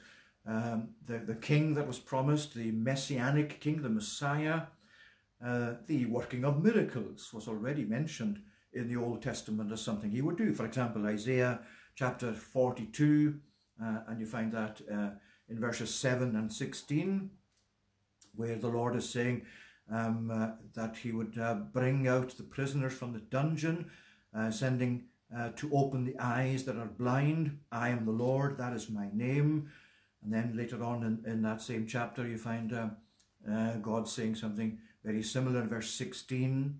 um, 0.44 0.88
the, 1.06 1.18
the 1.18 1.36
king 1.36 1.74
that 1.74 1.86
was 1.86 2.00
promised, 2.00 2.54
the 2.54 2.72
messianic 2.72 3.60
king, 3.60 3.82
the 3.82 3.88
Messiah. 3.88 4.62
Uh, 5.44 5.74
the 5.86 6.06
working 6.06 6.44
of 6.44 6.62
miracles 6.62 7.30
was 7.32 7.46
already 7.46 7.84
mentioned 7.84 8.42
in 8.72 8.88
the 8.88 8.96
Old 8.96 9.22
Testament 9.22 9.70
as 9.70 9.80
something 9.80 10.10
he 10.10 10.22
would 10.22 10.38
do. 10.38 10.52
For 10.52 10.64
example, 10.64 11.06
Isaiah 11.06 11.60
chapter 11.94 12.32
42, 12.32 13.38
uh, 13.82 13.98
and 14.08 14.20
you 14.20 14.26
find 14.26 14.52
that 14.52 14.80
uh, 14.92 15.10
in 15.48 15.58
verses 15.58 15.94
7 15.94 16.34
and 16.36 16.52
16, 16.52 17.30
where 18.34 18.56
the 18.56 18.68
Lord 18.68 18.96
is 18.96 19.08
saying, 19.08 19.42
um, 19.90 20.30
uh, 20.30 20.48
that 20.74 20.96
he 20.96 21.12
would 21.12 21.38
uh, 21.38 21.54
bring 21.54 22.08
out 22.08 22.36
the 22.36 22.42
prisoners 22.42 22.94
from 22.94 23.12
the 23.12 23.20
dungeon, 23.20 23.90
uh, 24.34 24.50
sending 24.50 25.04
uh, 25.36 25.50
to 25.56 25.70
open 25.72 26.04
the 26.04 26.18
eyes 26.18 26.64
that 26.64 26.76
are 26.76 26.86
blind. 26.86 27.58
I 27.70 27.90
am 27.90 28.04
the 28.04 28.12
Lord, 28.12 28.58
that 28.58 28.72
is 28.72 28.88
my 28.88 29.08
name. 29.12 29.70
And 30.22 30.32
then 30.32 30.56
later 30.56 30.82
on 30.82 31.02
in, 31.02 31.30
in 31.30 31.42
that 31.42 31.60
same 31.60 31.86
chapter, 31.86 32.26
you 32.26 32.38
find 32.38 32.72
God 33.82 34.08
saying 34.08 34.36
something 34.36 34.78
very 35.04 35.22
similar 35.22 35.62
in 35.62 35.68
verse 35.68 35.90
16, 35.90 36.78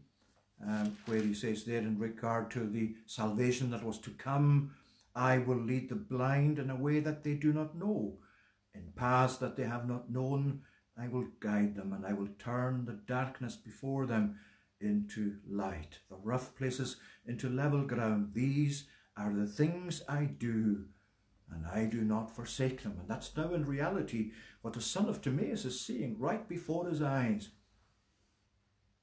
um, 0.66 0.96
where 1.06 1.20
he 1.20 1.34
says 1.34 1.64
there 1.64 1.78
in 1.78 1.98
regard 1.98 2.50
to 2.52 2.60
the 2.60 2.94
salvation 3.06 3.70
that 3.72 3.82
was 3.82 3.98
to 3.98 4.10
come, 4.10 4.70
I 5.14 5.38
will 5.38 5.60
lead 5.60 5.88
the 5.88 5.96
blind 5.96 6.58
in 6.58 6.70
a 6.70 6.76
way 6.76 7.00
that 7.00 7.24
they 7.24 7.34
do 7.34 7.52
not 7.52 7.76
know, 7.76 8.18
in 8.74 8.92
paths 8.96 9.36
that 9.38 9.56
they 9.56 9.64
have 9.64 9.86
not 9.86 10.10
known 10.10 10.62
I 10.98 11.08
will 11.08 11.26
guide 11.40 11.74
them 11.74 11.92
and 11.92 12.04
I 12.04 12.12
will 12.12 12.28
turn 12.38 12.84
the 12.84 12.92
darkness 12.92 13.56
before 13.56 14.06
them 14.06 14.38
into 14.80 15.36
light, 15.48 16.00
the 16.10 16.16
rough 16.16 16.54
places 16.56 16.96
into 17.26 17.48
level 17.48 17.84
ground. 17.84 18.32
These 18.34 18.86
are 19.16 19.32
the 19.32 19.46
things 19.46 20.02
I 20.08 20.24
do, 20.24 20.86
and 21.50 21.66
I 21.66 21.84
do 21.84 22.02
not 22.02 22.34
forsake 22.34 22.82
them. 22.82 22.96
And 22.98 23.08
that's 23.08 23.34
now 23.36 23.54
in 23.54 23.64
reality 23.64 24.32
what 24.60 24.74
the 24.74 24.80
son 24.80 25.08
of 25.08 25.22
Timaeus 25.22 25.64
is 25.64 25.80
seeing 25.80 26.18
right 26.18 26.48
before 26.48 26.88
his 26.88 27.00
eyes. 27.00 27.50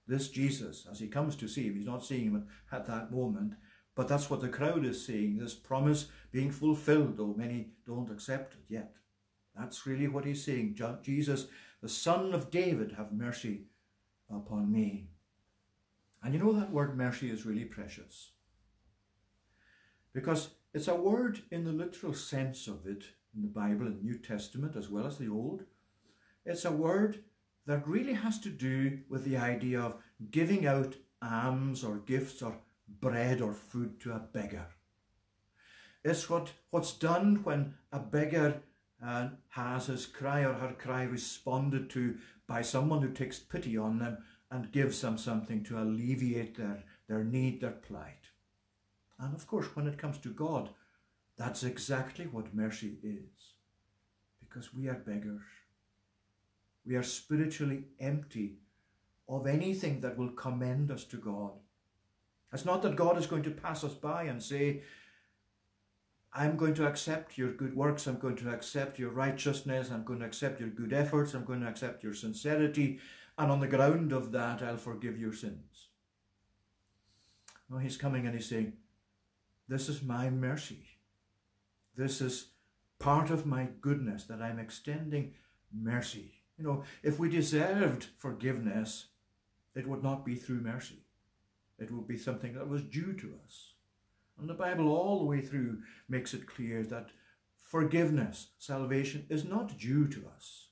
This 0.08 0.30
Jesus, 0.30 0.88
as 0.90 1.00
he 1.00 1.08
comes 1.08 1.36
to 1.38 1.48
see 1.48 1.68
him, 1.68 1.76
he's 1.76 1.86
not 1.86 2.04
seeing 2.04 2.26
him 2.26 2.48
at 2.72 2.86
that 2.88 3.12
moment, 3.12 3.54
but 4.00 4.08
that's 4.08 4.30
what 4.30 4.40
the 4.40 4.48
crowd 4.48 4.86
is 4.86 5.06
seeing, 5.06 5.38
this 5.38 5.54
promise 5.54 6.06
being 6.32 6.52
fulfilled, 6.52 7.18
though 7.18 7.36
many 7.36 7.72
don't 7.86 8.10
accept 8.10 8.54
it 8.54 8.62
yet. 8.70 8.96
That's 9.54 9.86
really 9.86 10.08
what 10.08 10.24
he's 10.24 10.42
saying. 10.42 10.80
Jesus 11.04 11.48
the 11.82 11.90
Son 11.90 12.34
of 12.34 12.50
David, 12.50 12.94
have 12.94 13.12
mercy 13.12 13.64
upon 14.34 14.72
me. 14.72 15.10
And 16.24 16.34
you 16.34 16.40
know 16.40 16.54
that 16.54 16.72
word 16.72 16.98
mercy 16.98 17.30
is 17.30 17.46
really 17.46 17.66
precious. 17.66 18.32
Because 20.14 20.52
it's 20.74 20.88
a 20.88 20.96
word 20.96 21.42
in 21.52 21.66
the 21.66 21.74
literal 21.74 22.14
sense 22.14 22.68
of 22.68 22.88
it 22.88 23.04
in 23.36 23.42
the 23.42 23.50
Bible 23.50 23.88
and 23.88 24.02
New 24.02 24.18
Testament 24.18 24.78
as 24.78 24.88
well 24.88 25.08
as 25.08 25.18
the 25.18 25.28
Old. 25.28 25.66
It's 26.46 26.64
a 26.64 26.72
word 26.72 27.20
that 27.66 27.86
really 27.86 28.14
has 28.14 28.40
to 28.40 28.50
do 28.50 29.00
with 29.10 29.26
the 29.26 29.36
idea 29.36 29.82
of 29.82 29.98
giving 30.32 30.66
out 30.66 30.96
alms 31.22 31.84
or 31.84 31.98
gifts 31.98 32.42
or 32.42 32.60
bread 33.02 33.42
or 33.42 33.54
food 33.54 34.00
to 34.02 34.14
a 34.14 34.20
beggar. 34.20 34.68
It's 36.04 36.30
what, 36.30 36.52
what's 36.72 36.94
done 36.94 37.42
when 37.44 37.76
a 37.92 38.00
beggar 38.00 38.62
and 39.02 39.38
has 39.50 39.88
his 39.88 40.06
cry 40.06 40.42
or 40.42 40.54
her 40.54 40.74
cry 40.78 41.04
responded 41.04 41.90
to 41.92 42.18
by 42.48 42.62
someone 42.62 43.02
who 43.02 43.12
takes 43.12 43.40
pity 43.40 43.78
on 43.78 44.00
them 44.00 44.18
and 44.52 44.72
gives 44.72 45.02
them 45.02 45.18
something 45.18 45.64
to 45.64 45.80
alleviate 45.80 46.58
their, 46.58 46.84
their 47.08 47.24
need, 47.24 47.62
their 47.62 47.72
plight. 47.72 48.30
And 49.20 49.36
of 49.36 49.46
course, 49.46 49.68
when 49.76 49.88
it 49.88 49.98
comes 49.98 50.18
to 50.20 50.30
God, 50.30 50.70
that's 51.38 51.64
exactly 51.64 52.26
what 52.26 52.56
mercy 52.56 52.98
is. 53.04 53.54
Because 54.40 54.74
we 54.74 54.88
are 54.88 54.96
beggars. 54.96 55.44
We 56.86 56.96
are 56.96 57.04
spiritually 57.04 57.86
empty 58.00 58.58
of 59.28 59.46
anything 59.46 60.02
that 60.02 60.18
will 60.18 60.32
commend 60.32 60.90
us 60.90 61.04
to 61.06 61.18
God. 61.18 61.52
It's 62.52 62.66
not 62.66 62.82
that 62.82 62.96
God 62.96 63.18
is 63.18 63.28
going 63.28 63.44
to 63.44 63.52
pass 63.52 63.84
us 63.84 63.94
by 63.94 64.24
and 64.24 64.42
say, 64.42 64.82
I'm 66.34 66.58
going 66.58 66.74
to 66.76 66.88
accept 66.88 67.38
your 67.38 67.52
good 67.52 67.76
works. 67.76 68.08
I'm 68.08 68.20
going 68.20 68.36
to 68.38 68.52
accept 68.52 69.00
your 69.00 69.12
righteousness. 69.12 69.90
I'm 69.92 70.04
going 70.04 70.20
to 70.20 70.26
accept 70.26 70.60
your 70.60 70.70
good 70.70 70.94
efforts. 70.94 71.34
I'm 71.34 71.46
going 71.46 71.62
to 71.62 71.68
accept 71.68 72.04
your 72.04 72.14
sincerity. 72.14 73.00
And 73.38 73.52
on 73.52 73.60
the 73.60 73.68
ground 73.68 74.12
of 74.12 74.32
that, 74.32 74.62
I'll 74.62 74.78
forgive 74.78 75.18
your 75.18 75.34
sins. 75.34 75.88
No, 77.70 77.78
he's 77.78 77.98
coming 77.98 78.26
and 78.26 78.36
he's 78.36 78.50
saying, 78.50 78.74
This 79.68 79.90
is 79.90 80.02
my 80.02 80.30
mercy. 80.30 80.86
This 81.96 82.22
is 82.22 82.50
part 83.00 83.30
of 83.30 83.46
my 83.46 83.70
goodness 83.82 84.26
that 84.26 84.42
I'm 84.42 84.60
extending 84.60 85.34
mercy. 85.74 86.34
You 86.58 86.66
know, 86.66 86.84
if 87.04 87.20
we 87.20 87.30
deserved 87.30 88.08
forgiveness, 88.18 89.08
it 89.76 89.88
would 89.88 90.04
not 90.04 90.26
be 90.26 90.36
through 90.36 90.62
mercy. 90.62 91.06
It 91.80 91.92
would 91.92 92.08
be 92.08 92.18
something 92.18 92.54
that 92.54 92.68
was 92.68 92.84
due 92.84 93.14
to 93.14 93.34
us. 93.44 93.74
And 94.40 94.50
the 94.50 94.54
Bible, 94.54 94.90
all 94.90 95.20
the 95.20 95.26
way 95.26 95.42
through, 95.42 95.80
makes 96.08 96.34
it 96.34 96.48
clear 96.48 96.84
that 96.84 97.10
forgiveness, 97.60 98.50
salvation, 98.58 99.26
is 99.30 99.44
not 99.44 99.78
due 99.78 100.08
to 100.08 100.24
us. 100.36 100.68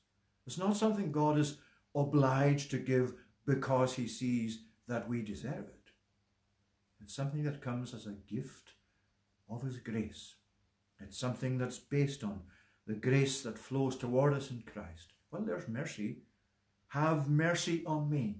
It's 0.45 0.57
not 0.57 0.77
something 0.77 1.11
God 1.11 1.37
is 1.37 1.57
obliged 1.93 2.71
to 2.71 2.77
give 2.77 3.13
because 3.45 3.93
he 3.93 4.07
sees 4.07 4.61
that 4.87 5.09
we 5.09 5.21
deserve 5.21 5.67
it. 5.67 5.91
It's 7.01 7.13
something 7.13 7.43
that 7.43 7.61
comes 7.61 7.93
as 7.93 8.05
a 8.05 8.15
gift 8.33 8.71
of 9.49 9.61
his 9.61 9.77
grace. 9.77 10.35
It's 10.99 11.17
something 11.17 11.57
that's 11.57 11.77
based 11.79 12.23
on 12.23 12.41
the 12.85 12.93
grace 12.93 13.41
that 13.43 13.59
flows 13.59 13.95
toward 13.95 14.33
us 14.33 14.49
in 14.49 14.63
Christ. 14.65 15.13
Well, 15.31 15.43
there's 15.43 15.67
mercy. 15.67 16.19
Have 16.89 17.29
mercy 17.29 17.83
on 17.85 18.09
me. 18.09 18.37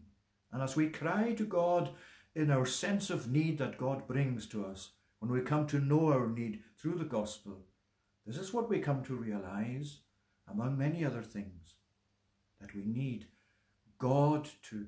And 0.52 0.64
as 0.64 0.76
we 0.76 0.88
cry 0.88 1.34
to 1.34 1.44
God 1.44 1.90
in 2.38 2.52
our 2.52 2.68
sense 2.68 3.10
of 3.10 3.32
need 3.32 3.58
that 3.58 3.80
God 3.80 4.08
brings 4.08 4.46
to 4.48 4.64
us, 4.64 4.92
when 5.18 5.32
we 5.32 5.42
come 5.42 5.66
to 5.68 5.80
know 5.80 6.14
our 6.14 6.28
need 6.28 6.62
through 6.78 7.00
the 7.00 7.04
gospel, 7.04 7.64
this 8.28 8.38
is 8.38 8.54
what 8.54 8.70
we 8.70 8.78
come 8.78 9.04
to 9.06 9.16
realize, 9.16 10.02
among 10.48 10.78
many 10.78 11.04
other 11.04 11.24
things, 11.24 11.74
that 12.62 12.76
we 12.76 12.84
need 12.86 13.26
God 13.98 14.48
to 14.70 14.86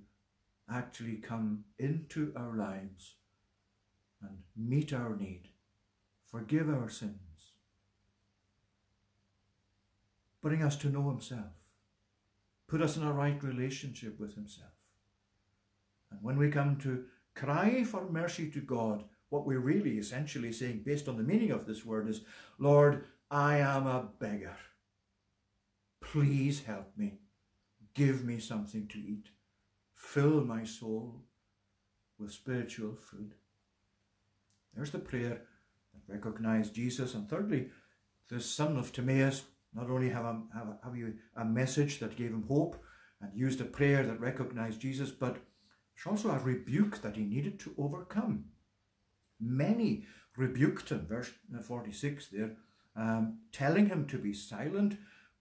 actually 0.71 1.15
come 1.15 1.63
into 1.79 2.31
our 2.35 2.55
lives 2.55 3.15
and 4.21 4.37
meet 4.55 4.93
our 4.93 5.15
need, 5.15 5.49
forgive 6.29 6.69
our 6.69 6.87
sins, 6.87 7.53
bring 10.39 10.61
us 10.61 10.75
to 10.75 10.89
know 10.89 11.09
Himself, 11.09 11.57
put 12.67 12.83
us 12.83 12.95
in 12.95 13.01
a 13.01 13.11
right 13.11 13.43
relationship 13.43 14.19
with 14.19 14.35
Himself. 14.35 14.69
And 16.11 16.19
when 16.21 16.37
we 16.37 16.51
come 16.51 16.77
to 16.81 17.05
cry 17.35 17.83
for 17.83 18.09
mercy 18.09 18.49
to 18.51 18.59
God, 18.59 19.03
what 19.29 19.45
we're 19.45 19.59
really 19.59 19.97
essentially 19.97 20.51
saying, 20.51 20.83
based 20.85 21.07
on 21.07 21.17
the 21.17 21.23
meaning 21.23 21.51
of 21.51 21.65
this 21.65 21.85
word, 21.85 22.09
is 22.09 22.21
Lord, 22.57 23.05
I 23.29 23.57
am 23.57 23.85
a 23.85 24.09
beggar. 24.19 24.57
Please 26.01 26.63
help 26.63 26.91
me. 26.97 27.19
Give 27.93 28.23
me 28.23 28.39
something 28.39 28.87
to 28.87 28.97
eat. 28.97 29.29
Fill 29.93 30.43
my 30.43 30.63
soul 30.63 31.23
with 32.17 32.31
spiritual 32.31 32.95
food. 32.95 33.33
There's 34.73 34.91
the 34.91 34.99
prayer 34.99 35.41
that 35.93 36.13
recognized 36.13 36.73
Jesus. 36.73 37.13
And 37.13 37.29
thirdly, 37.29 37.69
the 38.29 38.39
son 38.39 38.77
of 38.77 38.91
Timaeus 38.91 39.43
not 39.73 39.89
only 39.89 40.09
have, 40.09 40.25
a, 40.25 40.41
have, 40.53 40.67
a, 40.67 40.77
have 40.83 40.95
you 40.95 41.15
a 41.35 41.45
message 41.45 41.99
that 41.99 42.15
gave 42.15 42.31
him 42.31 42.45
hope 42.47 42.81
and 43.21 43.37
used 43.37 43.61
a 43.61 43.65
prayer 43.65 44.03
that 44.03 44.19
recognized 44.19 44.81
Jesus, 44.81 45.11
but 45.11 45.37
there's 46.03 46.23
also 46.23 46.31
a 46.31 46.39
rebuke 46.39 47.01
that 47.01 47.17
he 47.17 47.23
needed 47.23 47.59
to 47.59 47.75
overcome. 47.77 48.45
Many 49.39 50.05
rebuked 50.37 50.89
him, 50.89 51.05
verse 51.07 51.31
46 51.61 52.27
there, 52.27 52.55
um, 52.95 53.39
telling 53.51 53.87
him 53.87 54.07
to 54.07 54.17
be 54.17 54.33
silent, 54.33 54.97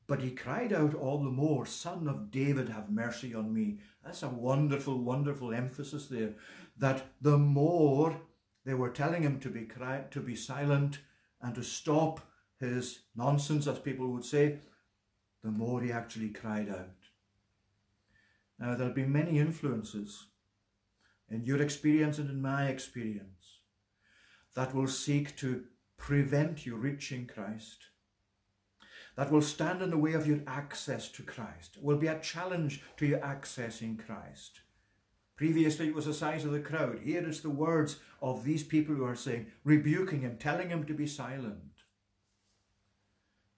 but 0.08 0.22
he 0.22 0.30
cried 0.30 0.72
out 0.72 0.94
all 0.94 1.22
the 1.22 1.30
more, 1.30 1.66
Son 1.66 2.08
of 2.08 2.30
David, 2.30 2.70
have 2.70 2.90
mercy 2.90 3.34
on 3.34 3.52
me. 3.52 3.78
That's 4.04 4.22
a 4.22 4.28
wonderful, 4.28 4.98
wonderful 4.98 5.52
emphasis 5.52 6.08
there, 6.08 6.34
that 6.76 7.06
the 7.20 7.38
more 7.38 8.20
they 8.64 8.74
were 8.74 8.90
telling 8.90 9.22
him 9.22 9.38
to 9.40 9.50
be, 9.50 9.62
cry, 9.62 10.04
to 10.10 10.20
be 10.20 10.34
silent 10.34 10.98
and 11.40 11.54
to 11.54 11.62
stop 11.62 12.20
his 12.58 13.00
nonsense, 13.14 13.66
as 13.66 13.78
people 13.78 14.08
would 14.08 14.24
say, 14.24 14.58
the 15.44 15.50
more 15.50 15.80
he 15.82 15.92
actually 15.92 16.30
cried 16.30 16.68
out. 16.68 16.90
Now, 18.58 18.74
there'll 18.74 18.92
be 18.92 19.06
many 19.06 19.38
influences 19.38 20.27
in 21.30 21.44
your 21.44 21.60
experience 21.60 22.18
and 22.18 22.30
in 22.30 22.40
my 22.40 22.66
experience 22.66 23.58
that 24.54 24.74
will 24.74 24.88
seek 24.88 25.36
to 25.36 25.64
prevent 25.96 26.64
you 26.64 26.76
reaching 26.76 27.26
Christ, 27.26 27.86
that 29.16 29.30
will 29.30 29.42
stand 29.42 29.82
in 29.82 29.90
the 29.90 29.98
way 29.98 30.12
of 30.14 30.26
your 30.26 30.40
access 30.46 31.08
to 31.10 31.22
Christ, 31.22 31.76
it 31.76 31.82
will 31.82 31.96
be 31.96 32.06
a 32.06 32.20
challenge 32.20 32.82
to 32.96 33.06
you 33.06 33.16
accessing 33.16 34.04
Christ. 34.04 34.60
Previously, 35.36 35.88
it 35.88 35.94
was 35.94 36.06
the 36.06 36.14
size 36.14 36.44
of 36.44 36.50
the 36.50 36.60
crowd. 36.60 37.00
Here 37.04 37.24
it's 37.24 37.40
the 37.40 37.50
words 37.50 38.00
of 38.20 38.42
these 38.42 38.64
people 38.64 38.94
who 38.96 39.04
are 39.04 39.14
saying, 39.14 39.46
rebuking 39.62 40.22
him, 40.22 40.36
telling 40.36 40.68
him 40.68 40.84
to 40.86 40.94
be 40.94 41.06
silent. 41.06 41.84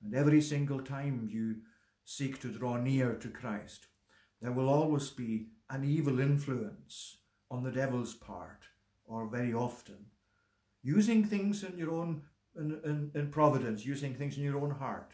And 0.04 0.14
every 0.14 0.42
single 0.42 0.80
time 0.80 1.28
you 1.30 1.56
seek 2.04 2.40
to 2.40 2.48
draw 2.48 2.76
near 2.76 3.14
to 3.14 3.28
Christ, 3.28 3.86
there 4.42 4.52
will 4.52 4.68
always 4.68 5.08
be 5.10 5.48
an 5.70 5.84
evil 5.84 6.20
influence 6.20 7.16
on 7.50 7.62
the 7.62 7.72
devil's 7.72 8.14
part, 8.14 8.62
or 9.04 9.26
very 9.26 9.52
often, 9.52 10.06
using 10.82 11.24
things 11.24 11.64
in 11.64 11.76
your 11.76 11.90
own 11.90 12.22
in, 12.56 12.80
in, 12.84 13.10
in 13.14 13.30
providence, 13.30 13.86
using 13.86 14.14
things 14.14 14.36
in 14.36 14.42
your 14.42 14.60
own 14.60 14.70
heart 14.70 15.12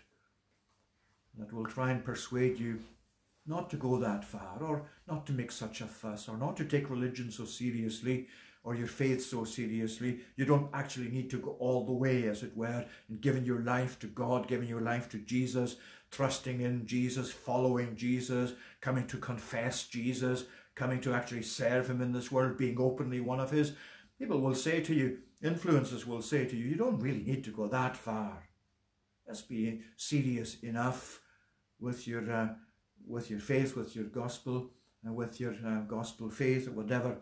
that 1.38 1.52
will 1.52 1.66
try 1.66 1.90
and 1.90 2.04
persuade 2.04 2.58
you 2.58 2.80
not 3.46 3.70
to 3.70 3.76
go 3.76 3.98
that 3.98 4.24
far, 4.24 4.58
or 4.60 4.88
not 5.06 5.26
to 5.26 5.32
make 5.32 5.52
such 5.52 5.80
a 5.80 5.86
fuss, 5.86 6.28
or 6.28 6.36
not 6.36 6.56
to 6.56 6.64
take 6.64 6.90
religion 6.90 7.30
so 7.30 7.44
seriously, 7.44 8.26
or 8.64 8.74
your 8.74 8.88
faith 8.88 9.24
so 9.24 9.44
seriously. 9.44 10.20
You 10.34 10.44
don't 10.44 10.68
actually 10.74 11.08
need 11.10 11.30
to 11.30 11.38
go 11.38 11.52
all 11.60 11.86
the 11.86 11.92
way, 11.92 12.26
as 12.26 12.42
it 12.42 12.56
were, 12.56 12.84
in 13.08 13.18
giving 13.18 13.44
your 13.44 13.60
life 13.60 13.98
to 14.00 14.08
God, 14.08 14.48
giving 14.48 14.68
your 14.68 14.80
life 14.80 15.08
to 15.10 15.18
Jesus, 15.18 15.76
trusting 16.10 16.60
in 16.60 16.86
Jesus, 16.86 17.30
following 17.30 17.94
Jesus, 17.94 18.54
coming 18.80 19.06
to 19.06 19.18
confess 19.18 19.86
Jesus, 19.86 20.44
coming 20.76 21.00
to 21.00 21.12
actually 21.12 21.42
serve 21.42 21.90
Him 21.90 22.00
in 22.00 22.12
this 22.12 22.30
world, 22.30 22.56
being 22.56 22.78
openly 22.78 23.20
one 23.20 23.40
of 23.40 23.50
His. 23.50 23.72
People 24.18 24.40
will 24.40 24.54
say 24.54 24.80
to 24.82 24.94
you, 24.94 25.18
influences 25.42 26.06
will 26.06 26.22
say 26.22 26.44
to 26.44 26.56
you, 26.56 26.64
you 26.64 26.76
don't 26.76 27.00
really 27.00 27.24
need 27.24 27.42
to 27.44 27.50
go 27.50 27.66
that 27.66 27.96
far. 27.96 28.48
Let's 29.26 29.42
be 29.42 29.82
serious 29.96 30.62
enough 30.62 31.20
with 31.80 32.06
your 32.06 32.30
uh, 32.30 32.48
with 33.04 33.30
your 33.30 33.40
faith, 33.40 33.76
with 33.76 33.96
your 33.96 34.04
gospel, 34.04 34.70
and 35.04 35.16
with 35.16 35.40
your 35.40 35.54
uh, 35.66 35.80
gospel 35.80 36.30
faith, 36.30 36.68
or 36.68 36.72
whatever 36.72 37.18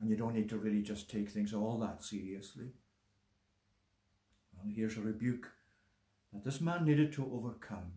and 0.00 0.10
you 0.10 0.16
don't 0.16 0.34
need 0.34 0.48
to 0.48 0.58
really 0.58 0.82
just 0.82 1.10
take 1.10 1.28
things 1.28 1.52
all 1.52 1.78
that 1.78 2.02
seriously. 2.02 2.68
Well, 4.54 4.72
here's 4.74 4.96
a 4.96 5.00
rebuke 5.00 5.52
that 6.32 6.44
this 6.44 6.60
man 6.60 6.84
needed 6.84 7.12
to 7.14 7.30
overcome, 7.32 7.92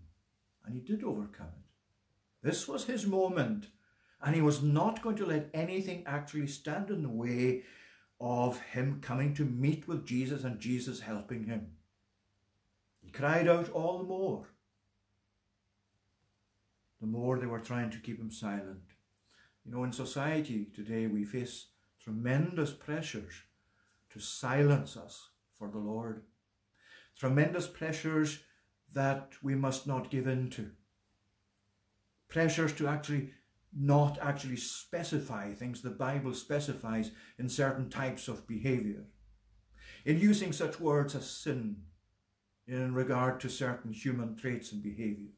and 0.66 0.74
he 0.74 0.82
did 0.82 1.04
overcome 1.04 1.48
it. 1.48 2.48
This 2.48 2.68
was 2.68 2.86
his 2.86 3.06
moment, 3.06 3.68
and 4.24 4.36
he 4.36 4.42
was 4.42 4.62
not 4.62 5.02
going 5.02 5.16
to 5.18 5.26
let 5.26 5.50
anything 5.54 6.04
actually 6.06 6.48
stand 6.48 6.90
in 6.90 7.02
the 7.02 7.10
way 7.10 7.64
of 8.20 8.60
him 8.60 9.00
coming 9.02 9.34
to 9.34 9.44
meet 9.44 9.88
with 9.88 10.06
Jesus 10.06 10.44
and 10.44 10.60
Jesus 10.60 11.00
helping 11.00 11.46
him. 11.46 11.72
He 13.02 13.10
cried 13.10 13.48
out 13.48 13.70
all 13.72 13.98
the 13.98 14.04
more. 14.04 14.48
The 17.00 17.08
more 17.08 17.40
they 17.40 17.48
were 17.48 17.60
trying 17.60 17.90
to 17.90 17.98
keep 17.98 18.20
him 18.20 18.32
silent. 18.32 18.94
You 19.66 19.72
know, 19.72 19.84
in 19.84 19.92
society 19.92 20.68
today, 20.76 21.08
we 21.08 21.24
face 21.24 21.68
tremendous 22.00 22.72
pressures 22.72 23.34
to 24.12 24.20
silence 24.20 24.96
us 24.96 25.30
for 25.58 25.68
the 25.68 25.80
Lord. 25.80 26.24
Tremendous 27.18 27.68
pressures 27.68 28.40
that 28.94 29.34
we 29.42 29.56
must 29.56 29.88
not 29.88 30.12
give 30.12 30.28
in 30.28 30.50
to. 30.52 30.72
Pressures 32.30 32.74
to 32.74 32.88
actually 32.88 33.32
not 33.78 34.18
actually 34.22 34.58
specify 34.58 35.54
things 35.54 35.82
the 35.82 35.90
Bible 35.90 36.34
specifies 36.34 37.12
in 37.40 37.48
certain 37.48 37.90
types 37.90 38.28
of 38.28 38.48
behavior. 38.48 39.06
In 40.06 40.20
using 40.20 40.52
such 40.52 40.80
words 40.80 41.16
as 41.16 41.30
sin 41.30 41.78
in 42.68 42.94
regard 42.94 43.40
to 43.42 43.50
certain 43.50 43.94
human 43.94 44.36
traits 44.36 44.72
and 44.72 44.82
behavior. 44.84 45.30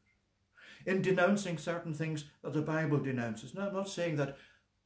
In 0.86 1.02
denouncing 1.02 1.58
certain 1.58 1.94
things 1.94 2.24
that 2.42 2.52
the 2.52 2.62
Bible 2.62 2.98
denounces. 2.98 3.54
Now, 3.54 3.68
I'm 3.68 3.74
not 3.74 3.88
saying 3.88 4.16
that 4.16 4.36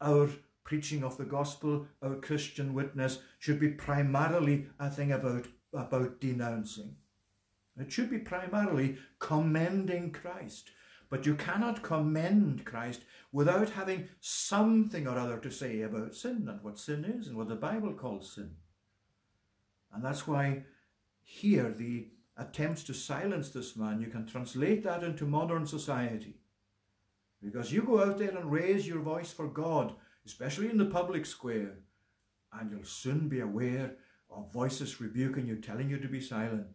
our 0.01 0.28
preaching 0.64 1.03
of 1.03 1.16
the 1.16 1.24
gospel, 1.24 1.86
our 2.03 2.16
Christian 2.16 2.74
witness 2.74 3.20
should 3.38 3.59
be 3.59 3.70
primarily 3.70 4.66
a 4.78 4.90
thing 4.90 5.12
about, 5.12 5.46
about 5.72 6.20
denouncing. 6.20 6.96
It 7.78 7.92
should 7.92 8.11
be 8.11 8.18
primarily 8.18 8.99
commending 9.18 10.11
Christ. 10.11 10.70
But 11.11 11.24
you 11.24 11.34
cannot 11.34 11.82
commend 11.82 12.64
Christ 12.64 13.02
without 13.32 13.70
having 13.70 14.09
something 14.20 15.06
or 15.06 15.18
other 15.18 15.38
to 15.38 15.50
say 15.50 15.82
about 15.82 16.14
sin 16.14 16.46
and 16.48 16.62
what 16.62 16.78
sin 16.78 17.04
is 17.04 17.28
and 17.28 17.36
what 17.36 17.48
the 17.48 17.56
Bible 17.56 17.94
calls 17.94 18.34
sin. 18.34 18.56
And 19.92 20.04
that's 20.04 20.26
why 20.26 20.64
here 21.22 21.70
the 21.70 22.09
attempts 22.36 22.84
to 22.84 22.94
silence 22.94 23.50
this 23.50 23.76
man, 23.76 24.00
you 24.00 24.09
can 24.09 24.26
translate 24.26 24.82
that 24.84 25.02
into 25.02 25.26
modern 25.26 25.66
society. 25.66 26.36
Because 27.42 27.72
you 27.72 27.82
go 27.82 28.02
out 28.02 28.18
there 28.18 28.36
and 28.36 28.50
raise 28.50 28.86
your 28.86 29.00
voice 29.00 29.32
for 29.32 29.46
God 29.46 29.94
especially 30.28 30.68
in 30.68 30.76
the 30.76 30.84
public 30.84 31.24
square, 31.24 31.78
and 32.52 32.70
you'll 32.70 32.84
soon 32.84 33.30
be 33.30 33.40
aware 33.40 33.94
of 34.28 34.52
voices 34.52 35.00
rebuking 35.00 35.46
you, 35.46 35.56
telling 35.56 35.88
you 35.88 35.96
to 35.96 36.06
be 36.06 36.20
silent. 36.20 36.66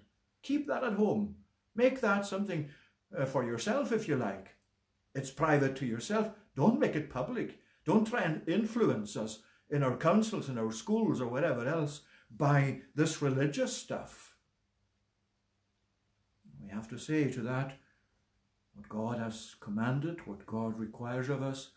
Keep 0.42 0.66
that 0.68 0.84
at 0.84 0.94
home. 0.94 1.36
Make 1.76 2.02
that 2.02 2.26
something 2.26 2.70
uh, 3.18 3.26
for 3.26 3.44
yourself 3.44 3.92
if 3.92 4.08
you 4.08 4.16
like. 4.16 4.56
It's 5.16 5.32
private 5.32 5.76
to 5.78 5.86
yourself. 5.86 6.32
Don't 6.56 6.80
make 6.80 6.96
it 6.96 7.10
public. 7.10 7.60
Don't 7.86 8.08
try 8.08 8.22
and 8.22 8.48
influence 8.48 9.16
us 9.16 9.40
in 9.70 9.84
our 9.84 9.98
councils, 9.98 10.50
in 10.50 10.58
our 10.58 10.72
schools, 10.72 11.20
or 11.22 11.28
whatever 11.28 11.68
else 11.68 12.02
by 12.36 12.82
this 12.96 13.22
religious 13.22 13.76
stuff. 13.76 14.36
We 16.62 16.70
have 16.70 16.88
to 16.90 16.98
say 16.98 17.30
to 17.32 17.42
that 17.42 17.78
what 18.74 18.90
God 18.90 19.20
has 19.20 19.56
commanded, 19.60 20.26
what 20.26 20.46
God 20.46 20.80
requires 20.80 21.30
of 21.30 21.44
us, 21.44 21.72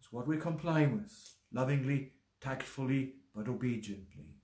is 0.00 0.12
what 0.12 0.26
we 0.26 0.36
comply 0.36 0.86
with, 0.86 1.36
lovingly, 1.52 2.12
tactfully, 2.40 3.14
but 3.34 3.48
obediently. 3.48 4.34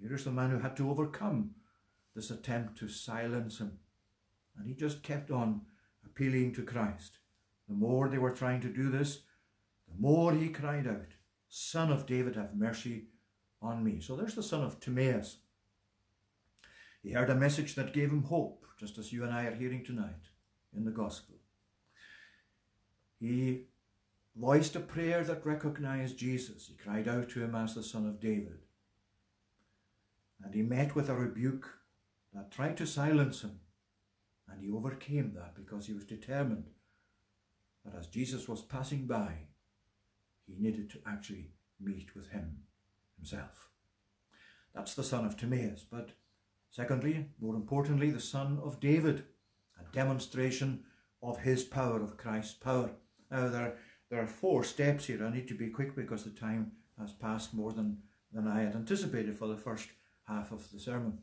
Here 0.00 0.14
is 0.14 0.24
the 0.24 0.30
man 0.30 0.50
who 0.50 0.60
had 0.60 0.76
to 0.76 0.90
overcome 0.90 1.54
this 2.14 2.30
attempt 2.30 2.78
to 2.78 2.88
silence 2.88 3.58
him. 3.58 3.78
And 4.58 4.66
he 4.66 4.74
just 4.74 5.02
kept 5.02 5.30
on 5.30 5.62
appealing 6.04 6.54
to 6.54 6.62
Christ. 6.62 7.18
The 7.68 7.74
more 7.74 8.08
they 8.08 8.18
were 8.18 8.32
trying 8.32 8.60
to 8.62 8.68
do 8.68 8.90
this, 8.90 9.20
the 9.86 10.00
more 10.00 10.32
he 10.34 10.48
cried 10.48 10.86
out, 10.86 11.14
Son 11.48 11.90
of 11.90 12.06
David, 12.06 12.36
have 12.36 12.54
mercy 12.54 13.06
on 13.62 13.84
me. 13.84 14.00
So 14.00 14.16
there's 14.16 14.34
the 14.34 14.42
son 14.42 14.62
of 14.62 14.80
Timaeus. 14.80 15.38
He 17.02 17.12
heard 17.12 17.30
a 17.30 17.34
message 17.34 17.74
that 17.74 17.94
gave 17.94 18.10
him 18.10 18.24
hope, 18.24 18.64
just 18.78 18.98
as 18.98 19.12
you 19.12 19.24
and 19.24 19.32
I 19.32 19.44
are 19.44 19.54
hearing 19.54 19.84
tonight 19.84 20.28
in 20.76 20.84
the 20.84 20.90
gospel. 20.90 21.36
He 23.18 23.64
voiced 24.36 24.76
a 24.76 24.80
prayer 24.80 25.24
that 25.24 25.46
recognized 25.46 26.18
Jesus. 26.18 26.68
He 26.68 26.74
cried 26.74 27.08
out 27.08 27.30
to 27.30 27.42
him 27.42 27.54
as 27.54 27.74
the 27.74 27.82
Son 27.82 28.06
of 28.06 28.20
David. 28.20 28.58
And 30.44 30.54
he 30.54 30.62
met 30.62 30.94
with 30.94 31.08
a 31.08 31.14
rebuke 31.14 31.68
that 32.32 32.50
tried 32.50 32.76
to 32.76 32.86
silence 32.86 33.42
him. 33.42 33.60
And 34.50 34.60
he 34.60 34.70
overcame 34.70 35.32
that 35.34 35.54
because 35.54 35.86
he 35.86 35.92
was 35.92 36.04
determined 36.04 36.70
that 37.84 37.98
as 37.98 38.06
Jesus 38.06 38.48
was 38.48 38.62
passing 38.62 39.06
by, 39.06 39.32
he 40.46 40.56
needed 40.58 40.90
to 40.90 40.98
actually 41.06 41.50
meet 41.80 42.14
with 42.14 42.30
him 42.30 42.58
himself. 43.16 43.70
That's 44.74 44.94
the 44.94 45.04
son 45.04 45.24
of 45.24 45.36
Timaeus. 45.36 45.84
But 45.90 46.10
secondly, 46.70 47.26
more 47.40 47.54
importantly, 47.54 48.10
the 48.10 48.20
son 48.20 48.58
of 48.62 48.80
David, 48.80 49.24
a 49.78 49.92
demonstration 49.92 50.84
of 51.22 51.40
his 51.40 51.64
power, 51.64 52.02
of 52.02 52.16
Christ's 52.16 52.54
power. 52.54 52.90
Now, 53.30 53.48
there, 53.48 53.76
there 54.10 54.22
are 54.22 54.26
four 54.26 54.64
steps 54.64 55.06
here. 55.06 55.24
I 55.24 55.34
need 55.34 55.48
to 55.48 55.54
be 55.54 55.68
quick 55.68 55.94
because 55.94 56.24
the 56.24 56.30
time 56.30 56.72
has 56.98 57.12
passed 57.12 57.54
more 57.54 57.72
than, 57.72 57.98
than 58.32 58.46
I 58.46 58.60
had 58.60 58.74
anticipated 58.74 59.36
for 59.36 59.48
the 59.48 59.56
first 59.56 59.88
half 60.26 60.52
of 60.52 60.70
the 60.70 60.78
sermon. 60.78 61.18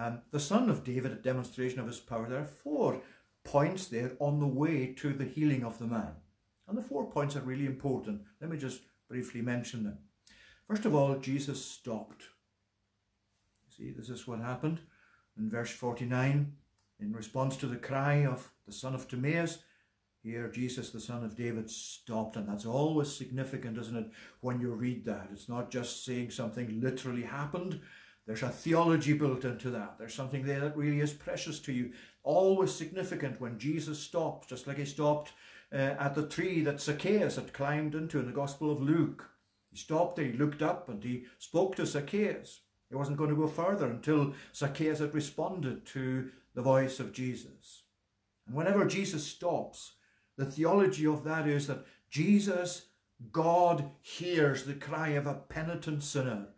Um, 0.00 0.22
the 0.30 0.40
son 0.40 0.70
of 0.70 0.82
David, 0.82 1.12
a 1.12 1.16
demonstration 1.16 1.78
of 1.78 1.86
his 1.86 2.00
power. 2.00 2.26
There 2.26 2.38
are 2.38 2.44
four 2.44 3.02
points 3.44 3.86
there 3.86 4.12
on 4.18 4.40
the 4.40 4.46
way 4.46 4.94
to 4.94 5.12
the 5.12 5.26
healing 5.26 5.62
of 5.62 5.78
the 5.78 5.86
man. 5.86 6.12
And 6.66 6.78
the 6.78 6.82
four 6.82 7.10
points 7.10 7.36
are 7.36 7.40
really 7.40 7.66
important. 7.66 8.22
Let 8.40 8.50
me 8.50 8.56
just 8.56 8.80
briefly 9.10 9.42
mention 9.42 9.84
them. 9.84 9.98
First 10.66 10.86
of 10.86 10.94
all, 10.94 11.16
Jesus 11.16 11.62
stopped. 11.62 12.22
See, 13.76 13.90
this 13.90 14.08
is 14.08 14.26
what 14.26 14.40
happened 14.40 14.80
in 15.36 15.50
verse 15.50 15.70
49. 15.70 16.50
In 17.00 17.12
response 17.12 17.58
to 17.58 17.66
the 17.66 17.76
cry 17.76 18.24
of 18.24 18.50
the 18.66 18.72
son 18.72 18.94
of 18.94 19.06
Timaeus, 19.06 19.58
here 20.22 20.48
Jesus, 20.48 20.90
the 20.90 21.00
son 21.00 21.24
of 21.24 21.36
David, 21.36 21.68
stopped. 21.70 22.36
And 22.36 22.48
that's 22.48 22.64
always 22.64 23.14
significant, 23.14 23.76
isn't 23.76 23.96
it, 23.96 24.10
when 24.40 24.60
you 24.60 24.72
read 24.72 25.04
that? 25.04 25.28
It's 25.30 25.48
not 25.48 25.70
just 25.70 26.06
saying 26.06 26.30
something 26.30 26.80
literally 26.80 27.22
happened. 27.24 27.80
There's 28.26 28.42
a 28.42 28.48
theology 28.48 29.12
built 29.12 29.44
into 29.44 29.70
that. 29.70 29.96
There's 29.98 30.14
something 30.14 30.44
there 30.44 30.60
that 30.60 30.76
really 30.76 31.00
is 31.00 31.12
precious 31.12 31.58
to 31.60 31.72
you. 31.72 31.92
Always 32.22 32.72
significant 32.72 33.40
when 33.40 33.58
Jesus 33.58 33.98
stopped, 33.98 34.48
just 34.48 34.66
like 34.66 34.78
he 34.78 34.84
stopped 34.84 35.32
uh, 35.72 35.76
at 35.76 36.14
the 36.14 36.26
tree 36.26 36.62
that 36.62 36.80
Zacchaeus 36.80 37.36
had 37.36 37.52
climbed 37.52 37.94
into 37.94 38.18
in 38.18 38.26
the 38.26 38.32
Gospel 38.32 38.70
of 38.70 38.82
Luke. 38.82 39.30
He 39.70 39.76
stopped 39.76 40.16
there, 40.16 40.26
he 40.26 40.32
looked 40.32 40.62
up, 40.62 40.88
and 40.88 41.02
he 41.02 41.24
spoke 41.38 41.76
to 41.76 41.86
Zacchaeus. 41.86 42.60
He 42.88 42.96
wasn't 42.96 43.18
going 43.18 43.30
to 43.30 43.36
go 43.36 43.46
further 43.46 43.86
until 43.88 44.34
Zacchaeus 44.54 44.98
had 44.98 45.14
responded 45.14 45.86
to 45.86 46.30
the 46.54 46.62
voice 46.62 46.98
of 46.98 47.12
Jesus. 47.12 47.84
And 48.46 48.56
whenever 48.56 48.84
Jesus 48.84 49.24
stops, 49.24 49.92
the 50.36 50.44
theology 50.44 51.06
of 51.06 51.22
that 51.24 51.46
is 51.46 51.68
that 51.68 51.86
Jesus, 52.10 52.86
God, 53.30 53.90
hears 54.00 54.64
the 54.64 54.74
cry 54.74 55.10
of 55.10 55.26
a 55.26 55.34
penitent 55.34 56.02
sinner. 56.02 56.48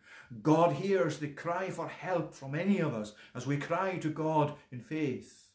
God 0.41 0.74
hears 0.74 1.18
the 1.18 1.28
cry 1.28 1.70
for 1.70 1.89
help 1.89 2.35
from 2.35 2.55
any 2.55 2.78
of 2.78 2.95
us 2.95 3.12
as 3.35 3.47
we 3.47 3.57
cry 3.57 3.99
to 3.99 4.09
God 4.09 4.55
in 4.70 4.80
faith 4.80 5.53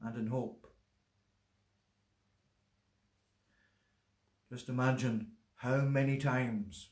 and 0.00 0.16
in 0.16 0.26
hope. 0.28 0.66
Just 4.50 4.68
imagine 4.68 5.32
how 5.56 5.78
many 5.78 6.16
times 6.16 6.88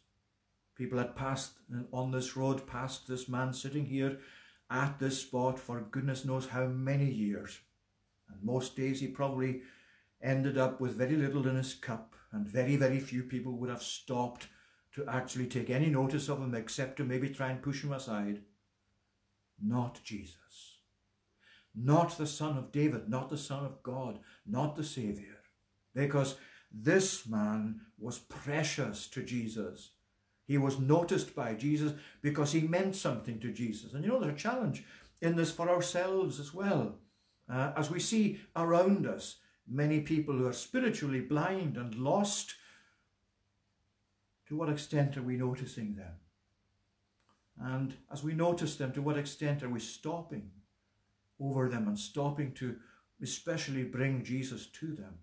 people 0.76 0.98
had 0.98 1.16
passed 1.16 1.52
on 1.92 2.10
this 2.10 2.36
road, 2.36 2.66
past 2.66 3.06
this 3.06 3.28
man 3.28 3.52
sitting 3.52 3.86
here 3.86 4.18
at 4.70 4.98
this 4.98 5.20
spot 5.20 5.58
for 5.58 5.80
goodness 5.80 6.24
knows 6.24 6.48
how 6.48 6.66
many 6.66 7.10
years. 7.10 7.60
And 8.28 8.42
most 8.42 8.76
days 8.76 9.00
he 9.00 9.06
probably 9.08 9.62
ended 10.22 10.58
up 10.58 10.80
with 10.80 10.96
very 10.96 11.16
little 11.16 11.46
in 11.46 11.56
his 11.56 11.74
cup, 11.74 12.14
and 12.32 12.48
very, 12.48 12.76
very 12.76 12.98
few 12.98 13.22
people 13.22 13.52
would 13.58 13.70
have 13.70 13.82
stopped 13.82 14.48
to 14.94 15.04
actually 15.08 15.46
take 15.46 15.70
any 15.70 15.90
notice 15.90 16.28
of 16.28 16.38
him 16.38 16.54
except 16.54 16.96
to 16.96 17.04
maybe 17.04 17.28
try 17.28 17.50
and 17.50 17.62
push 17.62 17.82
him 17.82 17.92
aside. 17.92 18.42
Not 19.62 20.00
Jesus. 20.04 20.78
Not 21.74 22.16
the 22.16 22.26
Son 22.26 22.56
of 22.56 22.70
David, 22.70 23.08
not 23.08 23.28
the 23.28 23.38
Son 23.38 23.64
of 23.64 23.82
God, 23.82 24.20
not 24.46 24.76
the 24.76 24.84
Saviour. 24.84 25.36
Because 25.94 26.36
this 26.72 27.26
man 27.26 27.80
was 27.98 28.18
precious 28.18 29.08
to 29.08 29.22
Jesus. 29.22 29.90
He 30.46 30.58
was 30.58 30.78
noticed 30.78 31.34
by 31.34 31.54
Jesus 31.54 31.94
because 32.22 32.52
he 32.52 32.60
meant 32.60 32.94
something 32.94 33.40
to 33.40 33.52
Jesus. 33.52 33.94
And 33.94 34.04
you 34.04 34.10
know, 34.10 34.20
there's 34.20 34.34
a 34.34 34.36
challenge 34.36 34.84
in 35.20 35.36
this 35.36 35.50
for 35.50 35.68
ourselves 35.68 36.38
as 36.38 36.52
well. 36.52 36.98
Uh, 37.50 37.72
as 37.76 37.90
we 37.90 37.98
see 38.00 38.40
around 38.54 39.06
us 39.06 39.36
many 39.66 40.00
people 40.00 40.34
who 40.34 40.46
are 40.46 40.52
spiritually 40.52 41.20
blind 41.20 41.76
and 41.76 41.94
lost, 41.94 42.54
to 44.54 44.58
what 44.58 44.68
extent 44.68 45.16
are 45.16 45.22
we 45.22 45.36
noticing 45.36 45.96
them? 45.96 46.14
And 47.60 47.94
as 48.12 48.22
we 48.22 48.34
notice 48.34 48.76
them, 48.76 48.92
to 48.92 49.02
what 49.02 49.18
extent 49.18 49.62
are 49.62 49.68
we 49.68 49.80
stopping 49.80 50.50
over 51.40 51.68
them 51.68 51.88
and 51.88 51.98
stopping 51.98 52.52
to 52.54 52.76
especially 53.22 53.84
bring 53.84 54.24
Jesus 54.24 54.66
to 54.66 54.86
them? 54.92 55.18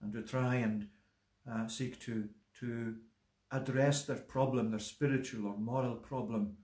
and 0.00 0.12
to 0.12 0.22
try 0.22 0.56
and 0.56 0.88
uh, 1.50 1.66
seek 1.66 1.98
to, 2.00 2.28
to 2.60 2.94
address 3.50 4.04
their 4.04 4.16
problem, 4.16 4.70
their 4.70 4.78
spiritual 4.78 5.48
or 5.48 5.58
moral 5.58 5.96
problem, 5.96 6.56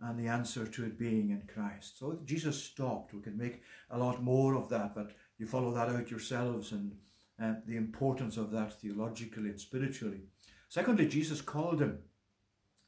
and 0.00 0.18
the 0.18 0.28
answer 0.28 0.66
to 0.66 0.84
it 0.84 0.98
being 0.98 1.30
in 1.30 1.48
Christ. 1.52 1.98
So 1.98 2.20
Jesus 2.26 2.62
stopped. 2.62 3.14
We 3.14 3.22
could 3.22 3.38
make 3.38 3.62
a 3.90 3.98
lot 3.98 4.22
more 4.22 4.54
of 4.54 4.68
that, 4.68 4.94
but 4.94 5.12
you 5.38 5.46
follow 5.46 5.72
that 5.72 5.88
out 5.88 6.10
yourselves 6.10 6.72
and 6.72 6.94
uh, 7.42 7.54
the 7.66 7.76
importance 7.76 8.36
of 8.36 8.50
that 8.50 8.80
theologically 8.80 9.48
and 9.48 9.60
spiritually. 9.60 10.22
Secondly, 10.68 11.06
Jesus 11.06 11.40
called 11.40 11.80
him. 11.80 11.98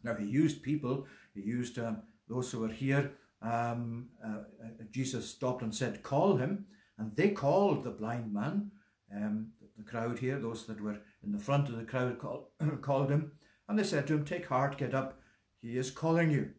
Now, 0.02 0.14
he 0.14 0.26
used 0.26 0.62
people, 0.62 1.06
he 1.34 1.42
used 1.42 1.78
um, 1.78 2.02
those 2.28 2.50
who 2.50 2.60
were 2.60 2.68
here. 2.68 3.12
Um, 3.42 4.08
uh, 4.24 4.40
uh 4.62 4.84
Jesus 4.90 5.28
stopped 5.28 5.62
and 5.62 5.74
said, 5.74 6.02
Call 6.02 6.36
him. 6.36 6.66
And 6.98 7.16
they 7.16 7.30
called 7.30 7.84
the 7.84 7.90
blind 7.90 8.32
man. 8.32 8.70
Um, 9.14 9.52
the 9.76 9.90
crowd 9.90 10.18
here, 10.18 10.38
those 10.38 10.66
that 10.66 10.80
were 10.80 10.98
in 11.24 11.32
the 11.32 11.38
front 11.38 11.68
of 11.68 11.76
the 11.76 11.84
crowd, 11.84 12.18
call, 12.18 12.52
called 12.82 13.10
him, 13.10 13.32
and 13.68 13.78
they 13.78 13.84
said 13.84 14.06
to 14.06 14.14
him, 14.14 14.24
Take 14.24 14.46
heart, 14.46 14.76
get 14.76 14.94
up, 14.94 15.20
he 15.60 15.76
is 15.76 15.90
calling 15.90 16.30
you. 16.30 16.50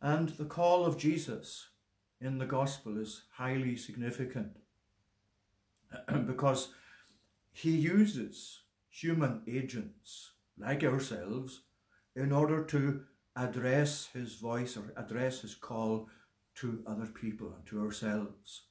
And 0.00 0.28
the 0.30 0.44
call 0.44 0.84
of 0.84 0.98
Jesus 0.98 1.68
in 2.20 2.38
the 2.38 2.46
gospel 2.46 2.98
is 3.00 3.22
highly 3.32 3.76
significant 3.76 4.58
because 6.26 6.68
he 7.52 7.70
uses 7.70 8.62
human 9.00 9.42
agents 9.46 10.32
like 10.58 10.82
ourselves 10.82 11.62
in 12.14 12.32
order 12.32 12.64
to 12.64 13.02
address 13.36 14.08
his 14.14 14.36
voice 14.36 14.76
or 14.76 14.92
address 14.96 15.42
his 15.42 15.54
call 15.54 16.08
to 16.54 16.82
other 16.86 17.06
people 17.06 17.52
and 17.54 17.66
to 17.66 17.82
ourselves. 17.82 18.62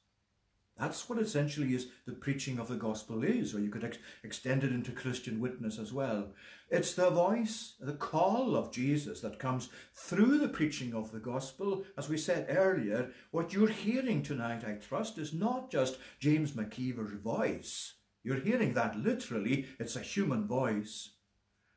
That's 0.76 1.08
what 1.08 1.20
essentially 1.20 1.74
is 1.74 1.86
the 2.06 2.12
preaching 2.12 2.58
of 2.58 2.66
the 2.66 2.74
gospel 2.74 3.22
is, 3.22 3.54
or 3.54 3.60
you 3.60 3.70
could 3.70 3.84
ex- 3.84 3.98
extend 4.24 4.64
it 4.64 4.72
into 4.72 4.90
Christian 4.90 5.40
witness 5.40 5.78
as 5.78 5.92
well. 5.92 6.32
It's 6.68 6.92
the 6.92 7.08
voice, 7.08 7.74
the 7.80 7.94
call 7.94 8.56
of 8.56 8.72
Jesus 8.72 9.20
that 9.20 9.38
comes 9.38 9.70
through 9.94 10.38
the 10.38 10.48
preaching 10.48 10.92
of 10.92 11.12
the 11.12 11.20
gospel. 11.20 11.84
As 11.96 12.08
we 12.08 12.18
said 12.18 12.46
earlier, 12.50 13.12
what 13.30 13.52
you're 13.52 13.68
hearing 13.68 14.22
tonight, 14.22 14.64
I 14.66 14.72
trust, 14.72 15.18
is 15.18 15.32
not 15.32 15.70
just 15.70 15.98
James 16.18 16.52
McKeever's 16.52 17.14
voice. 17.22 17.94
You're 18.26 18.40
hearing 18.40 18.74
that 18.74 18.98
literally, 18.98 19.68
it's 19.78 19.94
a 19.94 20.00
human 20.00 20.48
voice. 20.48 21.10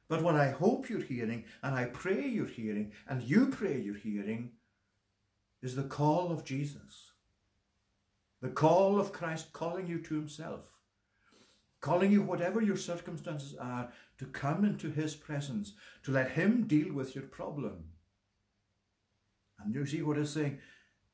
But 0.08 0.24
what 0.24 0.34
I 0.34 0.50
hope 0.50 0.90
you're 0.90 1.00
hearing, 1.00 1.44
and 1.62 1.76
I 1.76 1.86
pray 1.86 2.28
you're 2.28 2.48
hearing, 2.48 2.92
and 3.08 3.22
you 3.22 3.50
pray 3.50 3.80
you're 3.80 3.94
hearing, 3.94 4.54
is 5.62 5.76
the 5.76 5.84
call 5.84 6.32
of 6.32 6.44
Jesus 6.44 7.12
the 8.42 8.50
call 8.50 9.00
of 9.00 9.12
Christ 9.12 9.52
calling 9.52 9.88
you 9.88 10.00
to 10.00 10.16
himself, 10.16 10.78
calling 11.82 12.12
you, 12.12 12.22
whatever 12.22 12.62
your 12.62 12.78
circumstances 12.78 13.56
are, 13.60 13.92
to 14.18 14.26
come 14.26 14.64
into 14.64 14.90
his 14.90 15.16
presence, 15.16 15.74
to 16.04 16.12
let 16.12 16.32
him 16.32 16.66
deal 16.66 16.94
with 16.94 17.16
your 17.16 17.26
problem. 17.26 17.84
And 19.60 19.76
you 19.76 19.86
see 19.86 20.02
what 20.02 20.18
he's 20.18 20.30
saying? 20.30 20.60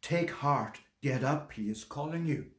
Take 0.03 0.29
heart, 0.29 0.79
get 1.01 1.23
up, 1.23 1.51
he 1.53 1.63
is 1.63 1.83
calling 1.83 2.27
you. 2.27 2.51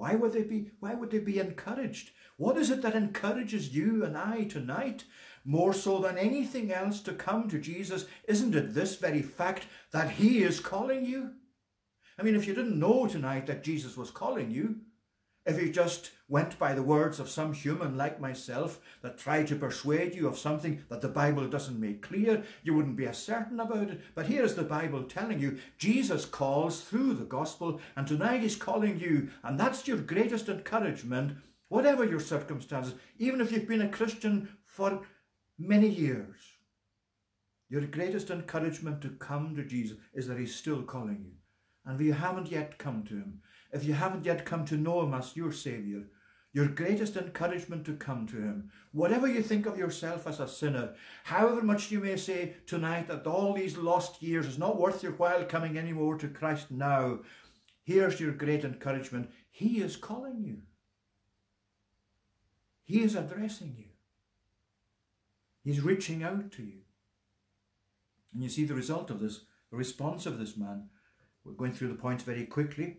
Why 0.00 0.14
would 0.14 0.32
they 0.32 0.44
be 0.44 0.70
why 0.80 0.94
would 0.94 1.10
they 1.10 1.18
be 1.18 1.38
encouraged? 1.38 2.12
What 2.38 2.56
is 2.56 2.70
it 2.70 2.80
that 2.80 2.94
encourages 2.94 3.74
you 3.74 4.02
and 4.02 4.16
I 4.16 4.44
tonight 4.44 5.04
more 5.44 5.74
so 5.74 5.98
than 5.98 6.16
anything 6.16 6.72
else 6.72 7.00
to 7.02 7.12
come 7.12 7.50
to 7.50 7.58
Jesus? 7.58 8.06
Isn't 8.26 8.54
it 8.54 8.72
this 8.72 8.96
very 8.96 9.20
fact 9.20 9.66
that 9.92 10.12
he 10.12 10.42
is 10.42 10.58
calling 10.58 11.04
you? 11.04 11.32
I 12.18 12.22
mean, 12.22 12.34
if 12.34 12.46
you 12.46 12.54
didn't 12.54 12.78
know 12.78 13.06
tonight 13.06 13.46
that 13.48 13.62
Jesus 13.62 13.94
was 13.94 14.10
calling 14.10 14.50
you, 14.50 14.76
if 15.50 15.60
you 15.60 15.70
just 15.70 16.12
went 16.28 16.58
by 16.58 16.72
the 16.74 16.82
words 16.82 17.18
of 17.18 17.28
some 17.28 17.52
human 17.52 17.96
like 17.96 18.20
myself 18.20 18.80
that 19.02 19.18
tried 19.18 19.48
to 19.48 19.56
persuade 19.56 20.14
you 20.14 20.28
of 20.28 20.38
something 20.38 20.84
that 20.88 21.00
the 21.00 21.08
Bible 21.08 21.48
doesn't 21.48 21.80
make 21.80 22.02
clear, 22.02 22.44
you 22.62 22.72
wouldn't 22.72 22.96
be 22.96 23.06
as 23.06 23.18
certain 23.18 23.58
about 23.58 23.90
it. 23.90 24.00
But 24.14 24.26
here 24.26 24.44
is 24.44 24.54
the 24.54 24.62
Bible 24.62 25.02
telling 25.02 25.40
you 25.40 25.58
Jesus 25.76 26.24
calls 26.24 26.82
through 26.82 27.14
the 27.14 27.24
gospel, 27.24 27.80
and 27.96 28.06
tonight 28.06 28.42
He's 28.42 28.54
calling 28.54 29.00
you, 29.00 29.30
and 29.42 29.58
that's 29.58 29.88
your 29.88 29.98
greatest 29.98 30.48
encouragement, 30.48 31.36
whatever 31.68 32.04
your 32.04 32.20
circumstances, 32.20 32.94
even 33.18 33.40
if 33.40 33.50
you've 33.50 33.68
been 33.68 33.82
a 33.82 33.88
Christian 33.88 34.48
for 34.64 35.02
many 35.58 35.88
years. 35.88 36.36
Your 37.68 37.82
greatest 37.82 38.30
encouragement 38.30 39.02
to 39.02 39.08
come 39.10 39.54
to 39.56 39.64
Jesus 39.64 39.98
is 40.14 40.28
that 40.28 40.38
He's 40.38 40.54
still 40.54 40.82
calling 40.82 41.24
you. 41.24 41.32
And 41.84 42.00
if 42.00 42.06
you 42.06 42.12
haven't 42.12 42.50
yet 42.50 42.78
come 42.78 43.02
to 43.04 43.14
Him, 43.14 43.40
if 43.72 43.84
you 43.84 43.94
haven't 43.94 44.24
yet 44.24 44.44
come 44.44 44.64
to 44.66 44.76
know 44.76 45.02
Him 45.02 45.14
as 45.14 45.36
your 45.36 45.52
Saviour, 45.52 46.02
your 46.52 46.66
greatest 46.66 47.16
encouragement 47.16 47.84
to 47.84 47.94
come 47.94 48.26
to 48.26 48.36
Him. 48.36 48.70
Whatever 48.92 49.28
you 49.28 49.42
think 49.42 49.66
of 49.66 49.78
yourself 49.78 50.26
as 50.26 50.40
a 50.40 50.48
sinner, 50.48 50.94
however 51.24 51.62
much 51.62 51.90
you 51.90 52.00
may 52.00 52.16
say 52.16 52.56
tonight 52.66 53.06
that 53.08 53.26
all 53.26 53.54
these 53.54 53.76
lost 53.76 54.22
years 54.22 54.46
is 54.46 54.58
not 54.58 54.78
worth 54.78 55.02
your 55.02 55.12
while 55.12 55.44
coming 55.44 55.78
any 55.78 55.92
more 55.92 56.16
to 56.18 56.28
Christ 56.28 56.70
now, 56.70 57.20
here's 57.84 58.20
your 58.20 58.32
great 58.32 58.64
encouragement. 58.64 59.30
He 59.50 59.80
is 59.80 59.96
calling 59.96 60.42
you, 60.42 60.58
He 62.84 63.02
is 63.02 63.14
addressing 63.14 63.76
you, 63.78 63.90
He's 65.62 65.80
reaching 65.80 66.22
out 66.22 66.50
to 66.52 66.62
you. 66.62 66.80
And 68.32 68.42
you 68.42 68.48
see 68.48 68.64
the 68.64 68.74
result 68.74 69.10
of 69.10 69.20
this, 69.20 69.40
the 69.70 69.76
response 69.76 70.26
of 70.26 70.38
this 70.38 70.56
man. 70.56 70.88
We're 71.44 71.52
going 71.52 71.72
through 71.72 71.88
the 71.88 71.94
points 71.94 72.22
very 72.22 72.44
quickly. 72.44 72.98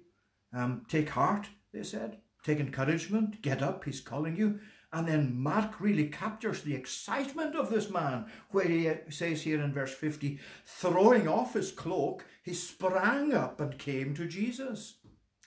Um, 0.54 0.84
take 0.88 1.10
heart, 1.10 1.50
they 1.74 1.84
said. 1.84 2.18
Take 2.44 2.60
encouragement. 2.60 3.42
Get 3.42 3.62
up, 3.62 3.84
he's 3.86 4.02
calling 4.02 4.36
you. 4.36 4.60
And 4.94 5.08
then 5.08 5.40
Mark 5.40 5.80
really 5.80 6.08
captures 6.08 6.62
the 6.62 6.76
excitement 6.76 7.56
of 7.56 7.70
this 7.70 7.90
man, 7.90 8.26
where 8.50 8.68
he 8.68 8.90
uh, 8.90 8.96
says 9.10 9.44
here 9.44 9.62
in 9.62 9.74
verse 9.74 9.94
50 9.94 10.40
throwing 10.66 11.28
off 11.28 11.54
his 11.54 11.72
cloak, 11.72 12.26
he 12.44 12.54
sprang 12.54 13.34
up 13.34 13.62
and 13.62 13.78
came 13.78 14.14
to 14.16 14.28
Jesus. 14.28 14.96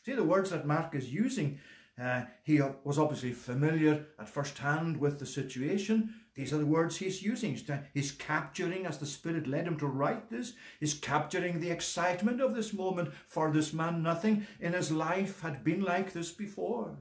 See 0.05 0.13
the 0.13 0.25
words 0.25 0.51
that 0.51 0.67
Mark 0.67 0.95
is 0.95 1.13
using. 1.13 1.59
Uh, 2.01 2.23
he 2.43 2.61
was 2.85 2.99
obviously 2.99 3.33
familiar 3.33 4.07
at 4.19 4.29
first 4.29 4.59
hand 4.59 4.97
with 4.97 5.19
the 5.19 5.27
situation. 5.27 6.15
These 6.35 6.53
are 6.53 6.59
the 6.59 6.67
words 6.67 6.97
he's 6.97 7.23
using. 7.23 7.57
He's 7.93 8.11
capturing, 8.11 8.87
as 8.87 8.99
the 8.99 9.07
Spirit 9.07 9.47
led 9.47 9.67
him 9.67 9.79
to 9.79 9.87
write 9.87 10.31
this, 10.31 10.55
he's 10.81 10.95
capturing 10.95 11.61
the 11.61 11.71
excitement 11.71 12.41
of 12.41 12.55
this 12.55 12.73
moment. 12.73 13.13
For 13.29 13.53
this 13.53 13.73
man, 13.73 14.03
nothing 14.03 14.47
in 14.59 14.73
his 14.73 14.91
life 14.91 15.43
had 15.43 15.63
been 15.63 15.83
like 15.83 16.13
this 16.13 16.33
before. 16.33 16.97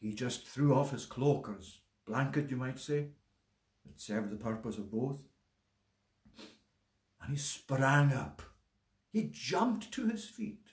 He 0.00 0.12
just 0.12 0.46
threw 0.46 0.74
off 0.74 0.92
his 0.92 1.06
cloak 1.06 1.48
or 1.48 1.54
his 1.54 1.80
blanket, 2.06 2.50
you 2.50 2.56
might 2.56 2.78
say. 2.78 3.08
It 3.86 4.00
served 4.00 4.30
the 4.30 4.36
purpose 4.36 4.78
of 4.78 4.92
both. 4.92 5.24
And 7.20 7.30
he 7.30 7.36
sprang 7.36 8.12
up. 8.12 8.42
He 9.12 9.30
jumped 9.32 9.90
to 9.92 10.06
his 10.06 10.26
feet 10.26 10.66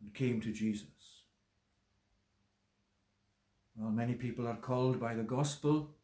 and 0.00 0.14
came 0.14 0.40
to 0.40 0.52
Jesus. 0.52 1.17
Well, 3.78 3.92
many 3.92 4.14
people 4.14 4.48
are 4.48 4.56
called 4.56 4.98
by 4.98 5.14
the 5.14 5.22
gospel 5.22 5.94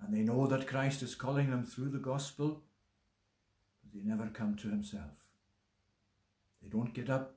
and 0.00 0.14
they 0.14 0.22
know 0.22 0.46
that 0.46 0.66
Christ 0.66 1.02
is 1.02 1.14
calling 1.14 1.50
them 1.50 1.64
through 1.64 1.90
the 1.90 1.98
gospel, 1.98 2.62
but 3.82 3.92
they 3.92 4.08
never 4.08 4.28
come 4.28 4.56
to 4.56 4.70
himself. 4.70 5.26
They 6.62 6.68
don't 6.68 6.94
get 6.94 7.10
up 7.10 7.34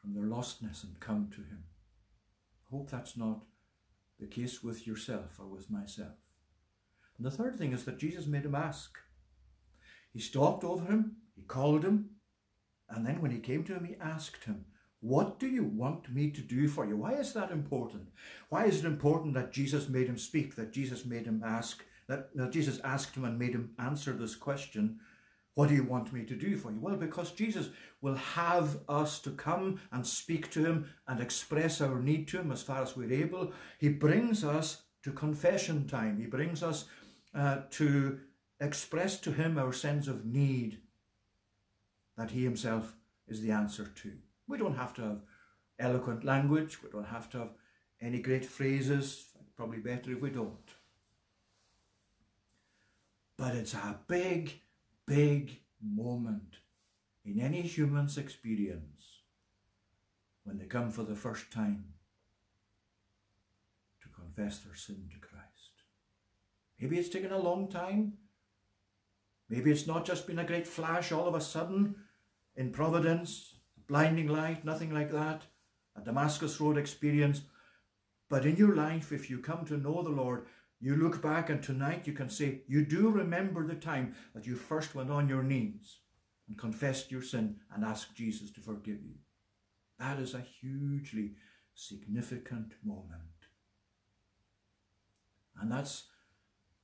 from 0.00 0.14
their 0.14 0.24
lostness 0.24 0.84
and 0.84 0.98
come 1.00 1.28
to 1.32 1.42
him. 1.42 1.64
I 2.66 2.76
hope 2.76 2.90
that's 2.90 3.18
not 3.18 3.42
the 4.18 4.26
case 4.26 4.62
with 4.62 4.86
yourself 4.86 5.38
or 5.38 5.46
with 5.46 5.70
myself. 5.70 6.16
And 7.18 7.26
the 7.26 7.30
third 7.30 7.56
thing 7.56 7.74
is 7.74 7.84
that 7.84 7.98
Jesus 7.98 8.26
made 8.26 8.46
him 8.46 8.54
ask. 8.54 8.96
He 10.14 10.20
stalked 10.20 10.64
over 10.64 10.86
him, 10.86 11.16
he 11.36 11.42
called 11.42 11.84
him, 11.84 12.10
and 12.88 13.06
then 13.06 13.20
when 13.20 13.32
he 13.32 13.38
came 13.38 13.64
to 13.64 13.74
him, 13.74 13.84
he 13.84 13.96
asked 14.00 14.44
him, 14.44 14.64
what 15.00 15.38
do 15.38 15.48
you 15.48 15.64
want 15.64 16.12
me 16.14 16.30
to 16.30 16.42
do 16.42 16.68
for 16.68 16.86
you? 16.86 16.96
Why 16.96 17.12
is 17.12 17.32
that 17.32 17.50
important? 17.50 18.08
Why 18.50 18.66
is 18.66 18.80
it 18.80 18.84
important 18.84 19.34
that 19.34 19.52
Jesus 19.52 19.88
made 19.88 20.08
him 20.08 20.18
speak, 20.18 20.56
that 20.56 20.72
Jesus 20.72 21.06
made 21.06 21.26
him 21.26 21.42
ask, 21.44 21.84
that, 22.06 22.36
that 22.36 22.52
Jesus 22.52 22.80
asked 22.84 23.16
him 23.16 23.24
and 23.24 23.38
made 23.38 23.52
him 23.52 23.70
answer 23.78 24.12
this 24.12 24.36
question? 24.36 25.00
What 25.54 25.68
do 25.68 25.74
you 25.74 25.84
want 25.84 26.12
me 26.12 26.24
to 26.24 26.34
do 26.34 26.56
for 26.56 26.70
you? 26.70 26.78
Well, 26.80 26.96
because 26.96 27.32
Jesus 27.32 27.70
will 28.02 28.14
have 28.14 28.78
us 28.88 29.18
to 29.20 29.30
come 29.30 29.80
and 29.90 30.06
speak 30.06 30.50
to 30.52 30.64
him 30.64 30.90
and 31.08 31.20
express 31.20 31.80
our 31.80 32.00
need 32.00 32.28
to 32.28 32.40
him 32.40 32.52
as 32.52 32.62
far 32.62 32.82
as 32.82 32.96
we're 32.96 33.12
able. 33.12 33.52
He 33.78 33.88
brings 33.88 34.44
us 34.44 34.82
to 35.02 35.12
confession 35.12 35.88
time. 35.88 36.20
He 36.20 36.26
brings 36.26 36.62
us 36.62 36.84
uh, 37.34 37.58
to 37.70 38.20
express 38.60 39.18
to 39.20 39.32
him 39.32 39.58
our 39.58 39.72
sense 39.72 40.08
of 40.08 40.26
need 40.26 40.78
that 42.16 42.32
he 42.32 42.44
himself 42.44 42.94
is 43.26 43.40
the 43.40 43.50
answer 43.50 43.90
to. 44.02 44.12
We 44.50 44.58
don't 44.58 44.76
have 44.76 44.92
to 44.94 45.02
have 45.02 45.20
eloquent 45.78 46.24
language. 46.24 46.82
We 46.82 46.90
don't 46.90 47.06
have 47.06 47.30
to 47.30 47.38
have 47.38 47.50
any 48.00 48.18
great 48.18 48.44
phrases. 48.44 49.26
Probably 49.56 49.78
better 49.78 50.10
if 50.10 50.20
we 50.20 50.30
don't. 50.30 50.68
But 53.36 53.54
it's 53.54 53.74
a 53.74 54.00
big, 54.08 54.60
big 55.06 55.60
moment 55.80 56.56
in 57.24 57.40
any 57.40 57.62
human's 57.62 58.18
experience 58.18 59.20
when 60.42 60.58
they 60.58 60.64
come 60.64 60.90
for 60.90 61.04
the 61.04 61.14
first 61.14 61.52
time 61.52 61.84
to 64.02 64.08
confess 64.08 64.58
their 64.58 64.74
sin 64.74 65.08
to 65.12 65.18
Christ. 65.20 65.84
Maybe 66.80 66.98
it's 66.98 67.08
taken 67.08 67.30
a 67.30 67.38
long 67.38 67.70
time. 67.70 68.14
Maybe 69.48 69.70
it's 69.70 69.86
not 69.86 70.04
just 70.04 70.26
been 70.26 70.40
a 70.40 70.44
great 70.44 70.66
flash 70.66 71.12
all 71.12 71.28
of 71.28 71.36
a 71.36 71.40
sudden 71.40 71.94
in 72.56 72.72
providence 72.72 73.49
blinding 73.90 74.28
light, 74.28 74.64
nothing 74.64 74.94
like 74.94 75.10
that, 75.10 75.42
a 75.96 76.00
Damascus 76.00 76.60
Road 76.60 76.78
experience. 76.78 77.42
But 78.28 78.46
in 78.46 78.54
your 78.54 78.76
life, 78.76 79.10
if 79.10 79.28
you 79.28 79.40
come 79.40 79.66
to 79.66 79.76
know 79.76 80.02
the 80.02 80.10
Lord, 80.10 80.46
you 80.80 80.94
look 80.94 81.20
back 81.20 81.50
and 81.50 81.60
tonight 81.60 82.06
you 82.06 82.12
can 82.12 82.30
say, 82.30 82.62
you 82.68 82.86
do 82.86 83.10
remember 83.10 83.66
the 83.66 83.74
time 83.74 84.14
that 84.32 84.46
you 84.46 84.54
first 84.54 84.94
went 84.94 85.10
on 85.10 85.28
your 85.28 85.42
knees 85.42 85.98
and 86.46 86.56
confessed 86.56 87.10
your 87.10 87.20
sin 87.20 87.56
and 87.74 87.84
asked 87.84 88.14
Jesus 88.14 88.52
to 88.52 88.60
forgive 88.60 89.02
you. 89.02 89.16
That 89.98 90.20
is 90.20 90.34
a 90.34 90.40
hugely 90.60 91.32
significant 91.74 92.74
moment. 92.84 93.48
And 95.60 95.72
that's 95.72 96.04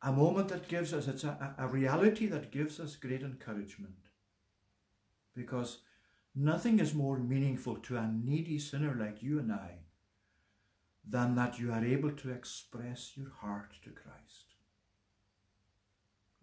a 0.02 0.10
moment 0.10 0.48
that 0.48 0.66
gives 0.66 0.92
us, 0.92 1.06
it's 1.06 1.22
a, 1.22 1.54
a 1.56 1.68
reality 1.68 2.26
that 2.26 2.50
gives 2.50 2.80
us 2.80 2.96
great 2.96 3.22
encouragement. 3.22 3.94
Because 5.36 5.78
Nothing 6.38 6.80
is 6.80 6.92
more 6.92 7.18
meaningful 7.18 7.76
to 7.76 7.96
a 7.96 8.06
needy 8.06 8.58
sinner 8.58 8.94
like 8.94 9.22
you 9.22 9.38
and 9.38 9.50
I 9.50 9.78
than 11.08 11.34
that 11.36 11.58
you 11.58 11.72
are 11.72 11.82
able 11.82 12.10
to 12.10 12.30
express 12.30 13.12
your 13.16 13.30
heart 13.40 13.72
to 13.84 13.90
Christ. 13.90 14.54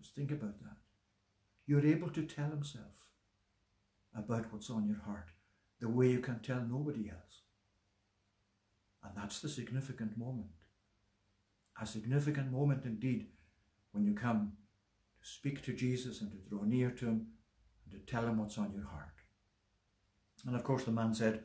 Just 0.02 0.16
think 0.16 0.32
about 0.32 0.60
that. 0.62 0.78
You're 1.68 1.86
able 1.86 2.10
to 2.10 2.24
tell 2.24 2.50
Himself 2.50 3.12
about 4.16 4.52
what's 4.52 4.72
on 4.72 4.88
your 4.88 5.02
heart 5.06 5.30
the 5.80 5.90
way 5.90 6.10
you 6.10 6.20
can 6.20 6.40
tell 6.40 6.62
nobody 6.62 7.12
else. 7.12 7.42
And 9.04 9.12
that's 9.16 9.42
the 9.42 9.50
significant 9.50 10.18
moment. 10.18 10.48
A 11.80 11.86
significant 11.86 12.52
moment 12.52 12.86
indeed 12.86 13.28
when 13.92 14.06
you 14.06 14.14
come 14.14 14.54
to 15.22 15.30
speak 15.30 15.62
to 15.64 15.74
Jesus 15.74 16.22
and 16.22 16.32
to 16.32 16.38
draw 16.50 16.64
near 16.64 16.90
to 16.90 17.06
Him 17.06 17.28
and 17.86 17.94
to 17.94 18.12
tell 18.12 18.24
Him 18.24 18.40
what's 18.40 18.58
on 18.58 18.74
your 18.74 18.86
heart. 18.86 19.13
And 20.46 20.56
of 20.56 20.64
course, 20.64 20.84
the 20.84 20.92
man 20.92 21.14
said, 21.14 21.44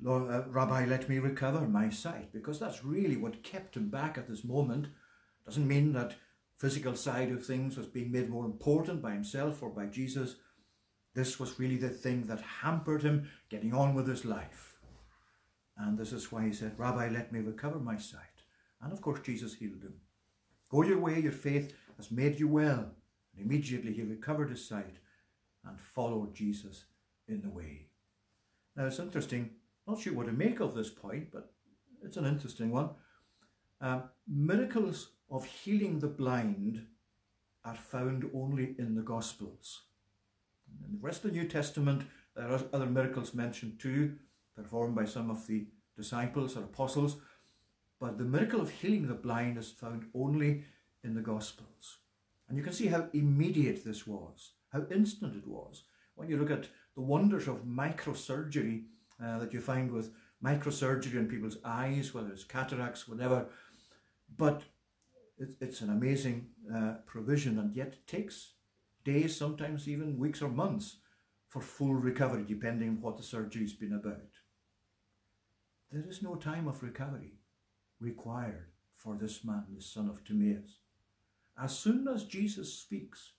Lord, 0.00 0.30
uh, 0.30 0.42
Rabbi, 0.48 0.86
let 0.86 1.08
me 1.08 1.18
recover 1.18 1.60
my 1.62 1.88
sight, 1.88 2.32
because 2.32 2.58
that's 2.58 2.84
really 2.84 3.16
what 3.16 3.42
kept 3.42 3.76
him 3.76 3.88
back 3.88 4.18
at 4.18 4.26
this 4.26 4.44
moment. 4.44 4.88
Doesn't 5.46 5.68
mean 5.68 5.92
that 5.92 6.16
physical 6.58 6.96
side 6.96 7.30
of 7.30 7.44
things 7.44 7.76
was 7.76 7.86
being 7.86 8.10
made 8.10 8.28
more 8.28 8.44
important 8.44 9.02
by 9.02 9.12
himself 9.12 9.62
or 9.62 9.70
by 9.70 9.86
Jesus. 9.86 10.36
This 11.14 11.38
was 11.38 11.58
really 11.58 11.76
the 11.76 11.90
thing 11.90 12.26
that 12.26 12.40
hampered 12.40 13.02
him 13.02 13.30
getting 13.48 13.72
on 13.72 13.94
with 13.94 14.08
his 14.08 14.24
life. 14.24 14.78
And 15.76 15.98
this 15.98 16.12
is 16.12 16.30
why 16.30 16.46
he 16.46 16.52
said, 16.52 16.78
Rabbi, 16.78 17.08
let 17.08 17.32
me 17.32 17.40
recover 17.40 17.78
my 17.78 17.96
sight. 17.96 18.20
And 18.82 18.92
of 18.92 19.00
course, 19.00 19.20
Jesus 19.20 19.54
healed 19.54 19.82
him. 19.82 19.94
Go 20.70 20.82
your 20.82 20.98
way, 20.98 21.20
your 21.20 21.32
faith 21.32 21.74
has 21.96 22.10
made 22.10 22.38
you 22.38 22.48
well. 22.48 22.90
And 23.32 23.44
immediately 23.44 23.92
he 23.92 24.02
recovered 24.02 24.50
his 24.50 24.66
sight 24.66 24.96
and 25.64 25.80
followed 25.80 26.34
Jesus 26.34 26.84
in 27.28 27.42
the 27.42 27.50
way. 27.50 27.86
Now 28.76 28.86
it's 28.86 28.98
interesting, 28.98 29.50
not 29.86 30.00
sure 30.00 30.14
what 30.14 30.26
to 30.26 30.32
make 30.32 30.60
of 30.60 30.74
this 30.74 30.90
point, 30.90 31.28
but 31.32 31.52
it's 32.02 32.16
an 32.16 32.26
interesting 32.26 32.70
one. 32.70 32.90
Uh, 33.80 34.00
miracles 34.26 35.10
of 35.30 35.44
healing 35.44 35.98
the 35.98 36.08
blind 36.08 36.86
are 37.64 37.76
found 37.76 38.30
only 38.34 38.74
in 38.78 38.94
the 38.94 39.02
Gospels. 39.02 39.82
In 40.84 40.92
the 40.92 41.06
rest 41.06 41.24
of 41.24 41.32
the 41.32 41.38
New 41.38 41.48
Testament, 41.48 42.02
there 42.34 42.48
are 42.48 42.60
other 42.72 42.86
miracles 42.86 43.34
mentioned 43.34 43.78
too, 43.78 44.16
performed 44.56 44.94
by 44.94 45.04
some 45.04 45.30
of 45.30 45.46
the 45.46 45.66
disciples 45.96 46.56
or 46.56 46.64
apostles, 46.64 47.16
but 48.00 48.18
the 48.18 48.24
miracle 48.24 48.60
of 48.60 48.70
healing 48.70 49.06
the 49.06 49.14
blind 49.14 49.56
is 49.56 49.70
found 49.70 50.06
only 50.14 50.64
in 51.02 51.14
the 51.14 51.20
Gospels. 51.20 51.98
And 52.48 52.58
you 52.58 52.64
can 52.64 52.72
see 52.72 52.88
how 52.88 53.08
immediate 53.12 53.84
this 53.84 54.06
was, 54.06 54.52
how 54.72 54.84
instant 54.90 55.36
it 55.36 55.46
was. 55.46 55.84
When 56.16 56.28
you 56.28 56.36
look 56.36 56.50
at 56.50 56.68
the 56.94 57.02
wonders 57.02 57.48
of 57.48 57.64
microsurgery 57.64 58.84
uh, 59.22 59.38
that 59.38 59.52
you 59.52 59.60
find 59.60 59.90
with 59.90 60.12
microsurgery 60.42 61.14
in 61.14 61.28
people's 61.28 61.58
eyes, 61.64 62.12
whether 62.12 62.30
it's 62.30 62.44
cataracts, 62.44 63.08
whatever. 63.08 63.46
But 64.36 64.62
it's, 65.38 65.56
it's 65.60 65.80
an 65.80 65.90
amazing 65.90 66.48
uh, 66.74 66.94
provision, 67.06 67.58
and 67.58 67.74
yet 67.74 67.88
it 67.88 68.06
takes 68.06 68.52
days, 69.04 69.36
sometimes 69.36 69.88
even 69.88 70.18
weeks 70.18 70.42
or 70.42 70.48
months, 70.48 70.98
for 71.48 71.60
full 71.60 71.94
recovery, 71.94 72.44
depending 72.46 72.88
on 72.88 73.00
what 73.00 73.16
the 73.16 73.22
surgery's 73.22 73.74
been 73.74 73.92
about. 73.92 74.30
There 75.92 76.04
is 76.08 76.22
no 76.22 76.34
time 76.34 76.66
of 76.66 76.82
recovery 76.82 77.34
required 78.00 78.70
for 78.96 79.16
this 79.16 79.44
man, 79.44 79.64
the 79.74 79.82
son 79.82 80.08
of 80.08 80.24
Timaeus. 80.24 80.78
As 81.62 81.78
soon 81.78 82.08
as 82.08 82.24
Jesus 82.24 82.74
speaks, 82.74 83.32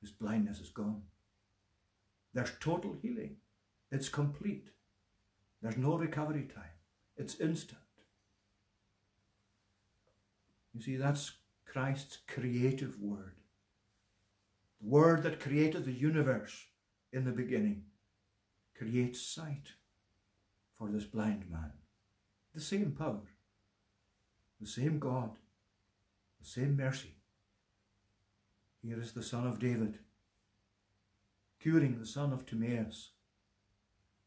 his 0.00 0.10
blindness 0.10 0.60
is 0.60 0.68
gone. 0.68 1.02
There's 2.34 2.52
total 2.60 2.96
healing. 3.00 3.36
It's 3.90 4.08
complete. 4.08 4.68
There's 5.62 5.76
no 5.76 5.96
recovery 5.96 6.48
time. 6.52 6.64
It's 7.16 7.40
instant. 7.40 7.80
You 10.74 10.82
see, 10.82 10.96
that's 10.96 11.32
Christ's 11.64 12.18
creative 12.26 13.00
word. 13.00 13.36
The 14.80 14.88
word 14.88 15.22
that 15.22 15.40
created 15.40 15.84
the 15.84 15.92
universe 15.92 16.66
in 17.12 17.24
the 17.24 17.30
beginning 17.30 17.84
creates 18.76 19.22
sight 19.22 19.72
for 20.76 20.88
this 20.88 21.04
blind 21.04 21.48
man. 21.48 21.72
The 22.52 22.60
same 22.60 22.92
power, 22.92 23.22
the 24.60 24.66
same 24.66 24.98
God, 24.98 25.30
the 26.40 26.46
same 26.46 26.76
mercy. 26.76 27.14
Here 28.82 29.00
is 29.00 29.12
the 29.12 29.22
Son 29.22 29.46
of 29.46 29.58
David, 29.58 29.98
curing 31.64 31.98
the 31.98 32.06
son 32.06 32.30
of 32.30 32.44
Timaeus 32.44 33.12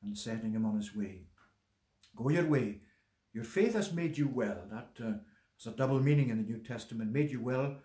and 0.01 0.17
setting 0.17 0.53
him 0.53 0.65
on 0.65 0.75
his 0.75 0.95
way. 0.95 1.27
Go 2.15 2.29
your 2.29 2.47
way. 2.47 2.81
Your 3.31 3.43
faith 3.43 3.75
has 3.75 3.93
made 3.93 4.17
you 4.17 4.27
well. 4.27 4.63
That 4.71 5.05
uh, 5.05 5.13
is 5.59 5.67
a 5.67 5.71
double 5.71 5.99
meaning 5.99 6.29
in 6.29 6.37
the 6.37 6.51
New 6.51 6.57
Testament. 6.57 7.11
Made 7.11 7.29
you 7.29 7.39
well. 7.39 7.75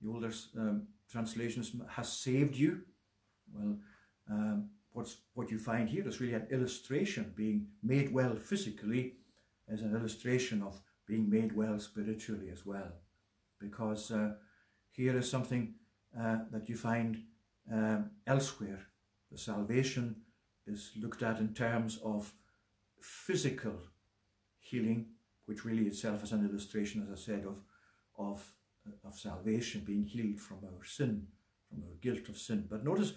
The 0.00 0.08
older 0.08 0.30
um, 0.56 0.86
translations 1.10 1.72
has 1.88 2.12
saved 2.12 2.54
you. 2.56 2.82
Well, 3.52 3.78
um, 4.30 4.70
what's 4.92 5.16
what 5.34 5.50
you 5.50 5.58
find 5.58 5.88
here 5.88 6.06
is 6.06 6.20
really 6.20 6.34
an 6.34 6.46
illustration. 6.52 7.32
Being 7.36 7.66
made 7.82 8.14
well 8.14 8.36
physically 8.36 9.14
is 9.66 9.82
an 9.82 9.92
illustration 9.96 10.62
of 10.62 10.80
being 11.04 11.28
made 11.28 11.56
well 11.56 11.80
spiritually 11.80 12.50
as 12.52 12.64
well, 12.64 12.92
because 13.58 14.12
uh, 14.12 14.34
here 14.92 15.16
is 15.18 15.28
something 15.28 15.74
uh, 16.16 16.38
that 16.52 16.68
you 16.68 16.76
find 16.76 17.24
um, 17.72 18.10
elsewhere. 18.24 18.86
The 19.30 19.38
salvation 19.38 20.16
is 20.66 20.92
looked 21.00 21.22
at 21.22 21.38
in 21.38 21.54
terms 21.54 21.98
of 22.04 22.32
physical 23.00 23.74
healing, 24.58 25.06
which 25.46 25.64
really 25.64 25.86
itself 25.86 26.22
is 26.22 26.32
an 26.32 26.48
illustration, 26.48 27.02
as 27.02 27.12
I 27.12 27.22
said, 27.22 27.44
of, 27.46 27.60
of, 28.18 28.52
of 29.04 29.18
salvation, 29.18 29.82
being 29.84 30.04
healed 30.04 30.40
from 30.40 30.58
our 30.64 30.84
sin, 30.84 31.28
from 31.68 31.82
our 31.84 31.94
guilt 32.00 32.28
of 32.28 32.38
sin. 32.38 32.66
But 32.68 32.84
notice, 32.84 33.14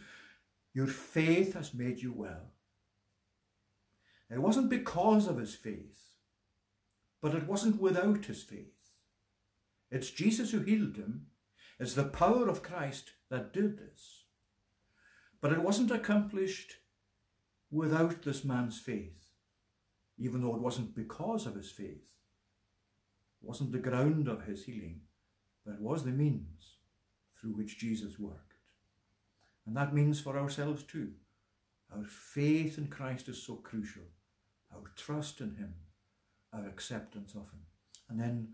your 0.73 0.87
faith 0.87 1.53
has 1.53 1.73
made 1.73 2.01
you 2.01 2.13
well. 2.13 2.51
It 4.29 4.39
wasn't 4.39 4.69
because 4.69 5.27
of 5.27 5.37
his 5.37 5.53
faith, 5.53 6.13
but 7.21 7.35
it 7.35 7.47
wasn't 7.47 7.79
without 7.79 8.25
his 8.25 8.41
faith. 8.41 8.67
It's 9.91 10.09
Jesus 10.09 10.51
who 10.51 10.61
healed 10.61 10.95
him. 10.97 11.27
It's 11.79 11.93
the 11.93 12.05
power 12.05 12.47
of 12.47 12.63
Christ 12.63 13.11
that 13.29 13.53
did 13.53 13.77
this. 13.77 14.22
But 15.43 15.51
it 15.51 15.61
wasn't 15.61 15.91
accomplished 15.91 16.77
without 17.69 18.21
this 18.21 18.45
man's 18.45 18.79
faith, 18.79 19.25
even 20.17 20.39
though 20.39 20.55
it 20.55 20.61
wasn't 20.61 20.95
because 20.95 21.45
of 21.45 21.55
his 21.55 21.69
faith. 21.69 22.15
It 23.41 23.45
wasn't 23.45 23.73
the 23.73 23.79
ground 23.79 24.29
of 24.29 24.45
his 24.45 24.63
healing, 24.63 25.01
but 25.65 25.73
it 25.73 25.81
was 25.81 26.05
the 26.05 26.11
means 26.11 26.77
through 27.35 27.57
which 27.57 27.77
Jesus 27.77 28.17
worked. 28.17 28.53
And 29.65 29.75
that 29.75 29.93
means 29.93 30.21
for 30.21 30.39
ourselves 30.39 30.81
too. 30.81 31.11
Our 31.93 32.05
faith 32.05 32.77
in 32.77 32.87
Christ 32.87 33.27
is 33.27 33.43
so 33.43 33.55
crucial, 33.55 34.03
our 34.73 34.93
trust 34.95 35.41
in 35.41 35.55
him, 35.55 35.73
our 36.53 36.65
acceptance 36.65 37.33
of 37.35 37.51
him. 37.51 37.65
And 38.07 38.17
then 38.17 38.53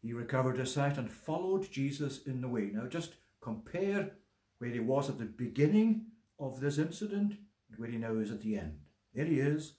he 0.00 0.12
recovered 0.12 0.58
his 0.58 0.72
sight 0.72 0.96
and 0.96 1.10
followed 1.10 1.72
Jesus 1.72 2.24
in 2.24 2.40
the 2.40 2.48
way. 2.48 2.70
Now 2.72 2.86
just 2.86 3.16
compare 3.40 4.12
where 4.58 4.70
he 4.70 4.80
was 4.80 5.08
at 5.08 5.18
the 5.18 5.24
beginning 5.24 6.06
of 6.38 6.60
this 6.60 6.78
incident 6.78 7.34
and 7.70 7.78
where 7.78 7.90
he 7.90 7.98
now 7.98 8.16
is 8.16 8.30
at 8.30 8.40
the 8.40 8.56
end. 8.56 8.80
There 9.14 9.24
he 9.24 9.40
is, 9.40 9.74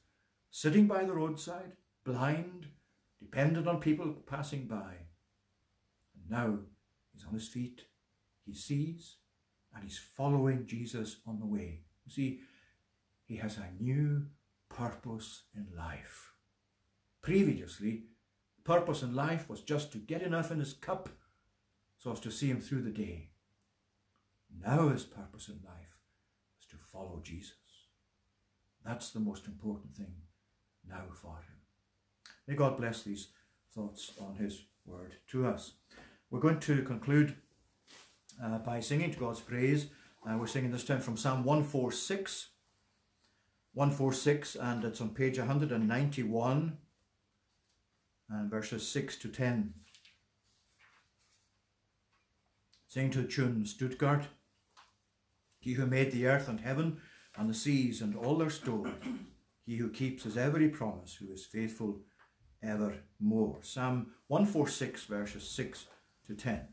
sitting 0.50 0.88
by 0.88 1.04
the 1.04 1.14
roadside, 1.14 1.74
blind, 2.04 2.68
dependent 3.20 3.68
on 3.68 3.80
people 3.80 4.14
passing 4.26 4.66
by. 4.66 4.94
And 6.16 6.30
now 6.30 6.60
he's 7.14 7.26
on 7.26 7.34
his 7.34 7.48
feet, 7.48 7.84
he 8.46 8.54
sees, 8.54 9.18
and 9.74 9.84
he's 9.84 10.00
following 10.00 10.66
Jesus 10.66 11.18
on 11.28 11.40
the 11.40 11.46
way. 11.46 11.82
You 12.06 12.12
see, 12.12 12.40
he 13.26 13.38
has 13.38 13.58
a 13.58 13.84
new 13.84 14.28
purpose 14.70 15.44
in 15.56 15.68
life. 15.76 16.32
Previously, 17.22 18.06
purpose 18.64 19.02
in 19.02 19.14
life 19.14 19.50
was 19.50 19.62
just 19.62 19.92
to 19.92 19.98
get 19.98 20.22
enough 20.22 20.52
in 20.52 20.60
his 20.60 20.74
cup 20.74 21.10
so 21.98 22.12
as 22.12 22.20
to 22.22 22.32
see 22.32 22.48
him 22.48 22.62
through 22.62 22.84
the 22.84 22.92
day. 22.92 23.30
Now 24.62 24.90
his 24.90 25.04
purpose 25.04 25.50
in 25.50 25.60
life 25.66 26.00
is 26.60 26.68
to 26.68 26.78
follow 26.78 27.22
Jesus. 27.24 27.54
That's 28.86 29.12
the 29.12 29.20
most 29.20 29.48
important 29.48 29.96
thing 29.96 30.14
now 30.88 31.04
for 31.14 31.38
him. 31.38 31.58
May 32.48 32.56
God 32.56 32.78
bless 32.78 33.04
these 33.04 33.30
thoughts 33.74 34.14
on 34.20 34.36
his 34.36 34.64
word 34.86 35.16
to 35.32 35.46
us. 35.48 35.74
We're 36.30 36.40
going 36.40 36.60
to 36.62 36.82
conclude 36.84 37.36
uh, 38.44 38.60
by 38.60 38.80
singing 38.80 39.12
to 39.12 39.20
God's 39.20 39.42
praise. 39.42 39.88
Uh, 40.26 40.38
we're 40.38 40.48
singing 40.48 40.72
this 40.72 40.86
time 40.86 41.02
from 41.02 41.18
Psalm 41.18 41.44
146. 41.44 42.50
146 43.74 44.56
and 44.56 44.84
it's 44.86 45.02
on 45.02 45.10
page 45.10 45.38
191 45.38 46.78
and 48.30 48.50
verses 48.50 48.88
6 48.88 49.16
to 49.18 49.28
10. 49.28 49.74
Sing 52.88 53.12
to 53.12 53.22
the 53.22 53.28
tune 53.28 53.66
Stuttgart. 53.66 54.28
He 55.60 55.74
who 55.74 55.86
made 55.86 56.12
the 56.12 56.28
earth 56.28 56.48
and 56.48 56.60
heaven 56.60 56.98
and 57.38 57.50
the 57.50 57.54
seas 57.54 58.02
and 58.02 58.16
all 58.16 58.38
their 58.38 58.50
store. 58.50 58.92
He 59.66 59.78
who 59.78 59.90
keeps 59.90 60.24
his 60.24 60.38
every 60.38 60.70
promise, 60.70 61.16
who 61.16 61.32
is 61.32 61.46
faithful 61.46 62.00
evermore. 62.64 63.60
Psalm 63.62 64.12
146, 64.28 65.06
verses 65.06 65.50
6 65.50 65.88
to 66.28 66.36
10. 66.36 66.68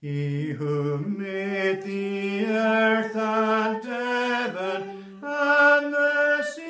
He 0.00 0.52
who 0.52 0.98
made 0.98 1.82
the 1.82 2.46
earth 2.46 3.14
and 3.14 3.84
heaven 3.84 5.18
and 5.22 5.92
the 5.92 6.42
seas 6.42 6.69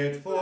faithful 0.00 0.39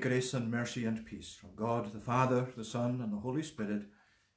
grace 0.00 0.32
and 0.32 0.50
mercy 0.50 0.86
and 0.86 1.04
peace 1.04 1.36
from 1.38 1.50
God 1.54 1.92
the 1.92 2.00
Father, 2.00 2.46
the 2.56 2.64
Son, 2.64 3.00
and 3.02 3.12
the 3.12 3.18
Holy 3.18 3.42
Spirit 3.42 3.82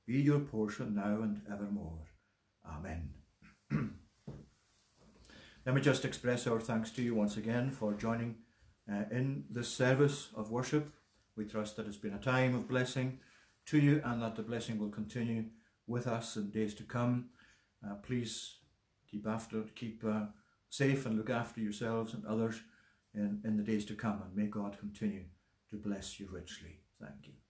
be 0.05 0.19
your 0.21 0.39
portion 0.39 0.95
now 0.95 1.21
and 1.21 1.41
evermore. 1.51 1.99
Amen. 2.67 3.11
Let 5.65 5.75
me 5.75 5.81
just 5.81 6.03
express 6.03 6.45
our 6.47 6.59
thanks 6.59 6.91
to 6.91 7.01
you 7.01 7.15
once 7.15 7.37
again 7.37 7.71
for 7.71 7.93
joining 7.93 8.35
uh, 8.91 9.05
in 9.09 9.45
this 9.49 9.69
service 9.69 10.29
of 10.35 10.51
worship. 10.51 10.91
We 11.37 11.45
trust 11.45 11.77
that 11.77 11.87
it's 11.87 11.97
been 11.97 12.13
a 12.13 12.19
time 12.19 12.55
of 12.55 12.67
blessing 12.67 13.19
to 13.67 13.77
you 13.77 14.01
and 14.03 14.21
that 14.21 14.35
the 14.35 14.43
blessing 14.43 14.77
will 14.77 14.89
continue 14.89 15.45
with 15.87 16.07
us 16.07 16.35
in 16.35 16.51
days 16.51 16.73
to 16.75 16.83
come. 16.83 17.29
Uh, 17.85 17.95
please 17.95 18.57
keep 19.09 19.25
after, 19.25 19.63
keep 19.75 20.03
uh, 20.05 20.25
safe 20.69 21.05
and 21.05 21.17
look 21.17 21.29
after 21.29 21.61
yourselves 21.61 22.13
and 22.13 22.25
others 22.25 22.59
in, 23.13 23.41
in 23.45 23.55
the 23.55 23.63
days 23.63 23.85
to 23.85 23.95
come, 23.95 24.21
and 24.25 24.35
may 24.35 24.47
God 24.47 24.77
continue 24.77 25.23
to 25.73 25.79
bless 25.79 26.19
you 26.19 26.27
richly. 26.31 26.79
Thank 27.01 27.25
you. 27.25 27.42